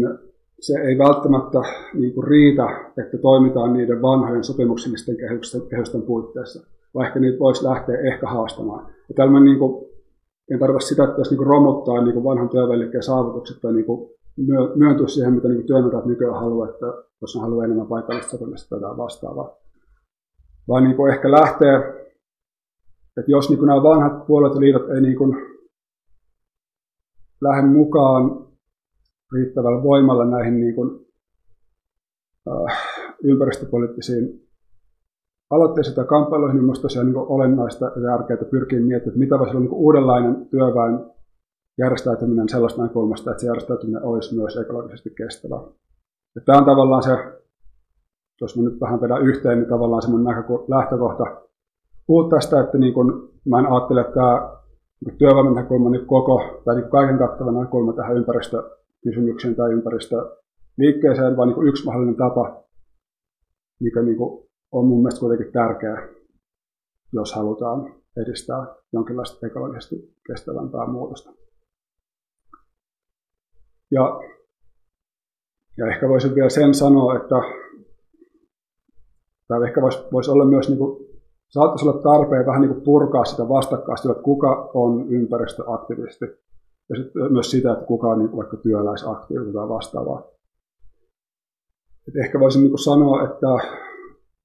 [0.61, 1.63] se ei välttämättä
[1.95, 8.01] niin kuin riitä, että toimitaan niiden vanhojen sopimuksellisten kehysten, kehysten puitteissa, vaikka niitä voisi lähteä
[8.01, 8.87] ehkä haastamaan.
[9.09, 9.89] Ja tällainen, niin kuin,
[10.51, 14.11] en tarkoita sitä, että jos niin romuttaa niin kuin vanhan työvälikkeen saavutukset tai niin kuin
[14.75, 16.87] myöntyä siihen, mitä niin työnantajat nykyään haluaa, että
[17.21, 19.57] jos ne haluaa enemmän paikallista sopimista tai vastaavaa.
[20.69, 21.77] Vaan niin kuin ehkä lähtee,
[23.17, 25.37] että jos niin kuin nämä vanhat puolet ja liitot ei niin kuin
[27.41, 28.47] lähde mukaan
[29.33, 31.07] riittävällä voimalla näihin niin kuin,
[32.49, 32.79] äh,
[33.25, 34.49] ympäristöpoliittisiin
[35.51, 39.39] aloitteisiin tai kamppailuihin, niin minusta se on niin olennaista ja tärkeää pyrkiä miettimään, että mitä
[39.39, 41.11] voisi olla niin uudenlainen työväen
[41.79, 45.61] järjestäytyminen sellaista näkökulmasta, että se järjestäytyminen olisi myös ekologisesti kestävä.
[46.35, 47.11] Ja tämä on tavallaan se,
[48.41, 51.25] jos mä nyt vähän vedän yhteen, niin tavallaan semmoinen lähtökohta
[52.07, 54.58] puhua tästä, että niin kun, mä en ajattele, että tämä
[55.05, 61.49] niin työvoiman näkökulma niin koko, tai niin kaiken kattava näkökulma tähän ympäristökysymykseen tai ympäristöliikkeeseen, vaan
[61.49, 62.65] niin yksi mahdollinen tapa,
[63.81, 64.17] mikä niin
[64.73, 66.09] on mun mielestä kuitenkin tärkeä,
[67.13, 71.33] jos halutaan edistää jonkinlaista ekologisesti kestävämpää muutosta.
[73.91, 74.21] Ja,
[75.77, 77.37] ja ehkä voisin vielä sen sanoa, että
[79.49, 81.08] tämä ehkä voisi, voisi olla myös, niin kuin,
[81.49, 86.25] saattaisi olla tarpeen vähän niin kuin purkaa sitä vastakkaista, että kuka on ympäristöaktivisti.
[86.91, 90.31] Ja sitten myös sitä, että kuka on niin vaikka työläisaktiivi tai vastaavaa.
[92.09, 93.47] Et ehkä voisin niin sanoa, että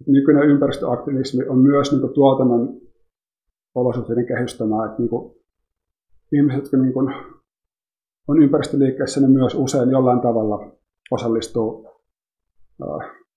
[0.08, 2.82] nykyinen ympäristöaktivismi on myös niin tuotannon
[3.76, 4.86] olosuhteiden kehystämää.
[4.86, 5.36] Että niin kuin
[6.32, 7.16] ihmiset, jotka niin kuin
[8.28, 10.72] on ympäristöliikkeessä, ne myös usein jollain tavalla
[11.12, 11.88] osallistuu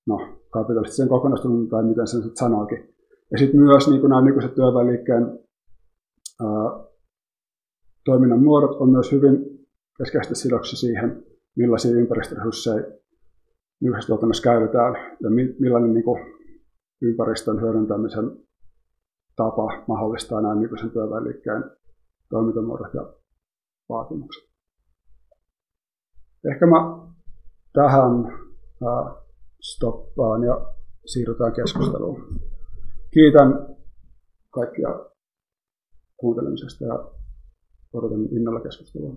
[0.06, 0.18] no,
[0.50, 2.95] kapitalistiseen kokonaisuuteen, tai miten sen sanoikin.
[3.30, 5.38] Ja sitten myös niin nämä nykyiset työväenliikkeen
[8.04, 9.66] toiminnan muodot on myös hyvin
[9.98, 11.24] keskeisesti sidoksi siihen,
[11.56, 12.84] millaisia ympäristöresursseja
[13.80, 15.30] nykyisessä tuotannossa käytetään ja
[15.60, 16.36] millainen niin kuin,
[17.02, 18.30] ympäristön hyödyntämisen
[19.36, 21.64] tapa mahdollistaa nämä nykyisen työväenliikkeen
[22.30, 23.12] toimintamuodot ja
[23.88, 24.44] vaatimukset.
[26.50, 26.76] Ehkä mä
[27.72, 28.38] tähän
[29.62, 30.74] stoppaan ja
[31.06, 32.40] siirrytään keskusteluun.
[33.10, 33.76] Kiitän
[34.50, 34.88] kaikkia
[36.16, 37.10] kuuntelemisesta ja
[37.92, 39.16] odotan innolla keskustelua.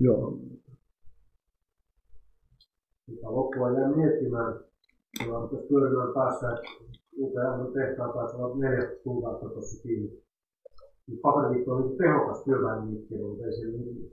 [0.00, 0.38] Joo.
[3.06, 4.64] Sitä loppua jää miettimään.
[5.24, 6.46] Tuossa työryhmän päässä
[7.16, 10.22] useamman tehtaan taisi olla neljä kuukautta tuossa kiinni.
[11.22, 14.12] Paperiliitto on niin tehokas työväenliikkeellä, mutta ei se niin.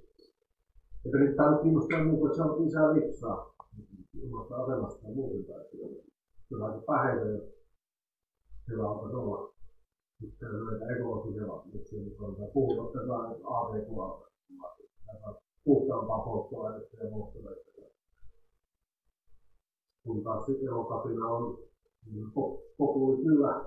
[1.06, 3.53] Että nyt tämä kiinnostaa muu, että se on lisää litsaa
[4.24, 5.45] omasta asemasta ja muuten.
[6.49, 7.44] Se on aika päheitä, jos
[8.65, 9.53] siellä alkaisi olla
[10.19, 13.14] sitten näitä ekologisia mutta on puhutaan tätä
[13.44, 14.28] AV-puolta.
[15.64, 17.40] Puhtaampaa polttoainetta ja muuta
[20.03, 21.57] kun taas elokapina on
[22.11, 22.31] niin
[22.77, 23.63] populi kyllä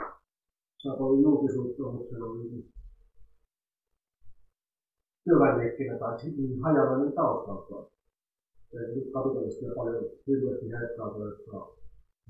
[0.82, 2.64] saa paljon julkisuutta, mutta se on niin
[5.24, 7.86] työväenliikkeenä tai niin hajanainen taustalta.
[8.72, 11.66] Ja nyt kapitalistia paljon hirveästi heittää toista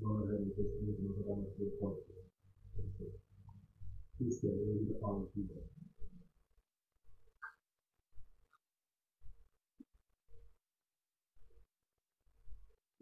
[0.01, 2.23] monenhenkisesti, niin kuin se tämmöisiä poikkeja.
[4.17, 5.53] Systeemi ei niitä paljon kiinni.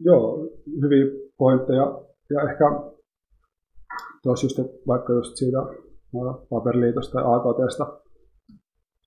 [0.00, 0.48] Joo,
[0.80, 1.04] hyviä
[1.38, 2.02] pointteja.
[2.30, 2.64] Ja ehkä
[4.22, 5.58] tuossa just, että vaikka just siitä
[6.50, 8.00] paperiliitosta tai AKTsta,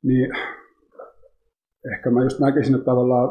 [0.03, 0.29] niin
[1.93, 3.29] ehkä mä just näkisin, että tavallaan,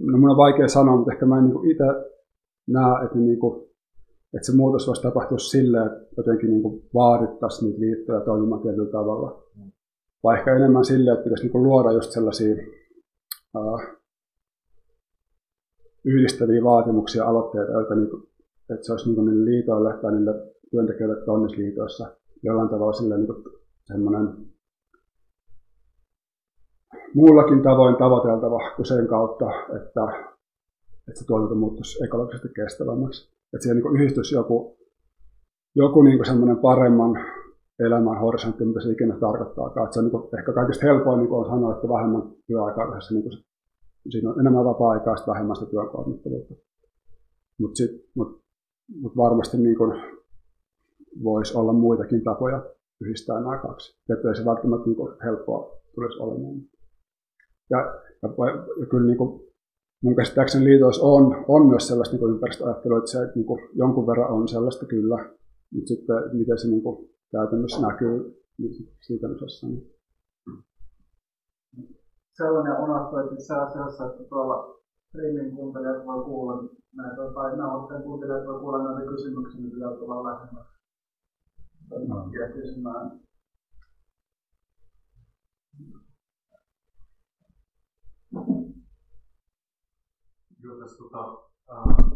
[0.00, 1.84] no mun on vaikea sanoa, mutta ehkä mä en niin itse
[2.68, 3.68] näe, että, niin kuin,
[4.34, 9.42] että se muutos voisi tapahtua silleen, että jotenkin niin vaadittaisiin niitä liittoja toimimaan tietyllä tavalla.
[10.24, 12.54] Vai ehkä enemmän silleen, että pitäisi niin luoda just sellaisia
[13.56, 13.80] uh,
[16.04, 18.08] yhdistäviä vaatimuksia, aloitteita, joita niin,
[18.70, 20.34] että se olisi niin niille liitoille tai niille
[20.70, 23.44] työntekijöille, jotka on liitoissa, jollain tavalla sille niin
[23.84, 24.28] semmoinen
[27.14, 29.46] muullakin tavoin tavoiteltava kuin sen kautta,
[29.76, 30.02] että,
[31.08, 33.32] että se tuotanto muuttuisi ekologisesti kestävämmäksi.
[33.54, 34.78] Että siihen niin yhdistys joku,
[35.74, 37.24] joku niin semmoinen paremman
[37.78, 39.66] elämän horisontti, mitä se ikinä tarkoittaa.
[39.66, 43.22] Että se on niin ehkä kaikista helpoin niin on sanoa, että vähemmän työaikaa niin
[44.10, 46.54] siinä on enemmän vapaa-aikaa, vähemmän sitä työkuormittavuutta.
[47.60, 47.82] Mutta
[48.14, 48.42] mut,
[49.00, 49.94] mut varmasti niin kun
[51.24, 52.62] voisi olla muitakin tapoja
[53.00, 54.00] yhdistää nämä kaksi.
[54.12, 56.60] Että ei se välttämättä niin kuin helppoa tulisi olemaan.
[57.70, 57.78] Ja,
[58.22, 58.28] ja,
[58.80, 59.40] ja kyllä niin kuin,
[60.02, 64.32] mun käsittääkseni liitoissa on, on myös sellaista niin ympäristöajattelua, että se niin kuin, jonkun verran
[64.32, 65.16] on sellaista kyllä,
[65.74, 68.74] mutta sitten miten se niin kuin, käytännössä näkyy niin
[69.06, 69.26] siitä.
[69.62, 69.98] Niin.
[72.36, 74.77] Sellainen unohtui, että itse asiassa, että tuolla
[75.08, 76.62] streamin kuuntelijat voi kuulla
[76.96, 80.66] näitä, tai nauhoitteen kuuntelijat voi kuulla näitä kysymyksiä, mitä tulla lähemmäs.
[82.08, 82.30] No.
[82.40, 83.20] Ja kysymään.
[90.62, 91.22] Jos tota,
[91.70, 92.08] äh,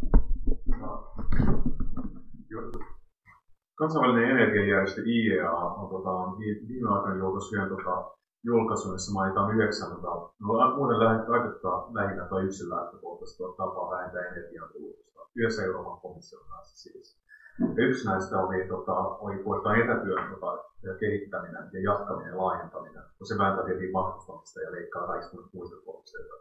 [3.78, 6.10] kansainvälinen energiajärjestö IEA on tota,
[6.69, 10.10] viime aikoina julkaissut yhden tota, julkaisun, jossa mainitaan yhdeksän, tota,
[10.40, 11.43] no, muuten lähdetään
[11.98, 17.23] lähinnä tai yksin lähtökohtaisesti tapaa vähentää energiankulutusta yhdessä Euroopan komission kanssa siis.
[17.77, 20.51] Ja yksi näistä oli, tota, oli puhutaan etätyön tota,
[21.01, 26.35] kehittäminen ja jatkaminen ja laajentaminen, kun se vääntää tietenkin matkustamista ja leikkaa kaikista muista kohteista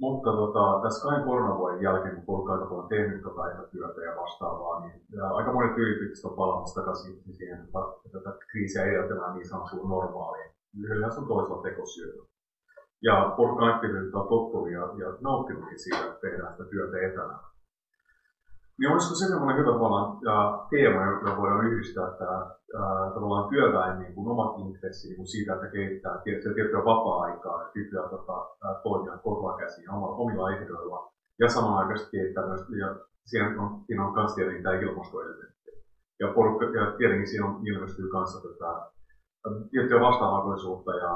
[0.00, 4.80] mutta tota, tässä kahden koronavuoden jälkeen, kun porukka aika paljon tehnyt tota etätyötä ja vastaavaa,
[4.80, 5.00] niin
[5.38, 7.78] aika monet yritykset on palaamassa takaisin siihen, että
[8.12, 10.50] tätä kriisiä edeltämään niin sanottuun normaaliin.
[10.82, 12.22] Yhdellä on toisella tekosyötä.
[13.02, 13.64] Ja porukka
[14.20, 17.38] on tottunut ja, ja nauttinutkin siitä, että tehdään sitä työtä etänä.
[18.78, 20.08] Niin olisiko se sellainen hyvä tavallaan
[20.70, 22.36] teema, joka voidaan yhdistää tämä
[23.14, 28.02] tavallaan työväen niin kuin omat intressi niin kuin siitä, että kehittää tiettyä vapaa-aikaa ja kykyä
[28.14, 28.36] tota,
[28.82, 31.08] toimia korvaa käsiin omilla, omilla ehdoilla.
[31.40, 32.88] Ja samanaikaisesti kehittää myös, ja
[33.26, 35.70] siinä on, siinä on myös tietenkin tämä ilmastoelementti.
[36.20, 38.70] Ja, porukka, ja tietenkin siinä on ilmestyy kanssa tätä
[39.70, 41.12] tiettyä vastaavaisuutta ja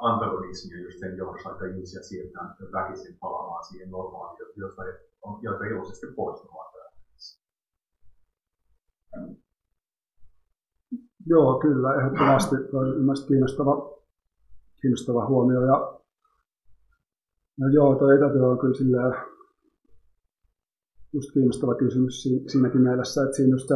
[0.00, 4.82] antagonismia just sen johdossa, että ihmisiä siirtää väkisin palaamaan siihen normaaliin, josta,
[5.42, 6.73] joita iloisesti poistumaan.
[11.26, 12.56] Joo, kyllä, ehdottomasti.
[12.70, 12.80] Tuo
[13.28, 14.00] kiinnostava,
[14.80, 15.60] kiinnostava huomio.
[15.60, 16.00] Ja,
[17.60, 19.14] no joo, tuo etätyö on kyllä silleen,
[21.12, 23.74] just kiinnostava kysymys siinäkin mielessä, että siinä, just se,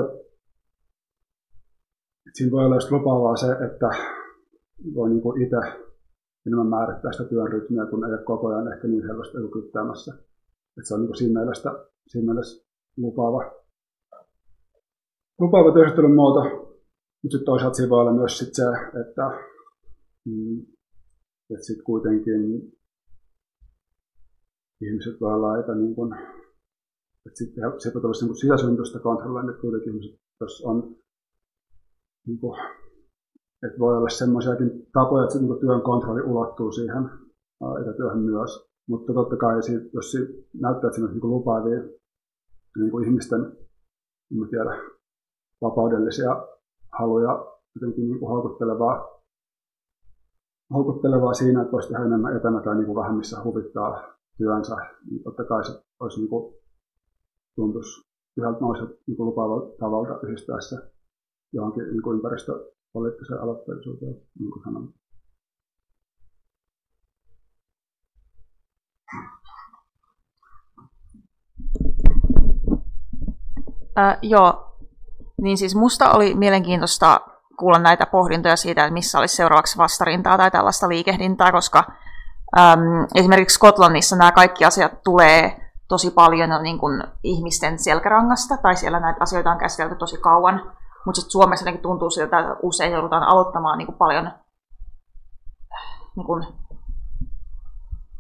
[2.27, 3.89] että siinä voi olla just lupaavaa se, että
[4.95, 5.57] voi niin itse
[6.47, 10.15] enemmän määrittää sitä työn rytmiä, kun ei ole koko ajan ehkä niin helposti kyttäämässä.
[10.77, 11.71] Että se on niin siinä, mielessä,
[12.09, 12.67] siinä mielessä
[12.97, 13.58] lupaava
[15.39, 16.41] lupaava työskentelyn muoto,
[17.23, 18.63] mutta sitten toisaalta siinä voi olla myös sit se,
[19.01, 19.23] että,
[20.25, 20.61] mm,
[21.51, 22.73] että sitten kuitenkin
[24.81, 26.15] ihmiset voi olla aika niin kuin,
[27.27, 30.97] että sitten se on tällaista niin sisäsyntyistä kontrollointia, että kuitenkin ihmiset, jos on
[32.27, 32.61] niin kuin,
[33.67, 37.11] että voi olla semmoisiakin tapoja, että niin työn kontrolli ulottuu siihen
[37.83, 38.69] etätyöhön myös.
[38.89, 39.57] Mutta totta kai,
[39.93, 40.17] jos
[40.61, 41.81] näyttää, että siinä on niin lupaavia
[42.77, 43.41] niin ihmisten,
[44.33, 44.98] en tiedä,
[45.63, 46.47] vapaudellisia
[46.99, 49.21] haluja jotenkin niin kuin houkuttelevaa,
[50.75, 54.77] houkuttelevaa siinä, että voisi tehdä enemmän etänä tai niin kuin vähän missä huvittaa työnsä.
[55.11, 56.55] Niin totta kai se olisi niin kuin,
[57.57, 60.77] tuntuisi yhdeltä noista niin kuin lupaavalta tavalla yhdistää se
[61.53, 64.95] johonkin niin kuin ympäristöpoliittiseen aloitteellisuuteen, niin kuin sanoin.
[73.99, 74.68] Äh, joo,
[75.43, 77.21] niin siis musta oli mielenkiintoista
[77.59, 81.85] kuulla näitä pohdintoja siitä, että missä olisi seuraavaksi vastarintaa tai tällaista liikehdintää, koska
[82.59, 89.01] äm, esimerkiksi Skotlannissa nämä kaikki asiat tulee tosi paljon niin kuin ihmisten selkärangasta, tai siellä
[89.01, 90.73] näitä asioita on käsitelty tosi kauan,
[91.07, 94.31] mutta sitten Suomessa jotenkin tuntuu siltä, että usein joudutaan aloittamaan niin kuin paljon,
[96.17, 96.47] niin kuin,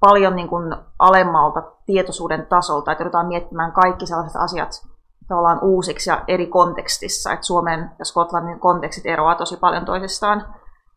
[0.00, 4.87] paljon niin kuin alemmalta tietoisuuden tasolta, että joudutaan miettimään kaikki sellaiset asiat,
[5.28, 10.54] tavallaan uusiksi ja eri kontekstissa, että Suomen ja Skotlannin kontekstit eroaa tosi paljon toisistaan.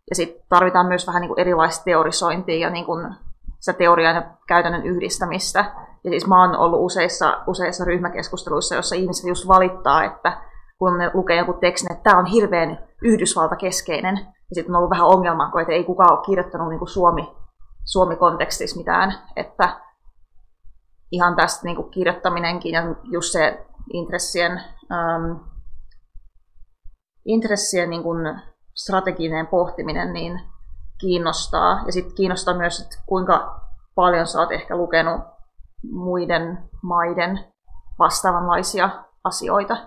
[0.09, 3.15] Ja sitten tarvitaan myös vähän niin erilaista teorisointia ja niin kuin
[3.59, 5.65] sitä teorian ja käytännön yhdistämistä.
[6.03, 10.41] Ja siis mä oon ollut useissa, useissa ryhmäkeskusteluissa, jossa ihmiset just valittaa, että
[10.79, 15.07] kun ne lukee joku tekstin, että tämä on hirveän Yhdysvaltakeskeinen, ja sitten on ollut vähän
[15.07, 17.35] ongelmaa, kun ei kukaan ole kirjoittanut niin kuin Suomi,
[17.85, 19.79] Suomi-kontekstissa mitään, että
[21.11, 24.51] ihan tästä niin kuin kirjoittaminenkin ja just se intressien,
[24.91, 25.39] ähm,
[27.25, 28.41] intressien niin kuin
[28.75, 30.41] strateginen pohtiminen niin
[31.01, 31.83] kiinnostaa.
[31.85, 33.61] Ja sitten kiinnostaa myös, että kuinka
[33.95, 35.21] paljon sä oot ehkä lukenut
[35.91, 37.39] muiden maiden
[37.99, 38.89] vastaavanlaisia
[39.23, 39.77] asioita,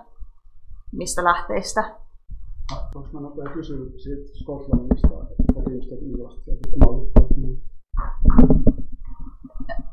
[0.93, 1.95] mistä lähteistä.
[2.95, 5.09] Voinko mä nopea kysyä siitä Skotlannista,
[5.41, 6.69] että millaista sieltä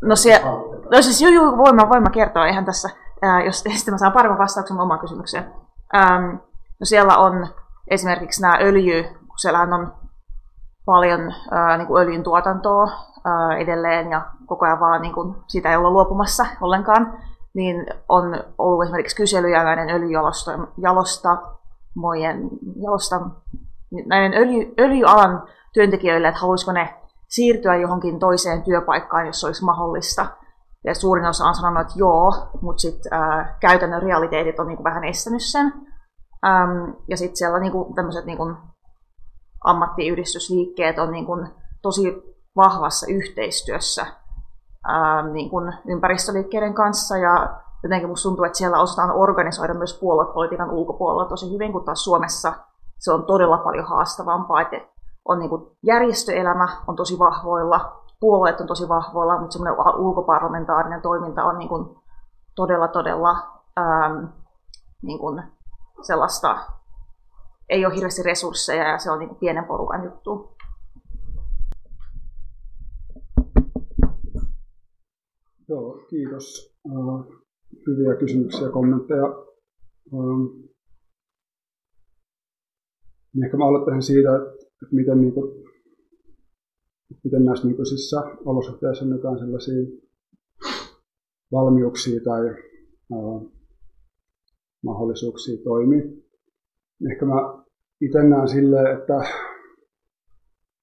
[0.02, 0.46] No, siellä,
[0.92, 2.90] no siis juu, juu, voin, mä, voin mä kertoa ihan tässä
[3.22, 5.54] ää, jos sitten mä saan paremman vastauksen omaan kysymykseen.
[5.96, 6.30] Ähm,
[6.80, 7.48] no siellä on
[7.88, 9.94] esimerkiksi nämä öljy, kun siellähän on
[10.86, 12.92] paljon ää, niin kuin öljyn tuotantoa
[13.26, 17.18] ää, edelleen ja koko ajan vaan niin kuin, sitä ei olla luopumassa ollenkaan,
[17.54, 23.22] niin on ollut esimerkiksi kyselyjä näiden öljyjalostamojen, jalosta,
[24.06, 25.44] näiden öljy, öljyalan
[25.74, 26.94] työntekijöille, että haluaisiko ne
[27.28, 30.26] siirtyä johonkin toiseen työpaikkaan, jos olisi mahdollista.
[30.86, 33.12] Ja suurin osa on sanonut, että joo, mutta sitten
[33.60, 35.74] käytännön realiteetit on niinku vähän estänyt sen.
[36.46, 38.54] Ähm, ja sitten siellä niinku, tämmöiset niinku,
[39.64, 41.48] ammattiyhdistysliikkeet on niinku,
[41.82, 42.24] tosi
[42.56, 44.06] vahvassa yhteistyössä
[44.90, 47.18] ähm, niinku, ympäristöliikkeiden kanssa.
[47.18, 52.04] Ja jotenkin musta tuntuu, että siellä osataan organisoida myös puoluepolitiikan ulkopuolella tosi hyvin, kun taas
[52.04, 52.54] Suomessa
[53.00, 54.62] se on todella paljon haastavampaa.
[54.62, 54.78] Että
[55.26, 55.50] on niin
[55.84, 61.96] järjestöelämä on tosi vahvoilla, puolueet on tosi vahvoilla, mutta semmoinen ulkoparlamentaarinen toiminta on niin kuin
[62.56, 63.32] todella, todella
[63.80, 64.26] ähm,
[65.02, 65.44] niin kuin
[66.02, 66.58] sellaista,
[67.70, 70.56] ei ole hirveästi resursseja ja se on niin kuin pienen porukan juttu.
[75.70, 76.76] Joo, kiitos.
[76.84, 77.26] Uh,
[77.88, 79.26] hyviä kysymyksiä ja kommentteja.
[80.12, 80.72] Uh,
[83.46, 85.71] ehkä mä aloittaisin siitä, että miten, niin kuin,
[87.24, 90.00] miten näissä nykyisissä olosuhteissa on jotain sellaisia
[91.52, 93.50] valmiuksia tai ää,
[94.84, 96.04] mahdollisuuksia toimia.
[97.12, 97.64] Ehkä mä
[98.02, 99.18] itse näen silleen, että,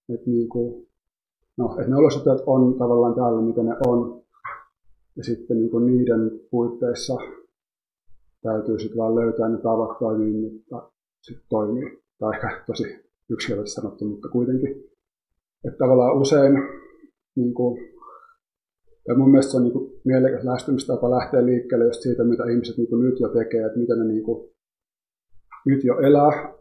[0.09, 0.89] että, niin kuin,
[1.57, 4.23] no, että ne olosuhteet on tavallaan täällä, mitä ne on.
[5.17, 7.15] Ja sitten niin kuin niiden puitteissa
[8.43, 10.91] täytyy sitten vaan löytää ne tavat toimia, että
[11.23, 12.03] sitten toimii.
[12.19, 12.85] Tai ehkä tosi
[13.31, 14.98] yksilöllisesti sanottu, mutta kuitenkin.
[15.65, 16.53] Että tavallaan usein,
[17.37, 17.81] niin kuin,
[19.09, 22.77] ja mun mielestä se on niin kuin, mielekäs lähestymistapa lähteä liikkeelle just siitä, mitä ihmiset
[22.77, 24.51] niin kuin, nyt jo tekee, että miten ne niin kuin,
[25.67, 26.55] nyt jo elää,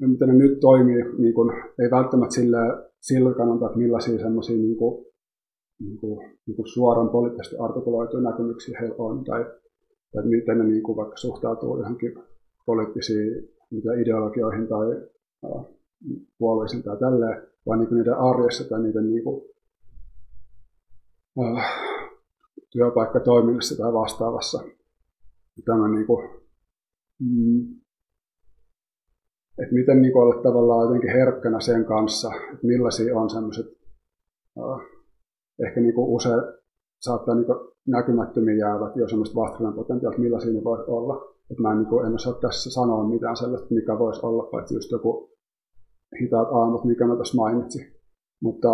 [0.00, 4.76] miten ne nyt toimii, niin kuin, ei välttämättä sillä, sillä kannalta, että millaisia semmoisia niin
[4.76, 5.06] kuin,
[5.80, 9.44] niin kuin, niin kuin suoran poliittisesti artikuloituja näkemyksiä heillä on, tai,
[10.12, 12.14] tai miten ne niin kuin, vaikka suhtautuu johonkin
[12.66, 13.48] poliittisiin
[14.02, 14.86] ideologioihin tai
[16.38, 19.42] puolueisiin tai tälleen, vaan niin niiden arjessa tai niiden niin kuin,
[21.42, 21.84] äh,
[22.70, 24.62] työpaikkatoiminnassa tai vastaavassa.
[25.64, 26.30] Tämä niin kuin,
[27.18, 27.80] mm,
[29.58, 33.66] että miten niin olla tavallaan jotenkin herkkänä sen kanssa, että millaisia on semmoiset,
[34.58, 34.86] äh,
[35.66, 36.40] ehkä niin kuin usein
[37.00, 37.46] saattaa niin
[37.86, 41.34] näkymättömiä jäävät jo semmoista vastarinnan potentiaalia, millaisia ne voi olla.
[41.50, 44.74] Että mä en, niin kuin, en osaa tässä sanoa mitään sellaista, mikä voisi olla, paitsi
[44.74, 45.33] just joku
[46.20, 47.94] hitaat aamut, mikä mä tässä mainitsin.
[48.40, 48.68] Mutta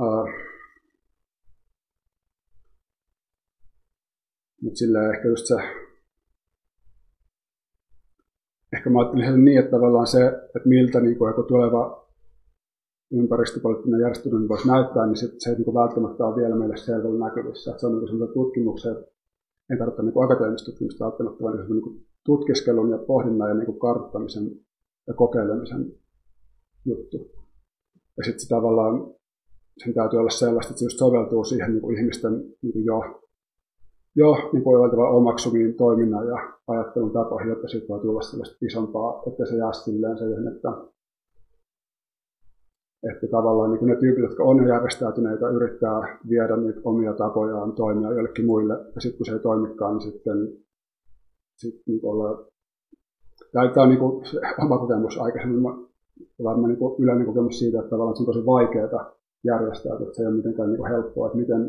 [0.00, 0.56] äh,
[4.62, 5.56] mutta silleen ehkä just se,
[8.72, 12.06] ehkä mä ajattelin sen niin, että tavallaan se, että miltä niin kuin joku tuleva
[13.12, 17.70] ympäristöpoliittinen järjestelmä voisi näyttää, niin se, se ei niin välttämättä ole vielä meille selvällä näkyvissä.
[17.70, 18.96] Että se on niin sellainen tutkimuksen,
[19.70, 24.50] ei tarvitse niin akateemista tutkimusta välttämättä, vaan niin tutkiskelun ja pohdinnan ja niin karttamisen
[25.06, 25.92] ja kokeilemisen
[26.86, 27.30] juttu.
[28.16, 29.14] Ja sitten se tavallaan,
[29.84, 32.32] sen täytyy olla sellaista, että se just soveltuu siihen niin kuin ihmisten
[32.62, 33.20] niin kuin jo,
[34.16, 39.46] jo niin kuin omaksumiin toiminnan ja ajattelun tapoihin, jotta siitä voi tulla sellaista isompaa, että
[39.46, 40.68] se jää silleen siihen, että,
[43.12, 48.12] että tavallaan niin kuin ne tyypit, jotka on järjestäytyneitä, yrittää viedä niitä omia tapojaan toimia
[48.12, 50.38] jollekin muille, ja sitten kun se ei toimikaan, niin sitten
[51.56, 52.46] sit niin ollaan
[53.52, 54.24] Tämä on niin kuin
[54.64, 55.62] oma kokemus aikaisemmin
[56.44, 59.12] varmaan niin yleinen kokemus siitä, että tavallaan se on tosi vaikeaa
[59.44, 61.62] järjestää, että se ei ole mitenkään niin helppoa, että miten,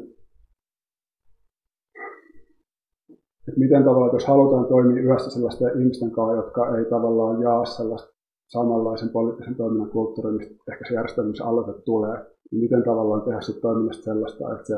[3.48, 8.18] että miten tavallaan, jos halutaan toimia yhdessä sellaisten ihmisten kanssa, jotka ei tavallaan jaa sellaista
[8.48, 12.18] samanlaisen poliittisen toiminnan kulttuurin, mistä ehkä se järjestelmän aloite tulee,
[12.52, 14.76] niin miten tavallaan tehdä sitten toiminnasta sellaista, että se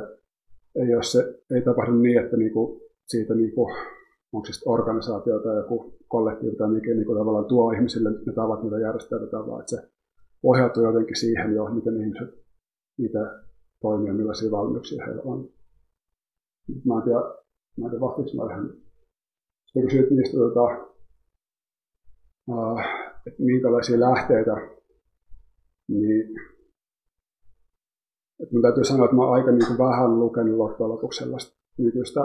[0.76, 3.72] ei, ole se, ei tapahdu niin, että niinku siitä niinku
[4.34, 8.80] onko se organisaatio tai joku kollektiivi tai mikä niin tavallaan tuo ihmisille ne tavat, mitä
[8.80, 9.90] järjestetään, vaan että se
[10.42, 12.30] pohjautuu jotenkin siihen jo, miten ihmiset
[13.00, 13.20] itse
[13.82, 15.50] toimii ja millaisia valmiuksia heillä on.
[16.86, 17.20] Mä en tiedä,
[17.78, 18.74] mä en tiedä vastauks mä ihan.
[19.66, 20.64] Sitten kysyt niistä, tota,
[22.48, 22.80] uh,
[23.28, 24.56] että minkälaisia lähteitä,
[25.88, 26.36] niin
[28.40, 32.20] että mun täytyy sanoa, että mä oon aika niin vähän lukenut loppujen lopuksi sellaista nykyistä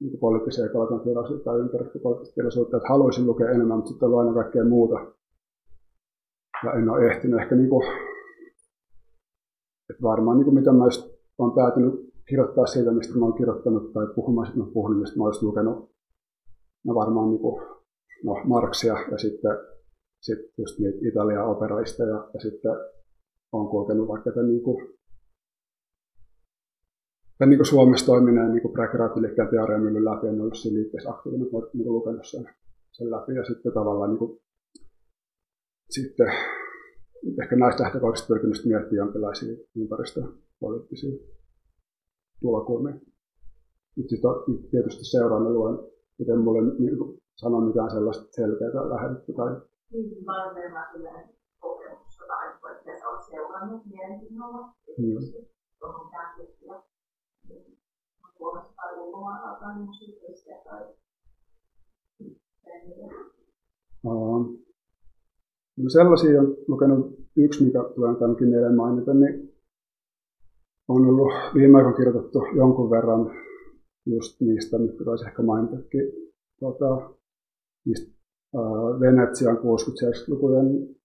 [0.00, 4.64] niin poliittisia kirjallisuutta tai ympäristöpoliittista kirjallisuutta, että haluaisin lukea enemmän, mutta sitten on aina kaikkea
[4.64, 5.06] muuta.
[6.64, 7.86] Ja en ole ehtinyt ehkä niin kuin,
[9.90, 10.84] että varmaan niin kuin mitä mä
[11.38, 15.24] olen päätynyt kirjoittaa siitä, mistä mä olen kirjoittanut, tai puhumaan, että mä puhun, mistä mä
[15.24, 15.90] olisin lukenut.
[16.86, 17.62] No varmaan niin kuin
[18.24, 19.58] no, Marksia ja sitten,
[20.20, 22.72] sitten just niitä Italian operaista ja, ja sitten
[23.52, 24.99] on kulkenut vaikka tämän, niin kuin,
[27.40, 31.70] tämän niin kuin Suomessa toimineen niin präkeraatiliikkeen teoreemillyn läpi, en ollut siinä liikkeessä aktiivinen, mutta
[31.74, 32.44] niin lukenut sen,
[32.92, 34.40] sen läpi ja sitten tavallaan niin kuin,
[35.90, 36.32] sitten
[37.42, 41.16] ehkä näistä lähtökohdista pyrkimistä miettiä jonkinlaisia ympäristöpoliittisia
[42.40, 42.94] tulokulmia.
[44.08, 44.30] Sitten
[44.70, 45.78] tietysti seuraan ja luen,
[46.18, 49.50] miten mulle niin sano mitään sellaista selkeää lähetettä tai
[49.92, 50.08] niin,
[50.58, 51.28] enemmän silleen
[51.60, 52.48] kokemusta tai
[52.94, 54.58] että olet seurannut mielenkiinnolla.
[55.82, 56.89] On tiettyjä
[58.40, 60.80] Suomessa tai ulkomailla tai musiikkia tai
[65.76, 69.54] no sellaisia on lukenut yksi, mikä tulee ainakin mieleen mainita, niin
[70.88, 73.30] on ollut viime aikoina kirjoitettu jonkun verran
[74.06, 76.12] just niistä, mitkä taisi ehkä mainitakin,
[76.60, 77.10] tota,
[77.86, 78.12] niistä
[78.52, 80.96] uh, Venetsian 60-lukujen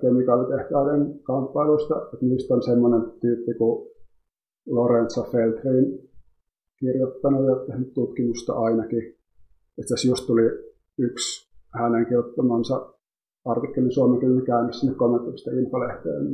[0.00, 1.94] kemikaalitehtaiden kamppailuista.
[2.12, 3.88] Että niistä on semmoinen tyyppi kuin
[4.66, 6.07] Lorenzo Feltrin
[6.80, 9.16] kirjoittanut ja tehnyt tutkimusta ainakin.
[9.78, 10.42] Itse asiassa just tuli
[10.98, 12.94] yksi hänen kirjoittamansa
[13.44, 16.26] artikkelin suomenkielinen käännös sinne kommentoista infolehteen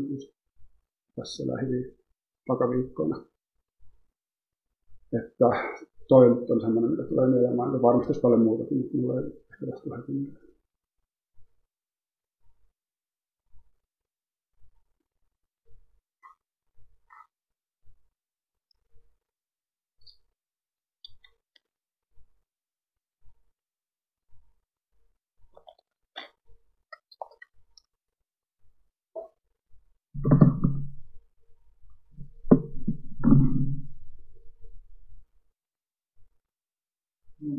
[1.16, 2.04] tässä lähiviikkoina
[2.46, 3.24] takaviikkoina.
[5.12, 5.46] Että
[6.08, 7.56] toi on semmoinen, mitä tulee mieleen.
[7.56, 9.90] Varmasti paljon muutakin, mutta mulla ei ehkä tästä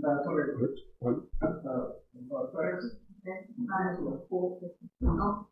[0.06, 0.41] Tämä tuli
[5.02, 5.45] No,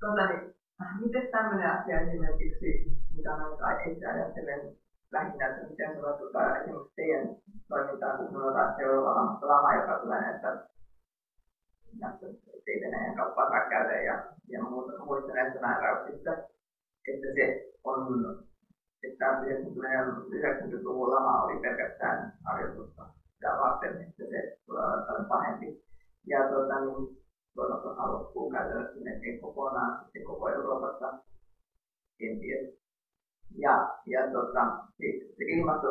[0.00, 0.54] tuota, niin,
[1.00, 2.68] miten tämmöinen asia esimerkiksi,
[3.16, 4.76] mitä mä itse ajattelen
[5.12, 7.36] lähinnä, että miten se vaikuttaa esimerkiksi teidän
[7.68, 10.66] toimintaan, kun sanotaan seuraava lama, joka tulee näistä
[12.80, 16.32] Venäjän kauppaa käydä ja, ja muuta, muista näistä määräyksistä,
[17.08, 18.00] että se on,
[19.02, 25.84] että 90-luvun lama oli pelkästään harjoitusta sitä varten, että se tulee olemaan pahempi.
[26.26, 27.18] Ja tuota, niin,
[27.54, 31.12] toivottavasti loppuu käytännössä melkein kokonaan sitten koko Euroopassa
[32.18, 32.78] kenties.
[33.58, 34.62] Ja, ja tota,
[34.96, 35.88] siis se ilmasto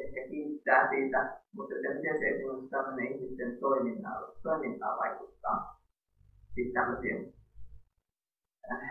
[0.00, 5.80] ehkä kiittää siitä, mutta että miten se esimerkiksi tämmöinen ihmisten toimintaan, toimintaan vaikuttaa.
[6.54, 7.34] Siis tämmöisiin
[8.72, 8.90] äh,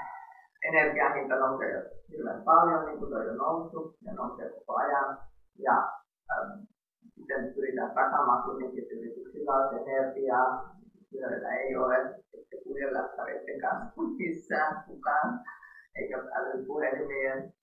[0.63, 5.17] energian hinta nousee hyvin paljon, niin kuin toi on noussut, ja nousee koko ajan.
[5.59, 5.91] Ja
[6.31, 6.68] ähm,
[7.15, 10.75] sitten pyritään takaamaan kuitenkin, että yrityksillä olisi energiaa,
[11.11, 11.97] joilla ei ole,
[12.33, 15.39] että kuljelättäreiden kanssa missään kukaan,
[15.95, 17.53] eikä älypuhelimien.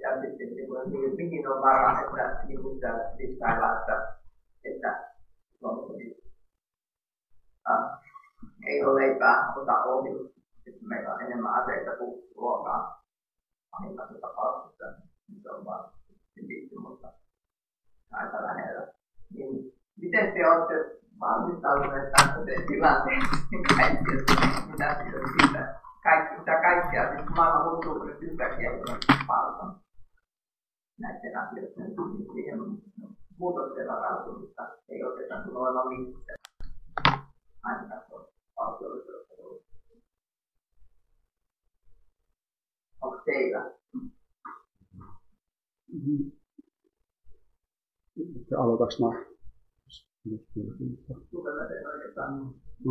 [0.00, 4.16] Ja sitten niin kuin, mihin on varaa, että niin kuin sitä listailla, että,
[4.64, 5.04] että
[7.70, 8.00] äh,
[8.66, 10.34] ei ole leipää, ota ohi.
[10.64, 13.04] Sitten meillä on enemmän aseita kuin ruokaa.
[13.70, 14.84] Pahimmassa tapauksessa
[15.42, 15.92] se on vaan
[16.48, 17.12] viisi, mutta
[18.12, 18.92] aika lähellä.
[19.34, 24.96] Niin miten te olette valmistautuneet tämmöiseen tilanteeseen kaikkea, mitä
[25.40, 28.70] siitä, kaikki, mitä kaikkea, siis maailma muuttuu nyt yhtäkkiä
[29.26, 29.76] paljon
[30.98, 31.94] näiden asioiden
[32.32, 32.58] siihen
[33.38, 36.38] muutokseen varautumista ei oteta olemaan missään.
[37.62, 38.02] Ainakaan
[38.56, 39.34] valtiollisuudessa.
[43.00, 43.70] Onko teillä?
[45.92, 46.43] Mm-hmm.
[48.56, 49.06] Aloitaks mä?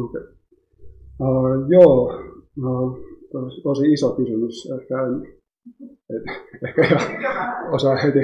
[0.03, 0.21] Okay.
[1.19, 2.05] Uh, joo,
[2.57, 2.97] uh,
[3.31, 4.71] tosi, tosi iso kysymys.
[4.79, 5.13] Ehkä en,
[6.09, 6.23] en
[6.67, 6.81] ehkä
[7.71, 8.19] osaa heti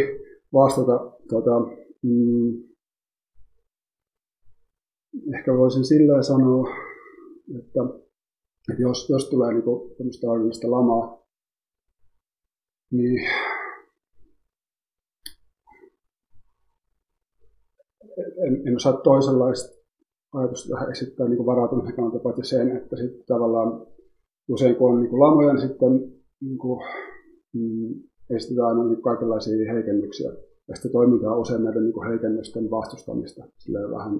[0.54, 1.18] vastata.
[1.30, 1.60] Tota,
[2.02, 2.64] mm,
[5.36, 6.70] ehkä voisin sillä sanoa,
[7.60, 7.80] että,
[8.72, 9.64] että jos, jos tulee niin
[9.98, 11.28] tämmöistä lamaa,
[12.92, 13.30] niin
[18.48, 19.80] en, en osaa toisenlaista
[20.34, 23.88] ajatusta tähän esittää niin varautumisen kannalta, paitsi sen, että sitten tavallaan
[24.50, 26.86] usein kun on niin lamoja, niin sitten niin kuin,
[27.54, 27.94] mm,
[28.30, 30.32] estetään aina niin kaikenlaisia heikennyksiä.
[30.68, 33.44] Ja sitten toimitaan usein näiden niin heikennysten vastustamista.
[33.58, 34.16] Silleen vähän,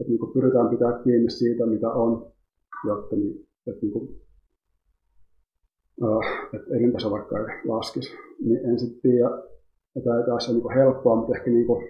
[0.00, 2.32] että niin kuin pyritään pitää kiinni siitä, mitä on,
[2.86, 4.08] jotta niin, että, niin kuin,
[6.02, 8.12] äh, että elintaso vaikka ei laskisi.
[8.44, 9.28] Niin en sitten tiedä,
[9.96, 11.88] että tämä ei taas ole niin helppoa, mutta ehkä niin kuin,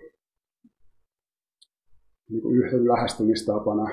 [2.32, 3.86] niin kuin yhden lähestymistapana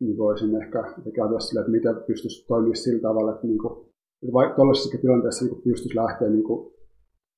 [0.00, 3.86] niin voisin ehkä ajatella sille, että miten pystyisi toimia sillä tavalla, että, niin kuin,
[4.22, 6.72] että vaikka tuollaisessa tilanteessa niin pystyisi lähteä niin kuin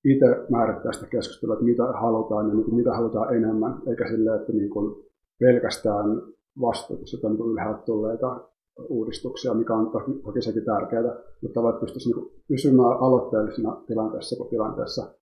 [0.05, 4.37] itse määrittää sitä keskustelua, että mitä halutaan ja niin kuin, mitä halutaan enemmän, eikä sille,
[4.37, 5.05] että niin kuin
[5.41, 6.23] pelkästään
[6.61, 8.49] vastuutus jotain niin ylhäältä tulleita
[8.89, 9.91] uudistuksia, mikä on
[10.23, 15.15] toki, sekin tärkeää, mutta että pystyisi niin kuin, pysymään aloitteellisena tilanteessa kuin tilanteessa.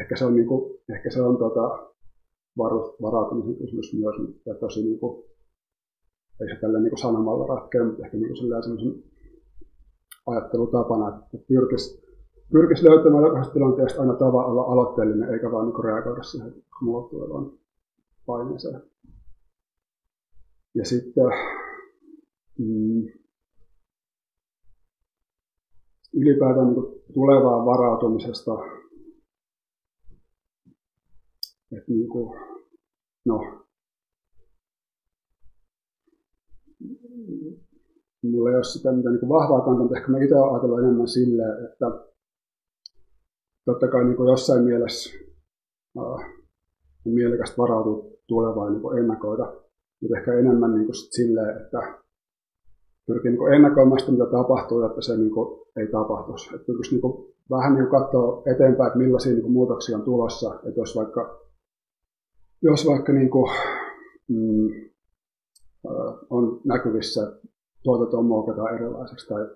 [0.00, 1.93] Ehkä se on, niin kuin, ehkä se on tuota,
[3.02, 4.16] varautumisen kysymys myös,
[4.46, 5.24] ja tosi niin kuin,
[6.40, 9.02] ei se tällä niin sanomalla ratkea, mutta ehkä niin sellaisen
[10.26, 12.04] ajattelutapana, että pyrkisi,
[12.52, 17.52] pyrkisi löytämään jokaisesta tilanteesta aina tava olla aloitteellinen, eikä vain niin reagoida siihen muuttuvaan
[18.26, 18.82] paineeseen.
[20.74, 21.24] Ja sitten
[22.58, 23.06] mm,
[26.14, 28.52] ylipäätään niin tulevaan varautumisesta,
[31.78, 32.40] että niin kuin,
[33.24, 33.40] no,
[38.22, 41.64] mulla ei ole sitä mitä niin vahvaa kantaa, mutta ehkä mä itse ajatellut enemmän silleen,
[41.64, 41.86] että
[43.64, 45.18] totta kai niin jossain mielessä
[45.94, 46.20] on
[47.04, 49.44] mielekästä varautua tulevaan niin ennakoida,
[50.00, 52.04] mutta ehkä enemmän niin sit silleen, että
[53.06, 55.30] pyrkii niin ennakoimaan sitä, mitä tapahtuu, jotta se niin
[55.76, 56.54] ei tapahtuisi.
[56.54, 60.54] Että pyrkisi niin vähän niin katsoa eteenpäin, että millaisia niin muutoksia on tulossa.
[60.54, 61.43] Että jos vaikka,
[62.64, 63.50] jos vaikka niin kuin,
[64.28, 64.70] mm,
[66.30, 67.48] on näkyvissä, että
[67.82, 69.46] tuotantoa muokataan erilaiseksi tai,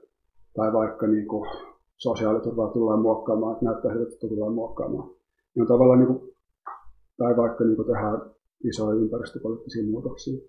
[0.56, 1.50] tai vaikka niin kuin
[1.96, 5.08] sosiaaliturvaa tullaan muokkaamaan, että näyttää siltä, että tullaan muokkaamaan.
[5.54, 6.32] Niin on tavallaan, niin kuin,
[7.16, 8.20] tai vaikka niin kuin tehdään
[8.64, 10.40] isoja ympäristöpoliittisia muutoksia.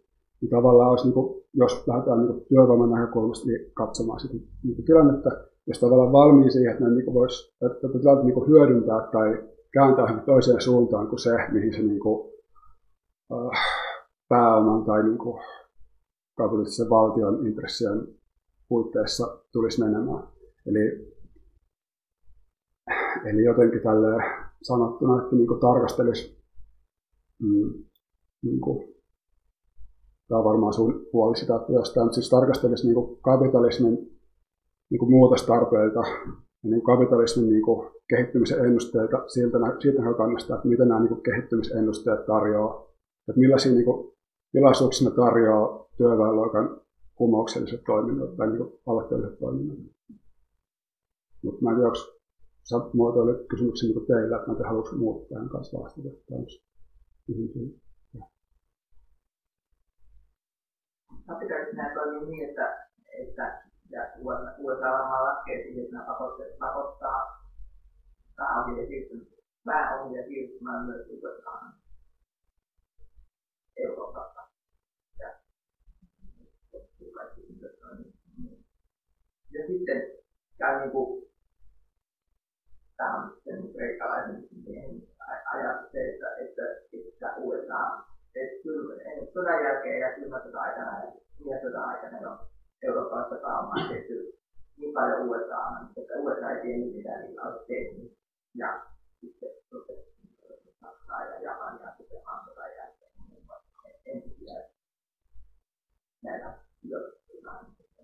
[0.42, 4.34] Niin tavallaan olisi, niin kuin, jos lähdetään niin kuin työvoiman näkökulmasta niin katsomaan sitä
[4.64, 5.30] niin kuin tilannetta,
[5.68, 11.08] jos tavallaan valmiin siihen, että niin voisi että tätä niin hyödyntää tai kääntää toiseen suuntaan
[11.08, 12.30] kuin se, mihin se niin kuin,
[14.30, 15.44] pääoman tai niin kuin,
[16.38, 18.08] kaupallisen valtion intressien
[18.70, 20.28] puitteissa tulisi menemään.
[20.66, 21.14] Eli,
[23.26, 24.24] eli jotenkin tälle
[24.62, 26.44] sanottuna, että niin tarkastelisi,
[27.42, 27.74] mm,
[28.44, 28.96] niin kuin,
[30.28, 33.96] tämä on varmaan sun puoli sitä, että jos tämä siis tarkastelisi niin kapitalismin
[34.90, 36.00] niin kuin muutostarpeita
[36.64, 37.64] ja niin kapitalismin niin
[38.10, 42.89] kehittymisen ennusteita siltä, siitä näkökannasta, että mitä nämä niin kuin kehittymisennusteet tarjoaa,
[43.30, 43.86] että millaisia niin
[44.52, 46.82] tilaisuuksia ne tarjoaa työväenluokan
[47.16, 49.80] kumoukselliset toiminnot tai niin aloitteelliset toiminnot.
[51.44, 52.00] Mutta mä en tiedä, onko
[52.70, 56.10] sä muotoilit kysymyksen niin teillä, että mä te haluaisin muut tähän kanssa vastata
[57.28, 57.82] kysymyksiin.
[61.28, 62.90] No pitäisi nämä toimia niin, että,
[63.24, 64.02] että ja
[64.58, 67.22] USA varmaan laskee siihen, että nämä pakotteet pakottaa
[68.36, 69.28] pääomia siirtymään,
[69.66, 71.74] pääomia siirtymään myös USAan
[73.86, 74.42] Euroopasta.
[79.54, 80.02] Ja sitten
[80.58, 81.30] tämä niin kuin,
[82.98, 85.08] tämä on sen kreikalaisen miehen
[85.54, 86.64] ajatus se, että, että,
[87.08, 87.82] että USA,
[88.36, 91.04] että kyllä ennen sodan jälkeen ja kylmän sodan aikana
[91.50, 92.32] ja sodan aikana jo
[92.82, 94.40] Euroopassa pääomaa tehty
[94.78, 95.62] niin paljon USA,
[95.98, 98.18] että USA ei tiennyt mitä niillä olisi tehnyt.
[98.56, 98.86] Ja
[99.22, 99.50] sitten
[100.82, 102.59] Saksaa ja Japania sitten sodan jälkeen
[104.14, 104.80] ensisijaisesti
[106.22, 107.52] näillä sijoituksilla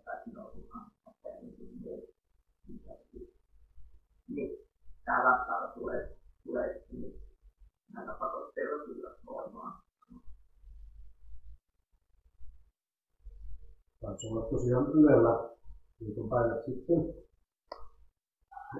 [0.06, 0.92] tai nousumaan
[4.28, 4.66] niin
[5.06, 7.14] tämä vastaava tulee, tulee niin
[7.94, 9.74] näillä pakotteilla kyllä voimaan.
[14.02, 14.92] Taisi olla tosiaan
[16.30, 17.25] päivät sitten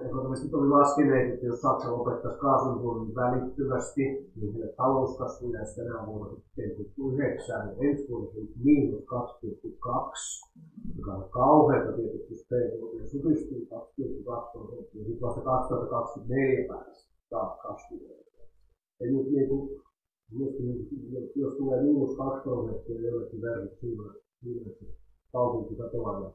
[0.04, 4.02] Ekonomistit oli laskeneet, että jos Saksa lopettaisi kaasun välittömästi,
[4.36, 6.70] niin sille talouskasvu jäisi tänä vuonna sitten
[7.14, 9.06] 9 ja ensi vuonna se miinus 2,2,
[10.98, 13.66] joka on kauheata tietysti, jos PKT supistuu 2,2
[14.52, 17.96] prosenttia, sitten vasta 2024 päästä taas kasvu.
[19.00, 19.82] Eli nyt niin kuin,
[21.36, 23.68] jos tulee miinus 2 prosenttia jollekin verran
[24.40, 24.84] siinä, että
[25.32, 26.30] kaupunki katoaa ja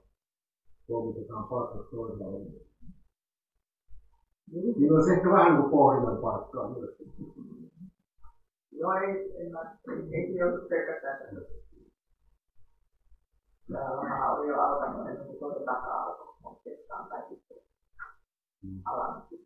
[0.88, 2.26] tuomitetaan palkat toisella
[4.52, 6.96] niin olisi ehkä vähän kuin pohdinnan paikkaa myös.
[8.72, 9.78] Joo, ei, en mä,
[10.12, 11.62] ei ollut pelkästään tämmöistä.
[13.70, 17.58] Lama oli jo alkanut ennen kuin tuolta takaa alkoi oikeastaan tai sitten
[18.86, 19.42] alannut.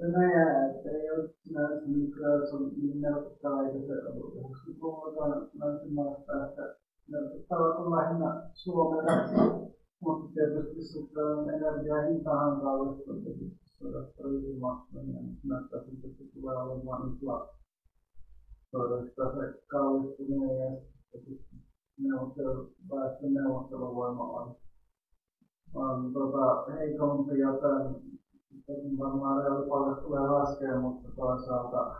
[0.00, 6.46] Venäjä, että ei ole sinänsä nykyään se on niin merkittävä, eikä se ollut 90-luvulla länsimaista,
[6.46, 6.76] että
[7.08, 9.04] merkittävät on lähinnä Suomen
[10.00, 12.62] mutta tietysti sitten on energian hintahan
[14.24, 17.48] riippumatta, niin näyttää siltä, että tulee olemaan infla,
[18.70, 20.80] todennäköisesti se kallistuminen ja
[21.98, 24.56] neuvottelu, väestön neuvotteluvoima on,
[25.74, 31.94] on tota, heikompi, joten varmaan reaalipalkat tulee laskemaan, mutta toisaalta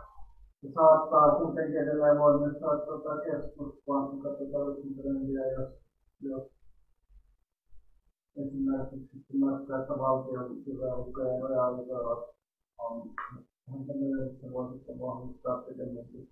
[0.61, 3.21] se saattaa kuitenkin edelleen voimistaa tuota
[4.23, 5.69] katsotaan trendiä, jos,
[6.21, 6.58] jos
[8.35, 12.29] esimerkiksi näyttää, että valtion syvälukeja reaaliverot
[12.77, 13.09] on
[13.69, 16.27] häntä mielessä voi sitten vahvistaa pikemminkin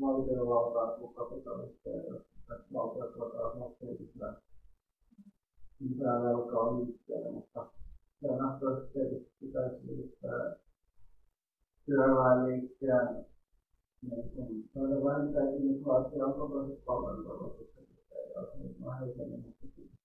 [0.00, 2.22] valtiovaltaa kuin kapitalisteja, jos
[2.72, 4.34] valtiot voivat lähteä lisää,
[5.80, 7.66] lisää velkaa liikkeelle, mutta
[8.22, 10.54] nähtävästi tietysti pitäisi liittää
[11.86, 13.24] työväenliikkeen
[14.02, 19.99] niin saada vähintäänkin inflaation kokoiset palveluverotukset, ja jos niitä on heikennetty, niin se ei ole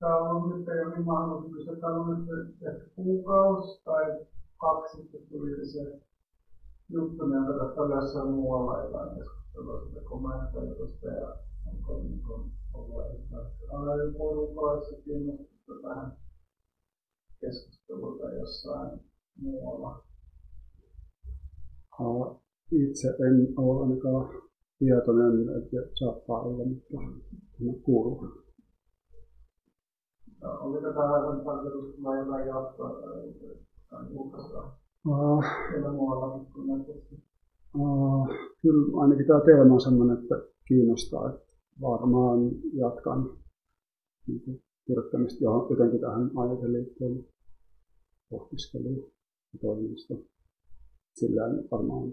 [0.00, 2.28] Tämä on nyt ei ole niin mahdollista, tämä on nyt
[2.62, 4.24] ehkä kuukausi tai
[4.60, 5.98] kaksi sitten tuli se
[6.88, 11.36] juttu, jonka tästä oli jossain muualla jotain keskustelua siitä komentoitusta ja
[11.66, 16.12] onko niin kuin ollut esimerkiksi analyykoulukolaisessa kiinnostusta tähän
[17.40, 19.00] keskusteluun jossain
[19.40, 20.02] muualla?
[22.70, 24.42] Itse en ole ainakaan
[24.78, 28.20] tietoinen, että saattaa olla, mutta kuuluu.
[28.20, 28.45] No,
[30.50, 32.90] oliko tämä aivan tarkoitus vai jotain jatkoa
[33.90, 34.72] tai julkaisua?
[35.08, 36.34] Uh, Siellä muualla
[37.78, 38.28] uh,
[38.62, 40.34] kyllä ainakin tämä teema on sellainen, että
[40.68, 41.46] kiinnostaa, että
[41.80, 42.38] varmaan
[42.72, 43.38] jatkan
[44.26, 47.24] niin kirjoittamista jotenkin tähän aiheeseen liittyen
[48.30, 49.12] pohdiskeluun
[49.52, 50.14] ja toimimista.
[51.14, 52.12] Sillä varmaan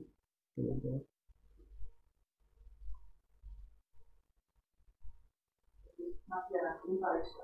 [0.56, 1.00] tavalla.
[6.30, 7.44] Mä tiedän, että ympäristö,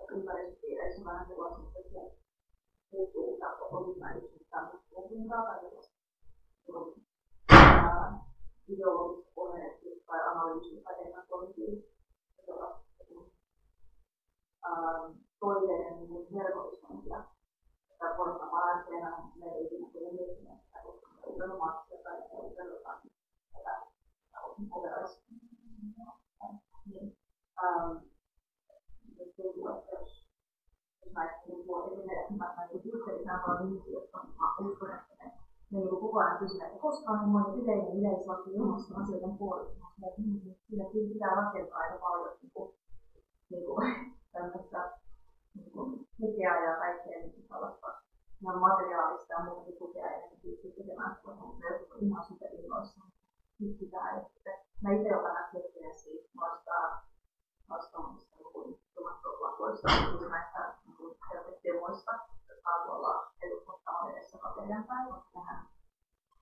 [0.80, 2.18] ympäristöpiireissä vähän sellaisesta, että se
[2.92, 3.40] puuttuu
[3.72, 6.00] ominaisuus tämmöistä pohdintaa tai sellaista
[8.68, 11.82] ideologista puheesta tai analyysiä tai ennakointia.
[15.40, 17.24] Toiveiden niin helpotusointia.
[18.00, 19.88] Tätä portamaa lähteenä me ei sitä,
[20.84, 23.12] koska me ei ole maksia tai ei jotain
[23.54, 23.82] tätä
[24.72, 25.24] operaista.
[26.86, 27.18] Niin.
[29.20, 30.29] Että näistä
[31.48, 34.26] niin kuin esimerkiksi ihan paljon ihmisiä, jotka
[34.60, 35.32] uskon, että ne,
[35.72, 39.86] niin koko ajan kysyvät, että koska on semmoinen yleinen yleislaki ilmastoasioiden puolesta.
[40.68, 42.74] Kyllä pitää rakentaa aika paljon niin kuin,
[43.50, 44.98] niin kuin, tämmöistä
[45.56, 47.88] niin kuin, tukea ja kaikkea niin tällaista
[48.42, 53.02] ihan materiaalista ja muutakin tukea ja niin pystyy tekemään sitä, mutta jotkut ihan superinnoissa.
[53.60, 54.50] Nyt pitää, että
[54.82, 57.02] mä itse olen vähän miettinyt siitä vastaan
[57.70, 60.79] vastaamista niin ilmastolakoista, niin näistä
[61.30, 62.12] niin helpotemoista,
[62.50, 65.68] jotka on tuolla eduskuntaan edessä perjantai, koska nehän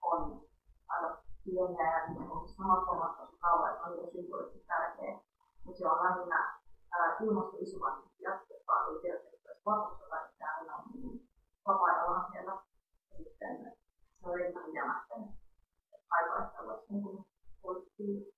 [0.01, 0.41] on
[0.87, 5.19] aika pieniä ja niin samat hommat tosi kauan, että on niitä symbolisesti tärkeä.
[5.63, 6.59] Mutta se on lähinnä
[7.21, 11.29] ilmastoisuvantia, jotka ei tietysti olisi vastuussa tai täällä on niin
[11.67, 12.51] vapaa-ajalla siellä.
[13.11, 13.77] Ja sitten
[14.19, 15.33] se on enemmän jämätten
[16.09, 17.25] aikaista niin
[17.61, 18.37] poliittisia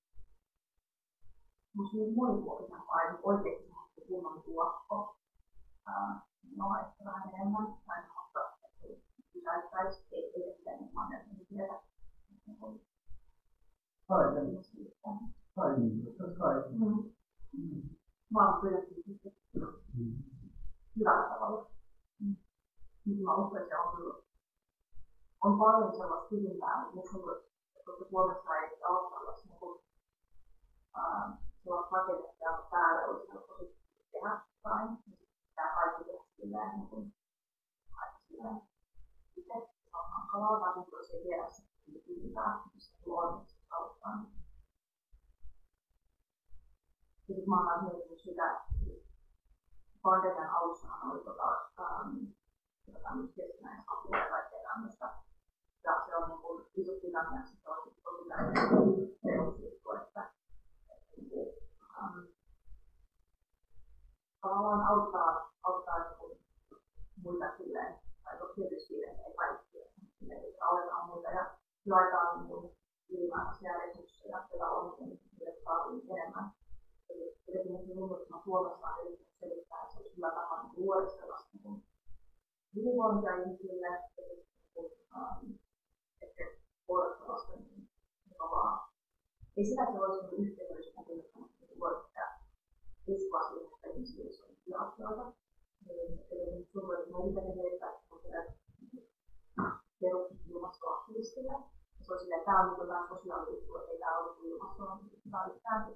[1.75, 5.15] mutta niin monipuolisempaa, eli oikeasti kunnon tuokko.
[6.57, 8.39] No, ehkä vähän enemmän, tai mutta
[22.19, 22.35] niin.
[23.05, 24.23] Nyt mä uskon, että se on
[25.43, 27.11] on paljon sellaista kysyntää, mutta
[27.85, 29.81] koska Suomessa ei auttaa olla sulla
[31.91, 33.53] rakennetta ja päällä olisi helppo
[34.11, 34.97] tehdä jotain.
[35.55, 37.13] Tämä kaikki tehdä niin kuin
[38.27, 38.61] silleen
[39.37, 39.53] itse.
[39.53, 39.97] Se
[40.37, 41.63] on olisi tiedä se
[42.73, 44.25] mistä luonnollisesti auttaa.
[47.27, 48.61] Ja sitten mä oon miettinyt sitä,
[50.01, 52.25] pandemian alussahan oli tota, ähm,
[53.03, 55.05] tämmöistä keskinäisapua ja kaikkea tämmöistä.
[55.83, 58.63] Ja se on niin kuin iso Britanniassa se on tosi tärkeä
[59.23, 60.31] perusjuttu, että
[62.01, 62.27] um,
[64.41, 66.18] tavallaan auttaa, auttaa
[67.23, 69.85] muita silleen, tai tietysti silleen, ei kaikkia,
[70.19, 72.77] mutta aletaan muita ja jaetaan niin
[73.09, 76.51] ylimääräisiä resursseja, joita on niin, jotka on enemmän.
[77.09, 81.83] Eli esimerkiksi nunnutuna Suomessa on yrittänyt selittää, että se olisi hyvä tapa niin luodistella niin
[82.75, 84.21] hyvinvointia ihmisille, että
[86.21, 86.43] ehkä
[87.17, 87.89] sellaista niin
[88.29, 88.93] mukavaa.
[89.57, 92.39] Ei sitä, että se olisi yhteydessä, mutta luoda sitä
[93.07, 95.38] uskoa siihen, että ihmisillä on asioita.
[96.59, 98.53] Niin tuntuu, että
[100.01, 101.53] perustus ilmastoaktivistille.
[102.01, 104.99] Se on silleen, että tämä on niin tämä sosiaalijuttu, että ei tämä ole ilmastoon.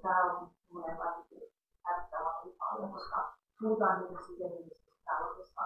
[0.02, 1.36] Tämä on semmoinen varmasti
[1.86, 2.22] hävittää
[2.60, 5.62] paljon, koska puhutaan niistä sisäisistä tällaisesta.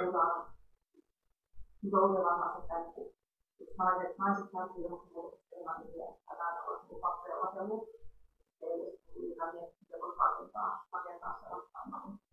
[0.00, 0.46] Puhutaan
[1.82, 2.16] mutta on,
[2.58, 2.74] että
[3.78, 5.92] naiset, naiset näyttää ilmastonmuutoksesta enemmän, niin
[6.26, 7.88] tämä on niin pakko ja lakellut.
[8.62, 12.25] Eli liikaa miettiä, voi rakentaa, rakentaa sellaista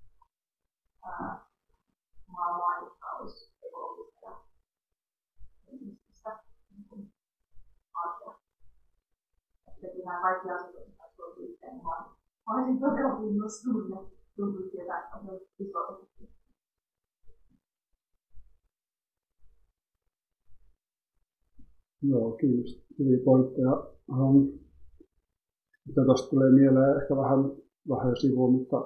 [7.94, 8.40] arkea.
[9.68, 10.94] Että nämä kaikki asiat,
[11.38, 13.98] yhteen, niin mä olisin todella kiinnostunut ja
[14.36, 16.34] tuntuu sieltä, että on iso efekti.
[22.02, 22.86] Joo, kiitos.
[23.00, 23.94] Hyviä pointteja.
[25.88, 27.40] Mitä tuosta tulee mieleen, ehkä vähän,
[27.90, 28.78] vähän sivuun, mutta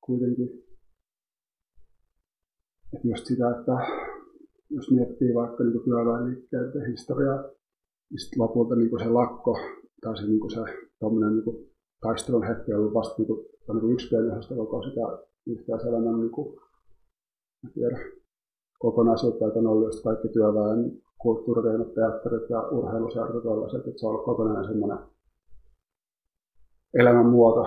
[0.00, 0.48] kuitenkin,
[2.94, 3.72] että just sitä, että
[4.70, 7.42] jos miettii vaikka niin työväenliikkeiden historiaa,
[8.10, 9.58] niin sitten lopulta niin se lakko
[10.00, 10.60] tai se, niin se
[11.00, 15.00] niin taistelun hetki on ollut vasta niin kuin, niin yksi pieni osa koko sitä
[15.46, 16.58] yhteiselämän niin kuin,
[17.74, 17.98] tiedä,
[18.78, 24.06] kokonaisuutta, että on ollut just kaikki työväen kulttuuriteinot, teatterit ja urheiluseurat ja tällaiset, että se
[24.06, 24.98] on ollut kokonainen semmoinen
[26.94, 27.64] elämänmuoto.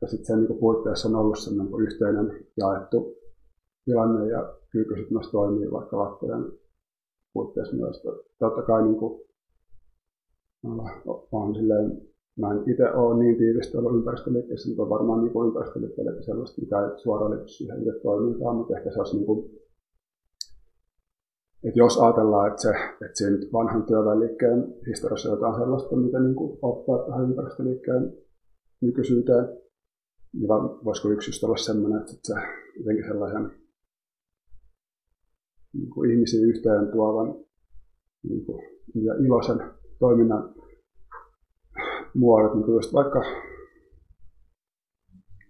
[0.00, 3.19] Ja sitten sen niin puitteissa on ollut semmoinen niin yhteinen jaettu
[3.84, 6.52] tilanne ja kyky sitten myös toimii vaikka lakkojen
[7.32, 8.02] puitteissa myös.
[8.38, 9.20] Totta kai niin kuin,
[11.54, 12.02] silleen,
[12.38, 16.80] mä en itse ole niin tiivisti ollut ympäristöliikkeessä, mutta on varmaan niin ympäristöliikkeelle sellaista, mikä
[16.80, 19.50] ei suoraan liity siihen itse toimintaan, mutta ehkä se olisi niin kuin,
[21.64, 22.70] että jos ajatellaan, että, se,
[23.04, 28.12] että siinä vanhan työväenliikkeen historiassa jotain sellaista, mitä niin kuin ottaa tähän ympäristöliikkeen
[28.80, 29.44] nykyisyyteen,
[30.32, 30.48] niin
[30.84, 32.34] voisiko yksi just olla sellainen, että se
[32.78, 33.59] jotenkin sellaisen
[35.72, 37.34] niin kuin ihmisiä yhteen tuovan
[38.28, 38.62] niin kuin,
[38.94, 39.60] ja iloisen
[39.98, 40.54] toiminnan
[42.14, 43.22] muodot, niin kuin just vaikka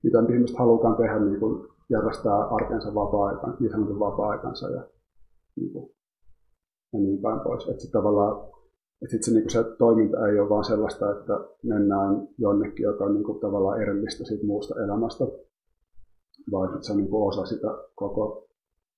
[0.02, 4.82] mitä ihmiset halutaan tehdä, niin kuin järjestää arkensa vapaa-aikan, niin sanotun vapaa-aikansa ja
[5.56, 5.90] niin kuin,
[6.92, 7.68] ja niin päin pois.
[7.68, 8.48] Että se tavallaan,
[9.02, 11.32] että sit se, niin se toiminta ei ole vaan sellaista, että
[11.62, 15.24] mennään jonnekin, joka on niin kuin, tavallaan erillistä siitä muusta elämästä,
[16.52, 18.49] vaan että se on niin kuin osa sitä koko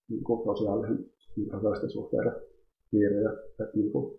[0.09, 2.33] niin kuin sosiaalisen niin suhteiden
[2.91, 3.31] piiriä.
[3.51, 4.19] Että, niin kuin,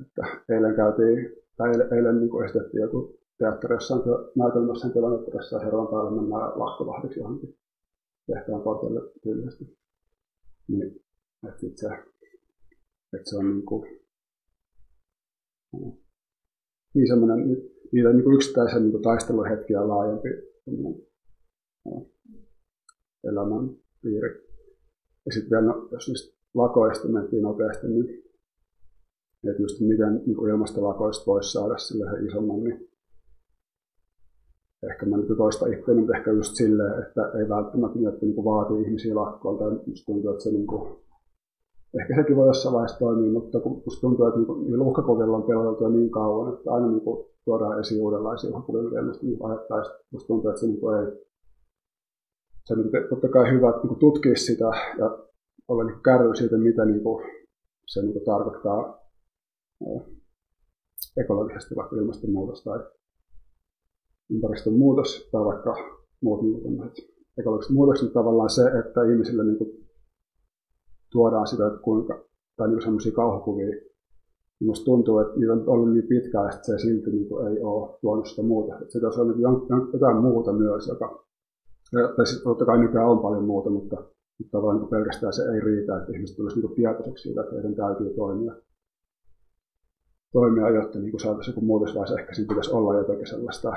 [0.00, 4.02] että eilen käytiin, tai eilen, eilen niin kuin esitettiin joku teatteri jossain
[4.36, 7.58] näytelmässä kilometrissä ja herran päälle mennään lahkovahdiksi johonkin
[8.26, 9.78] tehtävän portille tyylisesti.
[10.68, 11.04] Niin,
[11.48, 11.88] että se
[13.12, 14.00] että se on niin kuin,
[16.94, 17.48] niin semmoinen,
[17.92, 20.28] niitä niin yksittäisen niin taisteluhetkiä laajempi
[23.24, 24.45] elämän piiri.
[25.26, 28.26] Ja sitten vielä, no, jos niistä lakoista mentiin nopeasti, niin
[29.50, 32.88] että just miten niin ilmastolakoista voisi saada sille isomman, niin
[34.90, 38.44] ehkä mä nyt toista itseäni, mutta ehkä just silleen, että ei välttämättä niin, että niin
[38.44, 40.96] vaatii ihmisiä lakkoon, tai musta tuntuu, että se niin kuin,
[42.00, 45.88] ehkä sekin voi jossain vaiheessa toimia, mutta kun musta tuntuu, että niin uhkakuvilla on peloteltu
[45.88, 49.90] niin kauan, että aina niin kuin, tuodaan esiin uudenlaisia uhkakuvia, mitä niin ajattaisi.
[50.12, 51.25] Musta tuntuu, että se niin kuin, ei,
[52.66, 54.64] se on niin, totta kai hyvä niin tutkia sitä
[54.98, 55.18] ja
[55.68, 57.24] olla niin kärry siitä, mitä niin kuin,
[57.86, 58.98] se niin kuin, tarkoittaa
[61.16, 62.78] ekologisesti vaikka ilmastonmuutos tai
[64.30, 65.74] ympäristönmuutos tai vaikka
[66.20, 66.92] muut niin
[67.38, 69.70] ekologiset muutokset, tavallaan se, että ihmisille niin kuin,
[71.12, 72.24] tuodaan sitä, että kuinka,
[72.56, 73.86] tai niin semmoisia kauhukuvia.
[74.60, 77.98] Minusta tuntuu, että niitä on ollut niin pitkään, että se silti niin kuin ei ole
[78.00, 78.78] tuonut sitä muuta.
[78.78, 81.26] Että se on niin jotain muuta myös, joka,
[81.90, 83.96] tai sitten totta kai nykyään on paljon muuta, mutta,
[84.38, 87.74] mutta tavallaan niin pelkästään se ei riitä, että ihmiset tulisi niin tietoiseksi siitä, että heidän
[87.74, 88.54] täytyy toimia.
[90.32, 93.72] Toimia, jotta niin saataisiin joku muutos, vai ehkä siinä pitäisi olla jotakin sellaista.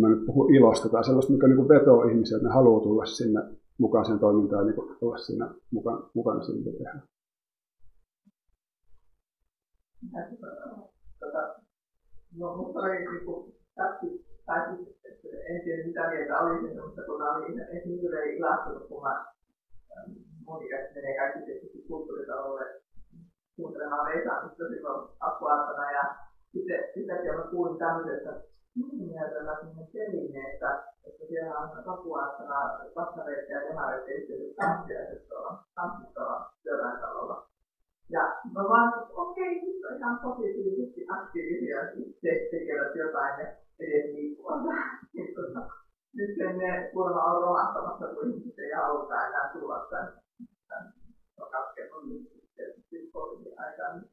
[0.00, 3.40] Mä nyt puhun ilosta tai sellaista, mikä niin vetoo ihmisiä, että ne haluaa tulla sinne
[3.78, 7.02] mukaan sen toimintaan ja niin olla siinä mukana, mukana siinä, mitä tehdään.
[11.20, 11.54] Tota,
[12.36, 14.88] no, mutta oli niin kuin, täppi, tai siis,
[15.48, 19.24] en tiedä mitä mieltä olisin, mutta kun mä olin esimerkiksi ilahtunut, kun mä
[20.46, 22.64] mun ikäiset menee kaikki tietysti kulttuuritalolle
[23.56, 26.14] kuuntelemaan Veisaamista silloin appuaattona ja
[26.52, 28.30] sitten yhtäkkiä mä kuulin tämmöisestä
[28.74, 35.28] mielellä sellainen perinne, että että siellä on sopua, että nämä vastareet ja demareet yhteiset tanssiaiset
[35.28, 37.48] tuolla, tanssit tuolla työväentalolla.
[38.10, 38.22] Ja
[38.54, 44.60] mä vaan, että okei, nyt on ihan positiivisesti aktiivisia, itse tekevät jotain, ne edes liikkuvat.
[45.12, 45.60] Niin, tota,
[46.16, 50.12] nyt ne kuulemma on romahtamassa, kun ihmiset ei haluta enää tulla tämän,
[50.68, 50.92] tämän
[51.38, 52.08] no, katketun
[52.56, 54.00] tietysti poliisin aikaan.
[54.00, 54.10] Niin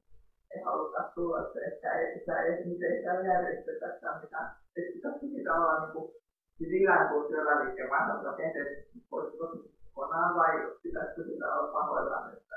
[0.56, 4.52] ei haluta tulla että ei, sitä ei, nyt sitä järjestetä mitään.
[4.76, 6.12] Että pitäisi sitä olla niin kuin,
[6.58, 9.52] siis ikään kuin työväliikkeen vanhalta rakenteet poistuvat
[9.94, 12.56] kokonaan vai pitäisikö sitä olla pahoillaan, että,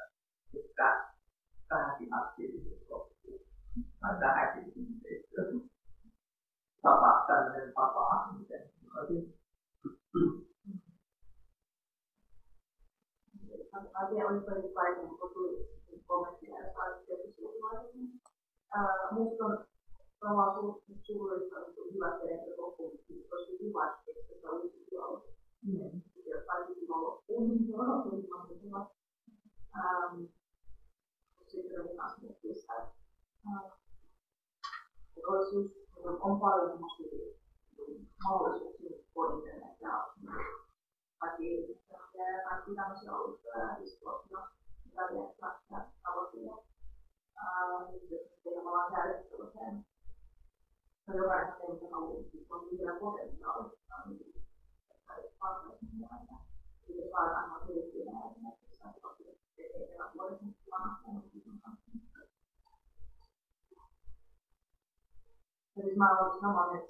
[0.55, 1.14] että
[1.71, 3.47] vähänkin aktiivisesti loppuu.
[4.01, 5.61] Tai vähänkin yhteistyö.
[6.83, 9.35] Tapa, tämmöinen vapaa, miten sanoisin.
[13.95, 15.69] Asia oli paljon kaiken, kun tuli
[16.07, 17.43] kommenttia, jos olisi tietysti
[19.13, 19.65] Minusta on
[20.21, 20.55] tavallaan
[21.03, 22.99] surullista, että on hyvä se, että loppuun
[23.31, 25.25] tosi hyvä, että se olisi hyvä ollut.
[26.27, 28.87] Jos kaikki hyvä loppuun, niin se on hyvä.
[31.55, 31.83] Sitä,
[35.17, 35.75] että olisi just,
[36.21, 37.35] on paljon semmoisia
[38.25, 38.91] mahdollisuuksia
[39.35, 40.09] internet ja
[41.19, 44.49] kaikki ja kaikki tämmöisiä alustoja ja diskurssia,
[44.85, 46.57] mitä viettää ja tavoitteita.
[47.99, 49.87] Sitten me ollaan käytetty sellaiseen,
[51.07, 52.21] no jokainen tekee mitä haluaa,
[52.51, 54.35] on vielä potentiaalista, niin
[54.91, 56.15] että ei tarpeeksi muuta.
[56.87, 59.09] Sitten saadaan ihan kriittiä esimerkiksi, että
[65.75, 66.87] siis mä olen samaa mieltä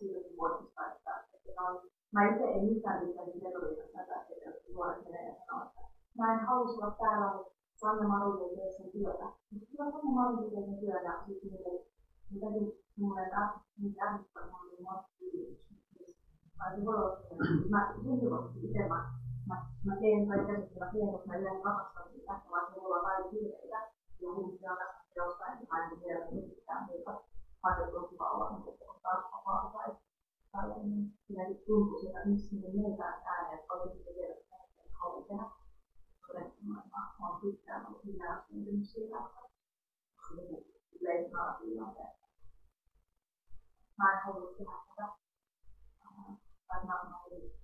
[0.92, 5.66] että, että on, mä itse en missään pitäisi metodiikassa tätä, että nuoret menee ja sanoo,
[5.66, 5.80] että
[6.18, 9.26] mä en halus olla täällä, mutta Sanna Maru tekee sen työtä.
[9.50, 11.80] Mutta kyllä Sanna Maru tekee sen työn ja sitten niin,
[12.30, 13.30] mitäkin semmoinen
[14.06, 15.08] ärsyttää mua niin mua
[16.58, 17.94] Tai se voi olla, että mä
[18.62, 19.56] itse mä, mä,
[19.86, 23.78] mä teen tai käsittelen teen, koska mä yleensä rakastan sitä, se voi olla vain virheitä.
[24.20, 27.12] Ja ihmisiä on tässä jostain, mä en tiedä mitään muuta
[27.64, 29.96] ajateltu on kiva olla niin taas vapaa tai
[30.52, 31.12] tällainen.
[31.26, 35.26] Siinä tuntuu sitä, että miksi niin meitä ääneen, että olisi se tiedä, että en halua
[35.28, 35.46] tehdä.
[36.26, 36.82] Todettuna,
[37.20, 39.40] mä oon pitkään ollut hyvää syntynyt siitä, että
[41.00, 42.14] leikkaa tilanteen.
[43.98, 45.08] Mä en halua tehdä tätä.
[46.68, 47.63] Tai mä oon ollut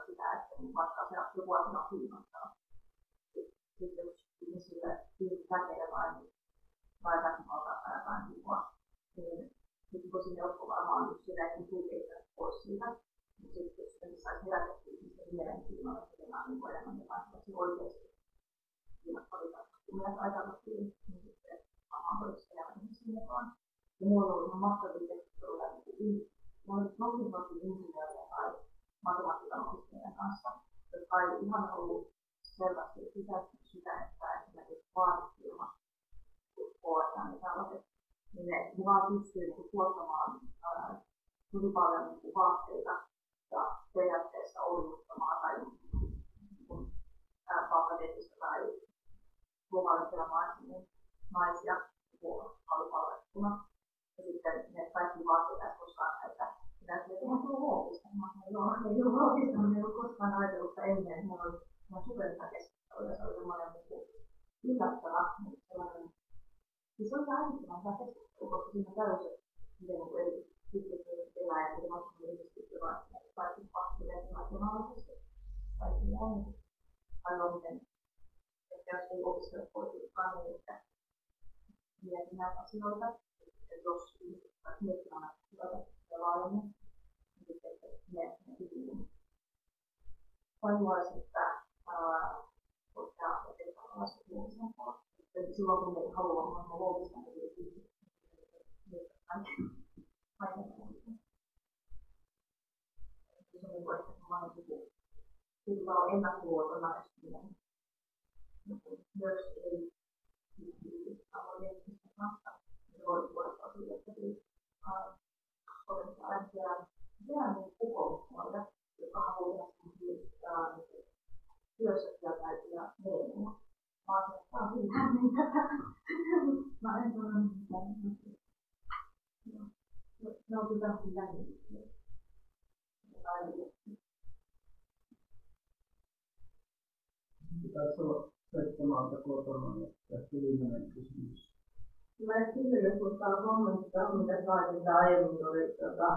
[143.45, 146.09] kommentti tähän, mitä sanoit, mitä aiemmin tuli tota,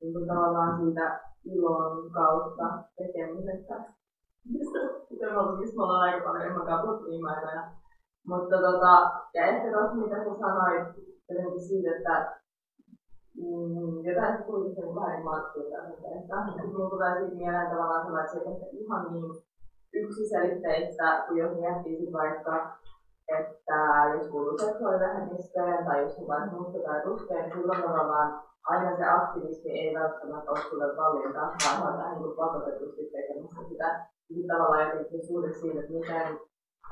[0.00, 2.66] niin kuin tavallaan siitä ilon kautta
[2.96, 3.74] tekemisestä.
[4.52, 4.78] Missä
[5.76, 7.72] me ollaan aika paljon enemmän puhuttu viime aikoina.
[8.26, 10.88] Mutta tota, ja ehkä tuossa mitä sä sanoit
[11.28, 12.40] jotenkin siitä, että
[13.36, 16.66] mm, jotain kuitenkin niin vähän markkinoita.
[16.66, 19.24] Mulla tulee siitä mieleen tavallaan sellainen, että se ihan niin
[19.94, 22.78] yksiselitteistä, kun jos miettii vaikka
[23.38, 23.78] että
[24.14, 29.04] jos kuuluu seksuaalivähemmistöön tai jos on vain musta tai ruskea, niin silloin tavallaan aina se
[29.04, 34.06] aktivismi ei välttämättä ole sulle valinta, vaan on vähän niin pakotetusti tekemässä sitä.
[34.28, 36.28] Sitten tavallaan jotenkin suhde siinä, että miten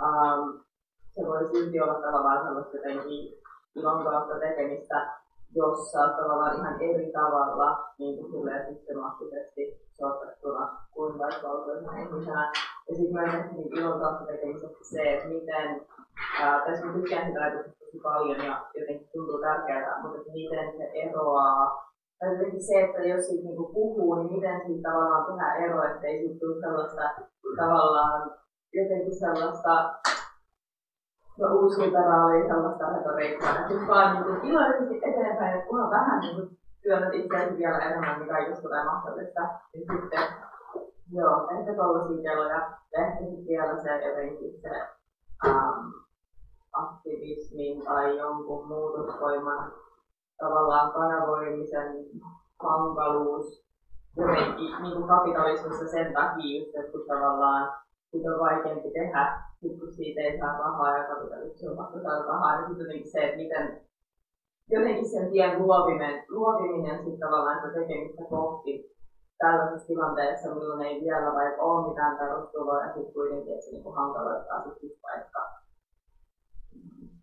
[0.04, 0.60] um,
[1.14, 3.38] se voi silti olla tavallaan sellaista jotenkin
[3.76, 5.17] ilon kautta tekemistä,
[5.54, 12.52] jossa tavallaan ihan eri tavalla niin kuin systemaattisesti sortettuna kuin vaikka valkoisena ihmisenä.
[12.88, 15.86] Ja sitten myös niin ilon kautta tekemisestä se, että miten
[16.42, 20.76] Ää, tässä mä tykkään sitä ajatusta tosi paljon ja jotenkin tuntuu tärkeää, mutta että miten
[20.76, 21.88] se eroaa.
[22.18, 26.18] Tai jotenkin se, että jos siitä niinku puhuu, niin miten siitä tavallaan tehdään ero, ettei
[26.18, 27.02] siitä tule sellaista
[27.56, 28.30] tavallaan
[28.72, 29.94] jotenkin sellaista
[31.38, 36.48] no, uusliberaalia sellaista retoriikkaa, että nyt vaan niin iloisesti eteenpäin, että kunhan vähän niin kuin
[36.82, 39.40] työnnät itseäsi vielä enemmän, niin kaikesta tulee mahdollista.
[39.74, 40.24] Ja sitten,
[41.12, 42.60] joo, ehkä tuollaisia keloja.
[42.92, 44.70] Ja ehkä sitten vielä se jotenkin se,
[45.46, 45.92] um,
[46.72, 49.72] aktivismin tai jonkun muutosvoiman
[50.38, 51.88] tavallaan kanavoimisen
[52.62, 53.68] hankaluus
[54.16, 57.68] jotenkin niin kuin kapitalismissa sen takia että kun tavallaan
[58.10, 62.24] sit on vaikeampi tehdä, sit kun siitä ei saa rahaa ja kapitalismi on pakko saada
[62.24, 63.80] rahaa, niin sitten jotenkin se, että miten
[64.70, 68.96] jotenkin sen tien luoviminen, luoviminen sitten tavallaan sitä tekemistä kohti
[69.38, 73.94] tällaisessa tilanteessa, milloin ei vielä vaikka ole mitään perustuloa ja sitten kuitenkin, että se niin
[73.94, 75.40] hankaloittaa sitten vaikka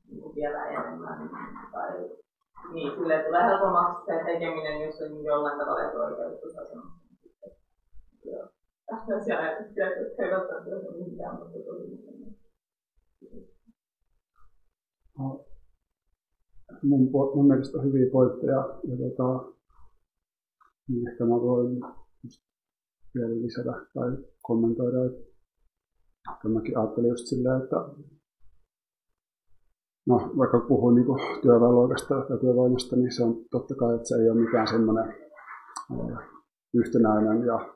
[0.09, 1.29] niin vielä enemmän.
[1.71, 2.09] Tai,
[2.73, 7.05] niin, sille tulee helpommaksi se tekeminen, jos on jollain tavalla etuoikeutus asemassa.
[8.25, 8.47] Joo.
[8.91, 9.05] Mutta
[11.65, 12.05] tuli
[15.19, 15.45] no,
[16.83, 18.79] mun, mun mielestä hyviä pointteja.
[18.83, 19.53] Ja tota,
[20.87, 21.79] niin ehkä mä voin
[23.15, 27.75] vielä lisätä tai kommentoida, että mäkin ajattelin just silleen, että
[30.07, 31.05] no, vaikka puhuu niin
[31.41, 35.15] työväenluokasta ja työvoimasta, niin se on totta kai, että se ei ole mikään semmoinen
[36.73, 37.74] yhtenäinen ja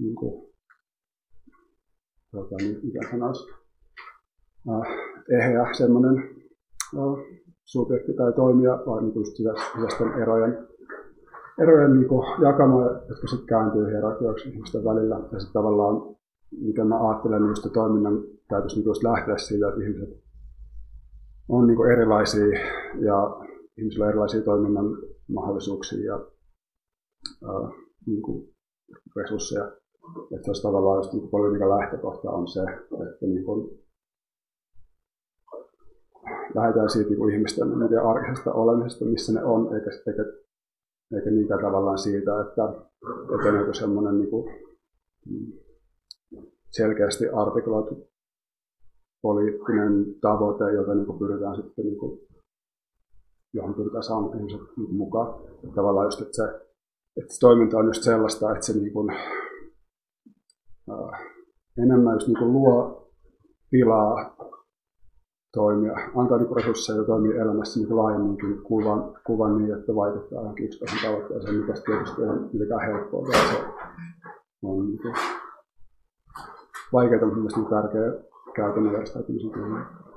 [0.00, 0.52] niin kuin,
[2.32, 3.52] tota, niin, mikä sanoisi,
[4.68, 4.88] äh,
[5.38, 6.16] eheä semmoinen
[6.94, 10.68] äh, subjekti tai toimija, vaan niin sisäisten erojen,
[11.62, 15.14] erojen niin kuin, jakama, jotka sitten kääntyy hierarkioiksi ihmisten välillä.
[15.32, 16.16] Ja sitten tavallaan,
[16.60, 20.22] miten mä ajattelen, niin toiminnan täytyisi niin lähteä siitä, että ihmiset
[21.48, 22.46] on niin erilaisia
[23.00, 23.36] ja
[23.78, 24.86] ihmisillä on erilaisia toiminnan
[25.28, 26.14] mahdollisuuksia ja
[27.44, 27.70] ää,
[28.06, 28.48] niin kuin
[29.16, 29.79] resursseja.
[30.36, 32.60] Että olisi tavallaan just niin politiikan lähtökohta on se,
[33.12, 33.80] että niin kuin
[36.54, 40.24] lähdetään siitä niin ihmisten niin arkisesta olemisesta, missä ne on, eikä, eikä,
[41.16, 42.64] eikä niinkään tavallaan siitä, että,
[43.34, 44.44] että on joku semmoinen niin kuin,
[46.70, 48.10] selkeästi artikuloitu
[49.22, 52.20] poliittinen tavoite, jota niin kuin pyritään sitten, niin kuin,
[53.52, 55.42] johon pyritään saamaan ihmiset niin mukaan.
[55.74, 56.44] Tavallaan just, että se,
[57.16, 59.16] että se toiminta on just sellaista, että se niin kuin,
[61.78, 63.08] enemmän just niin luo
[63.70, 64.36] tilaa
[65.52, 70.98] toimia, antaa niin resursseja toimia elämässä niin laajemminkin kuvan, kuvan niin, että vaikuttaa johonkin yksittäisen
[71.10, 73.64] tavoitteeseen, mikä tietysti on mitenkään helppoa, vaan se
[74.62, 75.14] on niin kuin,
[76.92, 80.10] vaikeaa, mutta myös niin tärkeä käytännön järjestäytymisen kannalta.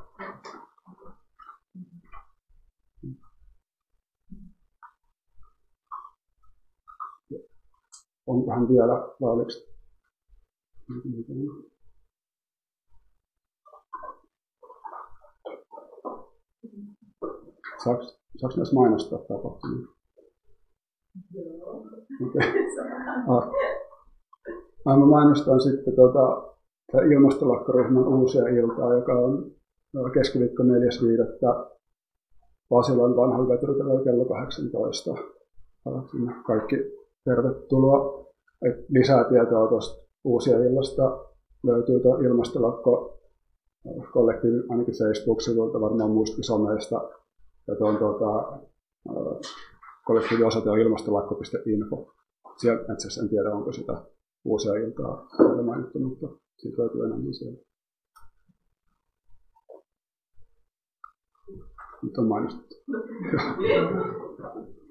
[8.28, 9.73] Onkohan vielä, vai oliko
[17.84, 18.04] Saako,
[18.38, 19.88] saako näissä mainostaa tapahtumia?
[21.34, 21.84] Joo.
[22.28, 22.52] Okay.
[23.28, 23.52] Ah.
[24.86, 26.54] Mä mainostan sitten tota,
[27.14, 29.52] ilmastolakkoryhmän uusia iltaa, joka on
[30.14, 30.70] keskiviikko 4.5.
[32.70, 35.16] Pasilan vanhalla veturitelalla kello 18.
[36.46, 36.76] Kaikki
[37.26, 38.24] tervetuloa.
[38.62, 41.26] Et lisää tietoa tuosta uusia illasta
[41.64, 43.20] löytyy tuo ilmastolakko
[43.88, 47.10] äh, kollektiivi, ainakin Facebook-sivuilta, varmaan muistakin someista.
[47.68, 48.50] Ja tuon tuota,
[49.10, 49.52] äh,
[50.06, 52.14] kollektiiviosoite on ilmastolakko.info.
[52.58, 54.06] Siellä itse en tiedä, onko sitä
[54.46, 55.28] uusia iltaa
[55.66, 56.28] mainittu, mutta
[56.58, 57.58] siitä löytyy enemmän siellä.
[62.04, 62.76] Nyt on mainittu.